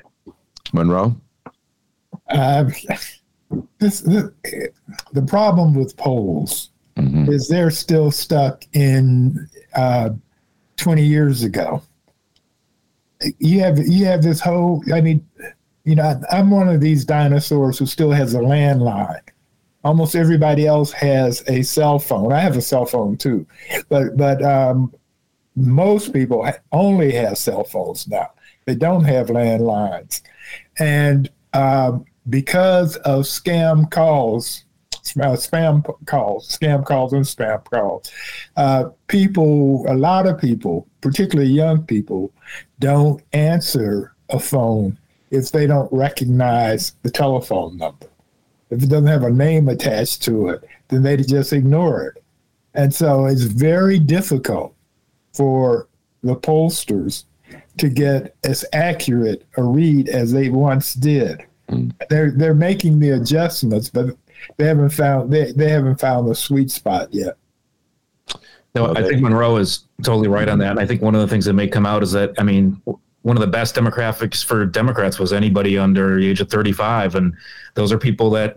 Monroe. 0.74 1.16
Uh, 2.30 2.66
this 3.80 4.02
the, 4.02 4.34
the 5.12 5.22
problem 5.22 5.74
with 5.74 5.96
polls 5.98 6.72
mm-hmm. 6.98 7.32
is 7.32 7.48
they're 7.48 7.72
still 7.72 8.12
stuck 8.12 8.66
in 8.74 9.48
uh, 9.76 10.10
20 10.78 11.04
years 11.04 11.44
ago. 11.44 11.82
You 13.40 13.62
have 13.62 13.80
you 13.80 14.06
have 14.06 14.22
this 14.22 14.42
whole. 14.42 14.84
I 14.94 15.00
mean, 15.00 15.26
you 15.86 15.96
know, 15.96 16.22
I'm 16.30 16.52
one 16.52 16.68
of 16.68 16.82
these 16.82 17.06
dinosaurs 17.06 17.80
who 17.80 17.86
still 17.86 18.12
has 18.12 18.34
a 18.34 18.40
landline. 18.40 19.22
Almost 19.86 20.16
everybody 20.16 20.68
else 20.68 20.92
has 20.92 21.42
a 21.48 21.62
cell 21.62 22.00
phone. 22.00 22.34
I 22.34 22.40
have 22.40 22.58
a 22.58 22.62
cell 22.62 22.86
phone 22.86 23.16
too, 23.16 23.48
but 23.88 24.18
but 24.18 24.44
um, 24.44 24.94
most 25.56 26.12
people 26.12 26.46
only 26.74 27.14
have 27.14 27.38
cell 27.38 27.64
phones 27.64 28.10
now. 28.10 28.32
They 28.66 28.76
don't 28.76 29.06
have 29.06 29.28
landlines, 29.28 30.22
and 30.80 31.30
um, 31.54 32.06
because 32.30 32.96
of 32.98 33.24
scam 33.24 33.90
calls, 33.90 34.64
spam 35.04 35.84
calls, 36.06 36.58
scam 36.58 36.86
calls, 36.86 37.14
and 37.14 37.26
spam 37.26 37.64
calls. 37.66 38.12
Uh, 38.56 38.90
people, 39.08 39.86
a 39.88 39.96
lot 39.96 40.28
of 40.28 40.40
people, 40.40 40.88
particularly 41.02 41.50
young 41.50 41.84
people, 41.84 42.32
don't 42.80 43.22
answer 43.34 44.14
a 44.30 44.40
phone 44.40 44.98
if 45.32 45.52
they 45.52 45.68
don't 45.68 45.92
recognize 45.92 46.94
the 47.04 47.12
telephone 47.12 47.78
number. 47.78 48.08
If 48.70 48.84
it 48.84 48.90
doesn't 48.90 49.08
have 49.08 49.24
a 49.24 49.30
name 49.30 49.68
attached 49.70 50.24
to 50.24 50.50
it, 50.50 50.64
then 50.88 51.04
they 51.04 51.18
just 51.18 51.54
ignore 51.54 52.08
it. 52.08 52.24
And 52.74 52.94
so 52.94 53.26
it's 53.26 53.44
very 53.44 54.00
difficult 54.00 54.74
for 55.34 55.88
the 56.24 56.36
pollsters 56.36 57.26
to 57.78 57.90
get 57.90 58.36
as 58.44 58.66
accurate 58.74 59.46
a 59.58 59.64
read 59.64 60.10
as 60.10 60.32
they 60.32 60.50
once 60.50 60.94
did. 60.94 61.44
Mm. 61.70 61.94
They're 62.10 62.32
they're 62.32 62.54
making 62.54 63.00
the 63.00 63.12
adjustments, 63.12 63.90
but 63.90 64.16
they 64.58 64.66
haven't 64.66 64.90
found 64.90 65.32
they, 65.32 65.52
they 65.52 65.70
haven't 65.70 66.00
found 66.00 66.28
the 66.28 66.36
sweet 66.36 66.72
spot 66.72 67.14
yet. 67.14 67.38
No, 68.76 68.96
I 68.96 69.04
think 69.04 69.22
Monroe 69.22 69.58
is 69.58 69.86
totally 70.02 70.28
right 70.28 70.50
on 70.50 70.58
that. 70.60 70.72
And 70.72 70.80
I 70.80 70.86
think 70.88 71.02
one 71.02 71.14
of 71.14 71.22
the 71.22 71.28
things 71.28 71.46
that 71.46 71.54
may 71.54 71.68
come 71.68 71.86
out 71.86 72.02
is 72.02 72.12
that 72.14 72.34
I 72.40 72.44
mean, 72.44 72.82
one 73.22 73.38
of 73.38 73.42
the 73.42 73.48
best 73.48 73.76
demographics 73.76 74.44
for 74.44 74.66
Democrats 74.66 75.20
was 75.20 75.32
anybody 75.32 75.78
under 75.78 76.20
the 76.20 76.28
age 76.28 76.42
of 76.42 76.50
35. 76.50 77.16
And 77.16 77.36
those 77.76 77.92
are 77.92 78.00
people 78.00 78.30
that 78.32 78.56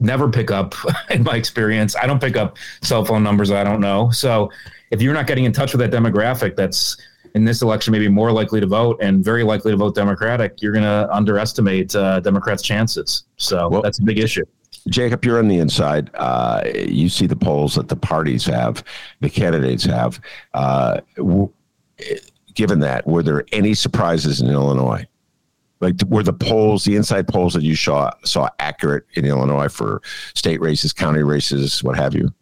never 0.00 0.30
pick 0.30 0.50
up, 0.50 0.74
in 1.10 1.22
my 1.22 1.36
experience. 1.36 1.94
I 1.96 2.06
don't 2.06 2.20
pick 2.20 2.36
up 2.36 2.56
cell 2.82 3.04
phone 3.04 3.22
numbers 3.22 3.50
I 3.50 3.62
don't 3.62 3.80
know. 3.80 4.10
So 4.10 4.50
if 4.90 5.02
you're 5.02 5.14
not 5.14 5.26
getting 5.26 5.44
in 5.44 5.52
touch 5.52 5.72
with 5.72 5.80
that 5.80 5.90
demographic 5.90 6.56
that's 6.56 6.96
in 7.34 7.44
this 7.44 7.62
election 7.62 7.92
maybe 7.92 8.08
more 8.08 8.32
likely 8.32 8.60
to 8.60 8.66
vote 8.66 8.98
and 9.00 9.24
very 9.24 9.44
likely 9.44 9.72
to 9.72 9.76
vote 9.76 9.94
Democratic, 9.94 10.60
you're 10.62 10.72
going 10.72 10.84
to 10.84 11.08
underestimate 11.12 11.94
uh, 11.94 12.20
Democrats' 12.20 12.62
chances. 12.62 13.24
So 13.36 13.68
well, 13.68 13.82
that's 13.82 13.98
a 13.98 14.02
big 14.02 14.18
issue. 14.18 14.44
Jacob, 14.88 15.24
you're 15.24 15.38
on 15.38 15.48
the 15.48 15.58
inside. 15.58 16.10
Uh, 16.14 16.62
you 16.74 17.08
see 17.08 17.26
the 17.26 17.36
polls 17.36 17.74
that 17.74 17.88
the 17.88 17.96
parties 17.96 18.44
have, 18.46 18.82
the 19.20 19.30
candidates 19.30 19.84
have. 19.84 20.20
Uh, 20.54 21.00
w- 21.16 21.50
given 22.54 22.80
that, 22.80 23.06
were 23.06 23.22
there 23.22 23.44
any 23.52 23.74
surprises 23.74 24.40
in 24.40 24.48
Illinois? 24.48 25.06
Like, 25.80 25.94
were 26.08 26.22
the 26.24 26.32
polls, 26.32 26.84
the 26.84 26.96
inside 26.96 27.28
polls 27.28 27.54
that 27.54 27.62
you 27.62 27.76
saw 27.76 28.10
saw 28.24 28.48
accurate 28.58 29.04
in 29.14 29.24
Illinois 29.24 29.68
for 29.68 30.02
state 30.34 30.60
races, 30.60 30.92
county 30.92 31.22
races, 31.22 31.84
what 31.84 31.96
have 31.96 32.14
you? 32.14 32.34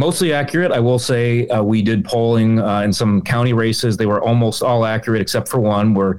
Mostly 0.00 0.32
accurate. 0.32 0.72
I 0.72 0.80
will 0.80 0.98
say 0.98 1.46
uh, 1.48 1.62
we 1.62 1.82
did 1.82 2.06
polling 2.06 2.58
uh, 2.58 2.80
in 2.80 2.90
some 2.90 3.20
county 3.20 3.52
races. 3.52 3.98
They 3.98 4.06
were 4.06 4.22
almost 4.22 4.62
all 4.62 4.86
accurate 4.86 5.20
except 5.20 5.46
for 5.46 5.60
one 5.60 5.92
where 5.92 6.18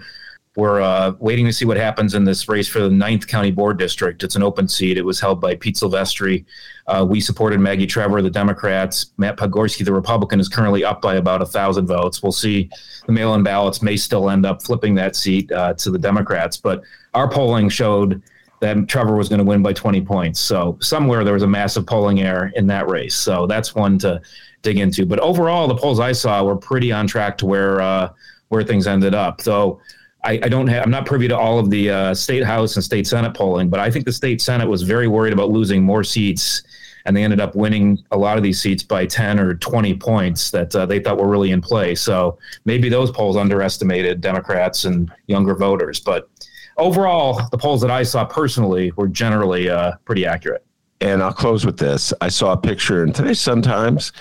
we're 0.55 0.81
uh, 0.81 1.13
waiting 1.17 1.47
to 1.47 1.51
see 1.51 1.65
what 1.65 1.77
happens 1.77 2.13
in 2.13 2.23
this 2.23 2.47
race 2.47 2.67
for 2.67 2.79
the 2.79 2.91
ninth 2.91 3.25
county 3.25 3.49
board 3.49 3.79
district. 3.79 4.21
It's 4.21 4.35
an 4.35 4.43
open 4.43 4.67
seat. 4.67 4.99
It 4.99 5.01
was 5.01 5.19
held 5.19 5.41
by 5.41 5.55
Pete 5.55 5.77
Silvestri. 5.77 6.45
Uh, 6.85 7.07
we 7.09 7.19
supported 7.19 7.59
Maggie 7.59 7.87
Trevor, 7.87 8.21
the 8.21 8.29
Democrats. 8.29 9.13
Matt 9.17 9.35
Podgorski, 9.35 9.83
the 9.83 9.93
Republican, 9.93 10.39
is 10.39 10.47
currently 10.47 10.83
up 10.83 11.01
by 11.01 11.15
about 11.15 11.41
a 11.41 11.45
thousand 11.47 11.87
votes. 11.87 12.21
We'll 12.21 12.31
see. 12.31 12.69
The 13.07 13.13
mail-in 13.13 13.41
ballots 13.41 13.81
may 13.81 13.97
still 13.97 14.29
end 14.29 14.45
up 14.45 14.61
flipping 14.61 14.93
that 14.93 15.15
seat 15.15 15.51
uh, 15.51 15.73
to 15.73 15.89
the 15.89 15.97
Democrats, 15.97 16.55
but 16.55 16.83
our 17.15 17.27
polling 17.27 17.67
showed 17.67 18.21
that 18.61 18.87
Trevor 18.87 19.15
was 19.15 19.27
going 19.27 19.39
to 19.39 19.45
win 19.45 19.61
by 19.63 19.73
20 19.73 20.01
points. 20.01 20.39
So 20.39 20.77
somewhere 20.81 21.23
there 21.23 21.33
was 21.33 21.43
a 21.43 21.47
massive 21.47 21.85
polling 21.85 22.21
error 22.21 22.51
in 22.55 22.67
that 22.67 22.87
race. 22.87 23.15
So 23.15 23.47
that's 23.47 23.75
one 23.75 23.97
to 23.99 24.21
dig 24.61 24.77
into. 24.77 25.05
But 25.05 25.19
overall, 25.19 25.67
the 25.67 25.75
polls 25.75 25.99
I 25.99 26.11
saw 26.11 26.43
were 26.43 26.55
pretty 26.55 26.91
on 26.91 27.07
track 27.07 27.37
to 27.39 27.47
where 27.47 27.81
uh, 27.81 28.13
where 28.49 28.63
things 28.63 28.85
ended 28.85 29.15
up. 29.15 29.41
So 29.41 29.79
I, 30.23 30.33
I, 30.43 30.49
don't 30.49 30.67
have, 30.67 30.83
I'm 30.83 30.91
not 30.91 31.05
privy 31.05 31.27
to 31.29 31.37
all 31.37 31.57
of 31.57 31.69
the 31.69 31.89
uh, 31.89 32.13
state 32.13 32.43
house 32.43 32.75
and 32.75 32.83
state 32.83 33.07
senate 33.07 33.33
polling, 33.33 33.69
but 33.69 33.79
I 33.79 33.89
think 33.89 34.05
the 34.05 34.11
state 34.11 34.41
senate 34.41 34.67
was 34.67 34.83
very 34.83 35.07
worried 35.07 35.33
about 35.33 35.49
losing 35.49 35.81
more 35.81 36.03
seats, 36.03 36.61
and 37.05 37.15
they 37.15 37.23
ended 37.23 37.39
up 37.39 37.55
winning 37.55 38.03
a 38.11 38.17
lot 38.17 38.37
of 38.37 38.43
these 38.43 38.61
seats 38.61 38.83
by 38.83 39.05
10 39.05 39.39
or 39.39 39.55
20 39.55 39.95
points 39.95 40.51
that 40.51 40.75
uh, 40.75 40.85
they 40.85 40.99
thought 40.99 41.17
were 41.17 41.29
really 41.29 41.51
in 41.51 41.61
play. 41.61 41.95
So 41.95 42.37
maybe 42.65 42.89
those 42.89 43.09
polls 43.09 43.37
underestimated 43.37 44.21
Democrats 44.21 44.83
and 44.83 45.11
younger 45.27 45.55
voters, 45.55 45.99
but 46.01 46.29
overall, 46.77 47.41
the 47.51 47.57
polls 47.57 47.81
that 47.81 47.91
I 47.91 48.03
saw 48.03 48.25
personally 48.25 48.91
were 48.95 49.07
generally 49.07 49.69
uh, 49.69 49.93
pretty 50.05 50.25
accurate. 50.25 50.65
And 50.99 51.23
I'll 51.23 51.33
close 51.33 51.65
with 51.65 51.77
this. 51.77 52.13
I 52.21 52.29
saw 52.29 52.53
a 52.53 52.57
picture 52.57 53.03
in 53.03 53.11
today's 53.11 53.39
Sun 53.39 53.63
Times 53.63 54.11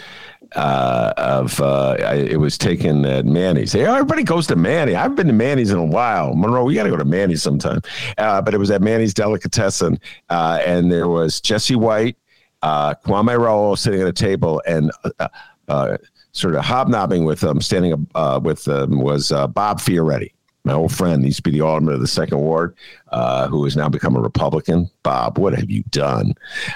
uh, 0.56 1.12
of 1.16 1.60
uh, 1.60 1.96
I, 2.00 2.14
it 2.14 2.40
was 2.40 2.58
taken 2.58 3.04
at 3.04 3.24
Manny's. 3.24 3.72
Hey, 3.72 3.84
everybody 3.84 4.22
goes 4.22 4.46
to 4.48 4.56
Manny. 4.56 4.94
I 4.94 5.02
haven't 5.02 5.16
been 5.16 5.26
to 5.28 5.32
Manny's 5.32 5.70
in 5.70 5.78
a 5.78 5.84
while. 5.84 6.34
Monroe, 6.34 6.64
we 6.64 6.74
got 6.74 6.84
to 6.84 6.90
go 6.90 6.96
to 6.96 7.04
Manny's 7.04 7.42
sometime. 7.42 7.80
Uh, 8.18 8.42
but 8.42 8.54
it 8.54 8.58
was 8.58 8.70
at 8.70 8.82
Manny's 8.82 9.14
Delicatessen, 9.14 10.00
uh, 10.28 10.60
and 10.64 10.90
there 10.90 11.08
was 11.08 11.40
Jesse 11.40 11.76
White, 11.76 12.16
uh, 12.62 12.94
Kwame 13.04 13.38
Raoul 13.38 13.76
sitting 13.76 14.00
at 14.00 14.06
a 14.06 14.12
table, 14.12 14.62
and 14.66 14.90
uh, 15.68 15.98
sort 16.32 16.54
of 16.54 16.64
hobnobbing 16.64 17.24
with 17.24 17.40
them, 17.40 17.60
standing 17.60 18.06
up 18.14 18.42
with 18.42 18.64
them 18.64 19.00
was 19.00 19.30
Bob 19.30 19.80
Fioretti 19.80 20.32
my 20.64 20.72
old 20.72 20.92
friend, 20.92 21.24
used 21.24 21.38
to 21.38 21.42
be 21.42 21.50
the 21.50 21.62
alderman 21.62 21.94
of 21.94 22.00
the 22.00 22.06
second 22.06 22.38
ward, 22.38 22.76
uh, 23.08 23.48
who 23.48 23.64
has 23.64 23.76
now 23.76 23.88
become 23.88 24.16
a 24.16 24.20
Republican. 24.20 24.90
Bob, 25.02 25.38
what 25.38 25.54
have 25.54 25.70
you 25.70 25.82
done? 25.90 26.34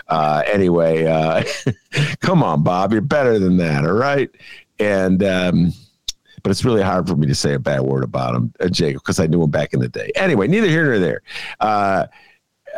Uh, 0.09 0.43
anyway, 0.51 1.05
uh, 1.07 1.43
come 2.21 2.43
on, 2.43 2.63
Bob, 2.63 2.93
you're 2.93 3.03
better 3.03 3.39
than 3.39 3.57
that, 3.59 3.85
all 3.85 3.93
right? 3.93 4.31
And 4.79 5.23
um, 5.23 5.73
but 6.43 6.51
it's 6.51 6.65
really 6.65 6.83
hard 6.83 7.09
for 7.09 7.17
me 7.17 7.27
to 7.27 7.35
say 7.35 7.55
a 7.55 7.59
bad 7.59 7.81
word 7.81 8.05
about 8.05 8.35
him, 8.35 8.53
uh, 8.61 8.69
Jacob, 8.69 9.03
because 9.03 9.19
I 9.19 9.27
knew 9.27 9.43
him 9.43 9.51
back 9.51 9.73
in 9.73 9.81
the 9.81 9.89
day. 9.89 10.13
Anyway, 10.15 10.47
neither 10.47 10.69
here 10.69 10.85
nor 10.85 10.99
there. 10.99 11.23
Uh, 11.59 12.07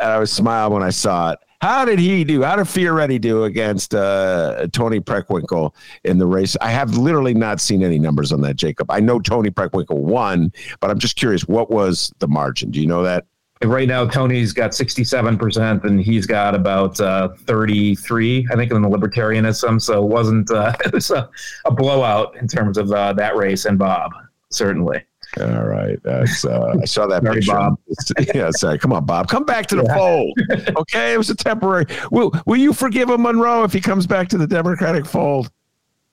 I 0.01 0.17
was 0.17 0.31
smiling 0.31 0.73
when 0.73 0.83
I 0.83 0.89
saw 0.89 1.31
it. 1.31 1.39
How 1.61 1.85
did 1.85 1.97
he 1.97 2.23
do? 2.23 2.43
How 2.43 2.55
did 2.55 2.67
Fioretti 2.67 3.19
do 3.19 3.45
against 3.45 3.95
uh, 3.95 4.67
Toni 4.73 4.99
Preckwinkle 4.99 5.73
in 6.03 6.19
the 6.19 6.27
race? 6.27 6.55
I 6.61 6.69
have 6.69 6.97
literally 6.97 7.33
not 7.33 7.59
seen 7.59 7.83
any 7.83 7.97
numbers 7.97 8.31
on 8.31 8.41
that, 8.41 8.57
Jacob. 8.57 8.91
I 8.91 8.99
know 8.99 9.19
Toni 9.19 9.49
Preckwinkle 9.49 9.97
won, 9.97 10.51
but 10.79 10.91
I'm 10.91 10.99
just 10.99 11.15
curious, 11.15 11.47
what 11.47 11.71
was 11.71 12.13
the 12.19 12.27
margin? 12.27 12.69
Do 12.69 12.79
you 12.79 12.85
know 12.85 13.01
that? 13.03 13.25
Right 13.63 13.87
now, 13.87 14.05
Toni's 14.05 14.53
got 14.53 14.69
67%, 14.69 15.83
and 15.83 15.99
he's 15.99 16.27
got 16.27 16.53
about 16.53 16.99
uh, 17.01 17.29
33, 17.45 18.47
I 18.51 18.55
think, 18.55 18.71
in 18.71 18.83
the 18.83 18.89
libertarianism. 18.89 19.81
So 19.81 20.05
it 20.05 20.07
wasn't, 20.07 20.51
uh, 20.51 20.73
it 20.85 20.93
was 20.93 21.09
a, 21.09 21.27
a, 21.65 21.71
blowout 21.71 22.37
in 22.37 22.47
terms 22.47 22.77
of 22.77 22.91
uh, 22.91 23.13
that 23.13 23.35
race 23.35 23.65
and 23.65 23.79
Bob, 23.79 24.11
certainly. 24.51 25.03
All 25.41 25.65
right. 25.65 26.01
That's 26.03 26.45
uh, 26.45 26.75
I 26.81 26.85
saw 26.85 27.07
that 27.07 27.23
sorry, 27.23 27.35
picture. 27.35 27.53
Bob. 27.53 27.79
yeah, 28.35 28.51
sorry. 28.51 28.79
Come 28.79 28.93
on, 28.93 29.05
Bob. 29.05 29.27
Come 29.27 29.45
back 29.45 29.67
to 29.67 29.75
the 29.75 29.83
yeah. 29.83 29.95
fold. 29.95 30.39
Okay, 30.77 31.13
it 31.13 31.17
was 31.17 31.29
a 31.29 31.35
temporary. 31.35 31.85
Will 32.11 32.31
Will 32.45 32.57
you 32.57 32.73
forgive 32.73 33.09
him, 33.09 33.23
Monroe, 33.23 33.63
if 33.63 33.73
he 33.73 33.81
comes 33.81 34.05
back 34.05 34.27
to 34.29 34.37
the 34.37 34.47
Democratic 34.47 35.05
fold? 35.05 35.51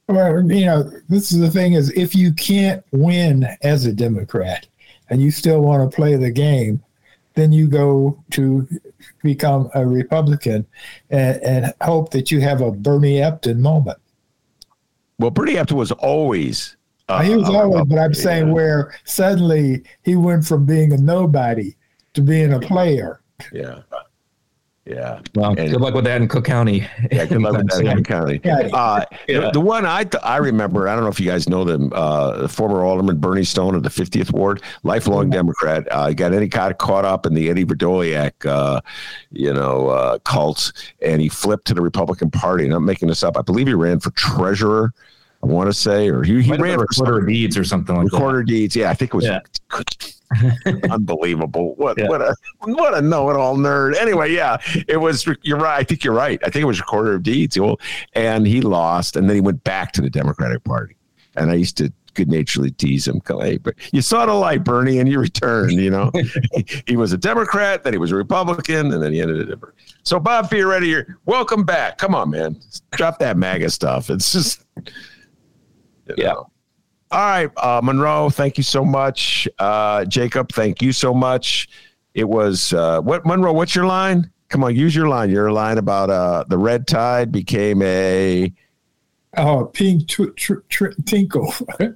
Well, 0.09 0.51
you 0.51 0.66
know, 0.66 0.91
this 1.09 1.33
is 1.33 1.41
the 1.41 1.51
thing: 1.51 1.75
is 1.75 1.91
if 1.93 2.14
you 2.14 2.33
can't 2.33 2.83
win 2.93 3.47
as 3.62 3.87
a 3.87 3.93
Democrat 3.93 4.66
and 5.11 5.22
you 5.22 5.31
still 5.31 5.61
want 5.61 5.89
to 5.89 5.95
play 5.95 6.16
the 6.16 6.31
game, 6.31 6.83
then 7.35 7.53
you 7.53 7.68
go 7.68 8.22
to 8.33 8.66
become 9.22 9.70
a 9.75 9.87
Republican 9.87 10.66
and, 11.11 11.43
and 11.43 11.75
hope 11.83 12.11
that 12.11 12.31
you 12.31 12.41
have 12.41 12.61
a 12.61 12.70
Bernie 12.70 13.16
Epton 13.16 13.59
moment. 13.59 13.99
Well, 15.18 15.31
Bernie 15.31 15.55
Epton 15.55 15.77
was 15.77 15.93
always 15.93 16.77
uh, 17.09 17.22
he 17.22 17.36
was 17.36 17.48
always, 17.48 17.84
but 17.86 17.98
I'm 17.98 18.14
saying 18.14 18.50
where 18.50 18.94
suddenly 19.05 19.84
he 20.02 20.16
went 20.16 20.44
from 20.46 20.64
being 20.64 20.92
a 20.92 20.96
nobody 20.96 21.74
to 22.14 22.22
being 22.22 22.52
a 22.52 22.61
player. 22.61 23.20
Yeah. 23.52 23.80
Yeah. 24.86 25.20
Well, 25.34 25.55
and, 25.59 25.70
good 25.70 25.80
luck 25.80 25.94
with 25.94 26.05
that 26.05 26.20
in 26.20 26.28
Cook 26.28 26.44
County. 26.44 26.86
Yeah, 27.11 27.24
good 27.24 27.40
luck 27.40 27.57
with 27.57 27.68
that 27.68 27.80
in 27.80 27.96
Cook 27.96 28.05
County. 28.05 28.40
Uh, 28.44 29.05
yeah. 29.26 29.40
the, 29.40 29.50
the, 29.52 29.61
one 29.61 29.86
I 29.86 30.05
th- 30.05 30.22
I 30.22 30.36
remember, 30.36 30.88
I 30.88 30.94
don't 30.94 31.05
know 31.05 31.11
if 31.11 31.18
you 31.18 31.26
guys 31.26 31.48
know 31.48 31.64
them, 31.64 31.90
uh, 31.94 32.42
the 32.42 32.48
former 32.48 32.84
Alderman 32.84 33.18
Bernie 33.18 33.44
Stone 33.44 33.74
of 33.74 33.82
the 33.82 33.88
50th 33.88 34.30
Ward, 34.32 34.62
lifelong 34.82 35.30
Democrat, 35.30 35.88
uh, 35.90 36.12
got 36.12 36.34
any 36.34 36.48
kind 36.48 36.70
of 36.70 36.76
caught 36.76 37.07
up 37.07 37.24
in 37.24 37.32
the 37.32 37.48
Eddie 37.48 37.64
Vrdolyak, 37.64 38.44
uh, 38.44 38.82
you 39.30 39.55
know, 39.55 39.88
uh, 39.88 40.18
cults, 40.18 40.70
and 41.00 41.22
he 41.22 41.30
flipped 41.30 41.66
to 41.68 41.74
the 41.74 41.82
Republican 41.82 42.30
Party. 42.30 42.64
And 42.66 42.74
I'm 42.74 42.84
making 42.84 43.09
this 43.09 43.22
up. 43.22 43.38
I 43.38 43.42
believe 43.42 43.66
he 43.66 43.74
ran 43.74 44.00
for 44.00 44.11
treasurer 44.11 44.92
I 45.45 45.47
want 45.47 45.68
to 45.68 45.74
say, 45.74 46.09
or 46.09 46.22
he, 46.22 46.40
he 46.40 46.53
ran 46.53 46.78
for 46.78 46.86
recorder 46.88 47.18
of 47.18 47.26
deeds 47.26 47.59
or 47.59 47.64
something 47.64 47.95
like 47.95 48.07
that. 48.07 48.12
recorder 48.14 48.38
that. 48.38 48.47
deeds. 48.47 48.74
Yeah, 48.74 48.88
I 48.88 48.95
think 48.95 49.12
it 49.12 49.16
was. 49.16 49.26
Yeah. 49.26 49.40
unbelievable. 50.90 51.74
What 51.74 51.99
yeah. 51.99 52.09
what 52.09 52.22
a 52.22 52.34
what 52.61 52.95
a 52.95 53.03
know-it-all 53.03 53.59
nerd. 53.59 53.95
Anyway, 53.97 54.32
yeah, 54.32 54.57
it 54.88 54.97
was. 54.97 55.28
You're 55.42 55.59
right. 55.59 55.78
I 55.78 55.84
think 55.84 56.03
you're 56.03 56.14
right. 56.14 56.40
I 56.42 56.49
think 56.49 56.62
it 56.62 56.66
was 56.66 56.80
recorder 56.80 57.14
of 57.14 57.22
deeds. 57.22 57.59
Well, 57.61 57.78
And 58.14 58.47
he 58.47 58.62
lost, 58.62 59.16
and 59.16 59.28
then 59.28 59.34
he 59.34 59.42
went 59.42 59.62
back 59.64 59.92
to 59.92 60.01
the 60.01 60.09
Democratic 60.09 60.64
Party. 60.64 60.97
And 61.36 61.51
I 61.51 61.55
used 61.55 61.76
to 61.76 61.92
good 62.14 62.30
naturedly 62.30 62.70
tease 62.70 63.07
him, 63.07 63.20
hey, 63.26 63.59
but 63.59 63.74
you 63.92 64.01
saw 64.01 64.24
the 64.24 64.32
light, 64.32 64.64
Bernie, 64.64 64.99
and 64.99 65.09
you 65.09 65.18
returned. 65.18 65.72
You 65.72 65.90
know, 65.90 66.11
he, 66.86 66.97
was 66.97 67.12
a 67.12 67.18
Democrat, 67.18 67.82
then 67.82 67.92
he 67.92 67.99
was 67.99 68.12
a 68.12 68.16
Republican, 68.16 68.92
and 68.92 69.03
then 69.03 69.12
he 69.12 69.20
ended 69.20 69.51
a 69.51 69.59
So 70.05 70.18
Bob 70.18 70.49
Fioretti, 70.49 70.84
here, 70.84 71.18
welcome 71.26 71.64
back. 71.64 71.99
Come 71.99 72.14
on, 72.14 72.30
man, 72.30 72.57
drop 72.92 73.18
that 73.18 73.36
MAGA 73.36 73.70
stuff. 73.70 74.11
It's 74.11 74.32
just 74.32 74.64
yeah. 76.16 76.32
Know. 76.32 76.50
All 77.11 77.20
right, 77.20 77.50
uh, 77.59 77.80
Monroe, 77.82 78.28
thank 78.28 78.57
you 78.57 78.64
so 78.64 78.84
much. 78.84 79.46
Uh, 79.59 80.05
Jacob, 80.05 80.50
thank 80.52 80.82
you 80.82 80.92
so 80.92 81.14
much. 81.14 81.68
It 82.14 82.28
was 82.28 82.72
uh, 82.72 83.00
what 83.00 83.24
Monroe? 83.24 83.52
What's 83.52 83.74
your 83.74 83.86
line? 83.86 84.30
Come 84.48 84.64
on, 84.64 84.74
use 84.74 84.94
your 84.94 85.09
line. 85.09 85.30
Your 85.30 85.52
line 85.52 85.78
about 85.78 86.11
uh, 86.11 86.44
the 86.48 86.59
red 86.59 86.86
tide 86.86 87.30
became 87.30 87.82
a 87.82 88.52
oh 89.36 89.66
pink 89.66 90.09
tr- 90.09 90.30
tr- 90.36 90.64
tr- 90.68 90.92
tinkle. 91.05 91.52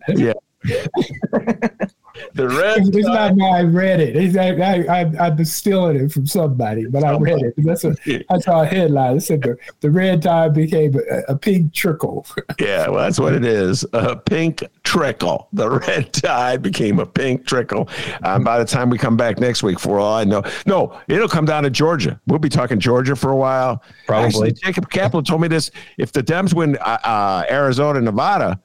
yeah. 0.09 0.35
the 2.35 2.49
red. 2.49 2.79
It's 2.79 3.07
not 3.07 3.35
me. 3.37 3.45
I 3.45 3.63
read 3.63 4.01
it. 4.01 4.17
It's, 4.17 4.37
I, 4.37 4.51
I, 4.51 5.01
I, 5.01 5.27
I'm 5.27 5.45
stealing 5.45 5.97
it 5.97 6.13
from 6.13 6.27
somebody, 6.27 6.87
but 6.87 7.05
I 7.05 7.17
read 7.17 7.43
it. 7.43 7.55
That's 7.59 7.85
a 7.85 7.97
I 8.31 8.39
saw 8.39 8.63
a 8.63 8.67
headline. 8.67 9.17
It 9.17 9.21
said 9.21 9.43
the, 9.43 9.57
the 9.81 9.91
red 9.91 10.23
tide 10.23 10.55
became 10.55 10.95
a, 10.97 11.33
a 11.33 11.37
pink 11.37 11.73
trickle. 11.73 12.27
yeah, 12.61 12.89
well, 12.89 13.05
that's 13.05 13.19
what 13.19 13.35
it 13.35 13.45
is. 13.45 13.85
A 13.93 14.17
pink 14.17 14.63
trickle. 14.85 15.49
The 15.53 15.71
red 15.71 16.13
tide 16.13 16.63
became 16.63 16.99
a 16.99 17.07
pink 17.07 17.47
trickle. 17.47 17.89
Um, 18.23 18.45
by 18.45 18.59
the 18.59 18.65
time 18.65 18.91
we 18.91 18.99
come 18.99 19.17
back 19.17 19.39
next 19.39 19.63
week, 19.63 19.79
for 19.79 19.99
all 19.99 20.15
I 20.15 20.25
know, 20.25 20.43
no, 20.67 20.99
it'll 21.09 21.29
come 21.29 21.45
down 21.45 21.63
to 21.65 21.71
Georgia. 21.71 22.21
We'll 22.27 22.39
be 22.39 22.49
talking 22.49 22.79
Georgia 22.79 23.17
for 23.17 23.31
a 23.31 23.37
while. 23.37 23.83
Probably. 24.07 24.27
Actually, 24.27 24.53
Jacob 24.53 24.91
Kaplan 24.91 25.25
told 25.25 25.41
me 25.41 25.49
this. 25.49 25.71
If 25.97 26.13
the 26.13 26.23
Dems 26.23 26.55
win 26.55 26.77
uh, 26.79 26.99
uh, 27.05 27.45
Arizona, 27.51 28.01
Nevada, 28.01 28.61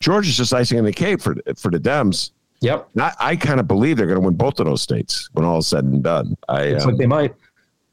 Georgia's 0.00 0.36
just 0.36 0.54
icing 0.54 0.78
on 0.78 0.84
the 0.84 0.92
cake 0.92 1.20
for 1.20 1.36
for 1.56 1.70
the 1.70 1.80
Dems 1.80 2.30
Yep. 2.60 2.88
I, 2.98 3.12
I 3.20 3.36
kind 3.36 3.60
of 3.60 3.68
believe 3.68 3.96
they're 3.96 4.06
going 4.06 4.20
to 4.20 4.24
win 4.26 4.34
both 4.34 4.58
of 4.58 4.66
those 4.66 4.82
states 4.82 5.28
when 5.32 5.44
all 5.44 5.58
is 5.58 5.66
said 5.68 5.84
and 5.84 6.02
done. 6.02 6.36
I, 6.48 6.70
Looks 6.70 6.84
uh, 6.84 6.88
like 6.88 6.98
they 6.98 7.06
might. 7.06 7.34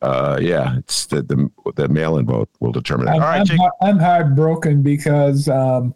uh, 0.01 0.39
yeah, 0.41 0.78
it's 0.78 1.05
the 1.05 1.22
the, 1.22 1.49
the 1.76 1.88
mail-in 1.88 2.26
vote 2.26 2.49
will 2.59 2.72
determine 2.72 3.07
it. 3.07 3.11
I'm, 3.11 3.22
right, 3.22 3.39
I'm, 3.39 3.45
Jake. 3.45 3.59
I'm 3.82 3.99
heartbroken 3.99 4.82
because 4.82 5.47
um, 5.49 5.93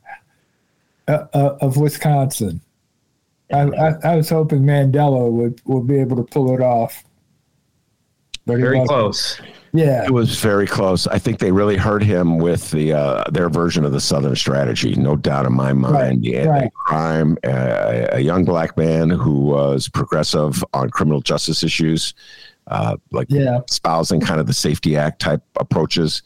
uh, 1.07 1.25
uh, 1.33 1.57
of 1.61 1.77
Wisconsin. 1.77 2.61
I, 3.51 3.61
I, 3.61 3.93
I 4.03 4.15
was 4.15 4.29
hoping 4.29 4.61
Mandela 4.61 5.31
would, 5.31 5.59
would 5.65 5.87
be 5.87 5.97
able 5.99 6.17
to 6.17 6.23
pull 6.23 6.53
it 6.53 6.61
off. 6.61 7.03
But 8.45 8.59
Very 8.59 8.77
wasn't. 8.77 8.89
close. 8.89 9.41
Yeah. 9.73 10.03
It 10.05 10.11
was 10.11 10.39
very 10.39 10.65
close. 10.65 11.05
I 11.07 11.19
think 11.19 11.39
they 11.39 11.51
really 11.51 11.77
hurt 11.77 12.01
him 12.03 12.37
with 12.39 12.71
the 12.71 12.93
uh, 12.93 13.23
their 13.31 13.49
version 13.49 13.85
of 13.85 13.91
the 13.91 13.99
Southern 13.99 14.35
strategy. 14.35 14.95
No 14.95 15.15
doubt 15.15 15.45
in 15.45 15.53
my 15.53 15.73
mind. 15.73 16.25
Right, 16.25 16.35
anti-crime, 16.35 17.37
uh, 17.45 18.07
a 18.13 18.19
young 18.19 18.45
black 18.45 18.75
man 18.77 19.09
who 19.09 19.41
was 19.41 19.87
progressive 19.89 20.63
on 20.73 20.89
criminal 20.89 21.21
justice 21.21 21.63
issues, 21.63 22.13
uh, 22.67 22.97
like 23.11 23.27
Yeah. 23.29 23.59
espousing 23.69 24.21
kind 24.21 24.39
of 24.39 24.47
the 24.47 24.53
SAFE-T 24.53 24.95
Act 24.97 25.21
type 25.21 25.41
approaches. 25.59 26.23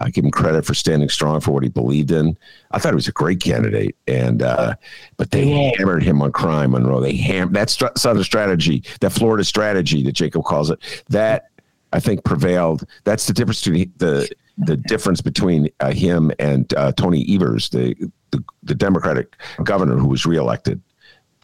I 0.00 0.10
give 0.10 0.24
him 0.24 0.30
credit 0.30 0.64
for 0.64 0.74
standing 0.74 1.08
strong 1.08 1.40
for 1.40 1.50
what 1.50 1.64
he 1.64 1.68
believed 1.68 2.12
in. 2.12 2.38
I 2.70 2.78
thought 2.78 2.92
he 2.92 2.94
was 2.94 3.08
a 3.08 3.12
great 3.12 3.40
candidate, 3.40 3.96
and 4.06 4.42
uh, 4.42 4.76
but 5.16 5.32
they 5.32 5.44
Yeah. 5.44 5.72
hammered 5.76 6.04
him 6.04 6.22
on 6.22 6.30
crime, 6.30 6.70
Monroe. 6.70 7.00
They 7.00 7.16
ham 7.16 7.52
that 7.54 7.68
str- 7.68 7.86
Southern 7.96 8.22
strategy, 8.22 8.84
that 9.00 9.10
Florida 9.10 9.42
strategy 9.44 10.02
that 10.04 10.12
Jacob 10.12 10.44
calls 10.44 10.70
it. 10.70 10.78
That 11.08 11.46
I 11.92 12.00
think 12.00 12.24
prevailed. 12.24 12.84
That's 13.04 13.26
the 13.26 13.32
difference 13.32 13.64
between 13.64 13.92
the 13.96 14.30
the 14.58 14.76
difference 14.76 15.20
between 15.20 15.68
uh, 15.80 15.92
him 15.92 16.32
and 16.38 16.72
uh, 16.74 16.92
Tony 16.92 17.24
Evers, 17.28 17.68
the, 17.70 17.94
the 18.30 18.42
the 18.62 18.74
Democratic 18.74 19.36
governor 19.64 19.96
who 19.96 20.08
was 20.08 20.26
reelected. 20.26 20.82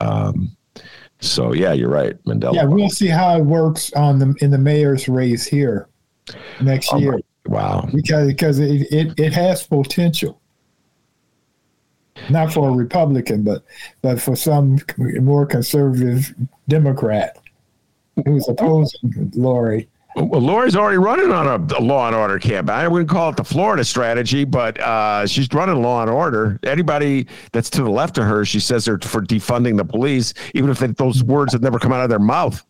Um, 0.00 0.56
so 1.20 1.52
yeah, 1.52 1.72
you're 1.72 1.88
right, 1.90 2.22
Mandela. 2.24 2.54
Yeah, 2.54 2.64
we'll 2.64 2.90
see 2.90 3.06
how 3.06 3.38
it 3.38 3.44
works 3.44 3.92
on 3.94 4.18
the 4.18 4.34
in 4.40 4.50
the 4.50 4.58
mayor's 4.58 5.08
race 5.08 5.46
here 5.46 5.88
next 6.60 6.92
Oh, 6.92 6.98
year 6.98 7.20
wow. 7.46 7.88
because 7.94 8.26
because 8.28 8.58
it, 8.58 8.92
it, 8.92 9.18
it 9.18 9.32
has 9.32 9.66
potential. 9.66 10.40
Not 12.30 12.52
for 12.52 12.68
a 12.68 12.72
Republican, 12.72 13.42
but 13.42 13.64
but 14.02 14.20
for 14.20 14.36
some 14.36 14.78
more 15.20 15.46
conservative 15.46 16.34
Democrat 16.68 17.38
who's 18.24 18.48
opposing 18.48 19.32
Lori. 19.34 19.88
Well, 20.16 20.40
Lori's 20.40 20.76
already 20.76 20.98
running 20.98 21.32
on 21.32 21.46
a, 21.46 21.76
a 21.76 21.82
law 21.82 22.06
and 22.06 22.14
order 22.14 22.38
campaign. 22.38 22.76
I 22.76 22.86
wouldn't 22.86 23.10
call 23.10 23.30
it 23.30 23.36
the 23.36 23.44
Florida 23.44 23.84
strategy, 23.84 24.44
but 24.44 24.78
uh, 24.80 25.26
she's 25.26 25.52
running 25.52 25.82
law 25.82 26.02
and 26.02 26.10
order. 26.10 26.60
Anybody 26.62 27.26
that's 27.52 27.68
to 27.70 27.82
the 27.82 27.90
left 27.90 28.16
of 28.18 28.24
her, 28.24 28.44
she 28.44 28.60
says 28.60 28.84
they're 28.84 28.98
for 28.98 29.22
defunding 29.22 29.76
the 29.76 29.84
police, 29.84 30.32
even 30.54 30.70
if 30.70 30.78
they, 30.78 30.86
those 30.88 31.24
words 31.24 31.52
have 31.52 31.62
never 31.62 31.80
come 31.80 31.92
out 31.92 32.04
of 32.04 32.10
their 32.10 32.20
mouth. 32.20 32.64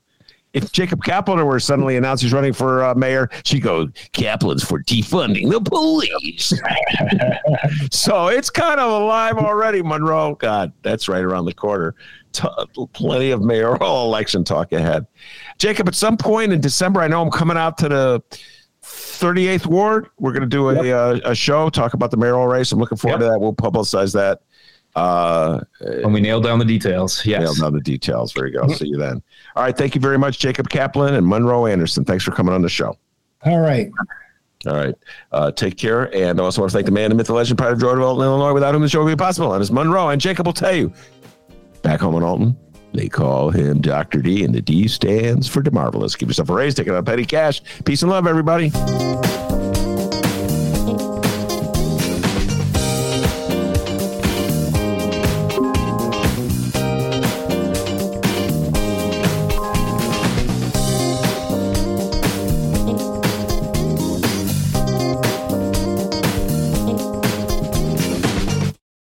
If 0.54 0.70
Jacob 0.70 1.02
Kaplan 1.02 1.44
were 1.44 1.58
suddenly 1.58 1.96
announced 1.96 2.22
he's 2.22 2.32
running 2.32 2.52
for 2.52 2.84
uh, 2.84 2.94
mayor, 2.94 3.28
she 3.44 3.58
goes, 3.58 3.88
Kaplan's 4.12 4.64
for 4.64 4.82
defunding 4.84 5.50
the 5.50 5.60
police. 5.60 6.52
so 7.90 8.28
it's 8.28 8.50
kind 8.50 8.78
of 8.78 9.02
alive 9.02 9.36
already, 9.36 9.82
Monroe. 9.82 10.36
God, 10.36 10.72
that's 10.82 11.08
right 11.08 11.24
around 11.24 11.46
the 11.46 11.54
corner. 11.54 11.96
T- 12.34 12.48
plenty 12.92 13.30
of 13.30 13.40
mayoral 13.42 14.04
election 14.04 14.44
talk 14.44 14.72
ahead. 14.72 15.06
Jacob, 15.58 15.88
at 15.88 15.94
some 15.94 16.16
point 16.18 16.52
in 16.52 16.60
December, 16.60 17.00
I 17.00 17.08
know 17.08 17.22
I'm 17.22 17.30
coming 17.30 17.56
out 17.56 17.78
to 17.78 17.88
the 17.88 18.22
38th 18.82 19.66
Ward. 19.66 20.08
We're 20.18 20.32
going 20.32 20.42
to 20.42 20.46
do 20.48 20.68
a, 20.70 20.92
uh, 20.92 21.20
a 21.24 21.34
show, 21.34 21.70
talk 21.70 21.94
about 21.94 22.10
the 22.10 22.16
mayoral 22.16 22.46
race. 22.46 22.72
I'm 22.72 22.78
looking 22.78 22.98
forward 22.98 23.20
Yep. 23.20 23.28
to 23.28 23.32
that. 23.32 23.38
We'll 23.40 23.54
publicize 23.54 24.12
that. 24.14 24.40
Uh, 24.96 25.60
When 26.02 26.12
we 26.12 26.20
nail 26.20 26.40
down 26.40 26.58
the 26.58 26.64
details. 26.64 27.24
Yes. 27.26 27.40
nail 27.40 27.54
down 27.54 27.72
the 27.72 27.80
details. 27.80 28.32
There 28.34 28.46
you 28.46 28.60
go. 28.60 28.68
See 28.68 28.86
you 28.88 28.96
then. 28.98 29.22
All 29.56 29.62
right. 29.64 29.76
Thank 29.76 29.94
you 29.94 30.00
very 30.00 30.18
much, 30.18 30.38
Jacob 30.38 30.68
Kaplan 30.68 31.14
and 31.14 31.26
Monroe 31.26 31.66
Anderson. 31.66 32.04
Thanks 32.04 32.22
for 32.24 32.30
coming 32.30 32.54
on 32.54 32.62
the 32.62 32.68
show. 32.68 32.96
All 33.44 33.58
right. 33.60 33.90
All 34.66 34.74
right. 34.74 34.94
Uh, 35.32 35.50
take 35.50 35.76
care. 35.76 36.14
And 36.14 36.40
I 36.40 36.44
also 36.44 36.60
want 36.62 36.70
to 36.70 36.76
thank 36.76 36.86
the 36.86 36.92
man, 36.92 37.10
the 37.10 37.16
myth, 37.16 37.26
the 37.26 37.34
legend, 37.34 37.58
pride 37.58 37.72
of 37.72 37.78
Jordanville, 37.80 38.22
Illinois, 38.24 38.52
without 38.54 38.72
whom 38.72 38.82
the 38.82 38.88
show 38.88 39.02
would 39.04 39.10
be 39.10 39.16
possible. 39.16 39.52
And 39.52 39.60
it's 39.60 39.70
Monroe. 39.72 40.08
And 40.10 40.20
Jacob 40.20 40.46
will 40.46 40.52
tell 40.54 40.74
you, 40.74 40.92
back 41.84 42.00
home 42.00 42.16
in 42.16 42.24
Alton, 42.24 42.56
they 42.94 43.08
call 43.08 43.50
him 43.50 43.80
Dr. 43.80 44.22
D, 44.22 44.44
and 44.44 44.54
the 44.54 44.62
D 44.62 44.88
stands 44.88 45.46
for 45.46 45.62
DeMarvelous. 45.62 46.18
Give 46.18 46.28
yourself 46.28 46.48
a 46.48 46.54
raise, 46.54 46.74
take 46.74 46.88
it 46.88 46.94
out 46.94 47.06
petty 47.06 47.24
cash. 47.24 47.62
Peace 47.84 48.02
and 48.02 48.10
love, 48.10 48.26
everybody. 48.26 48.72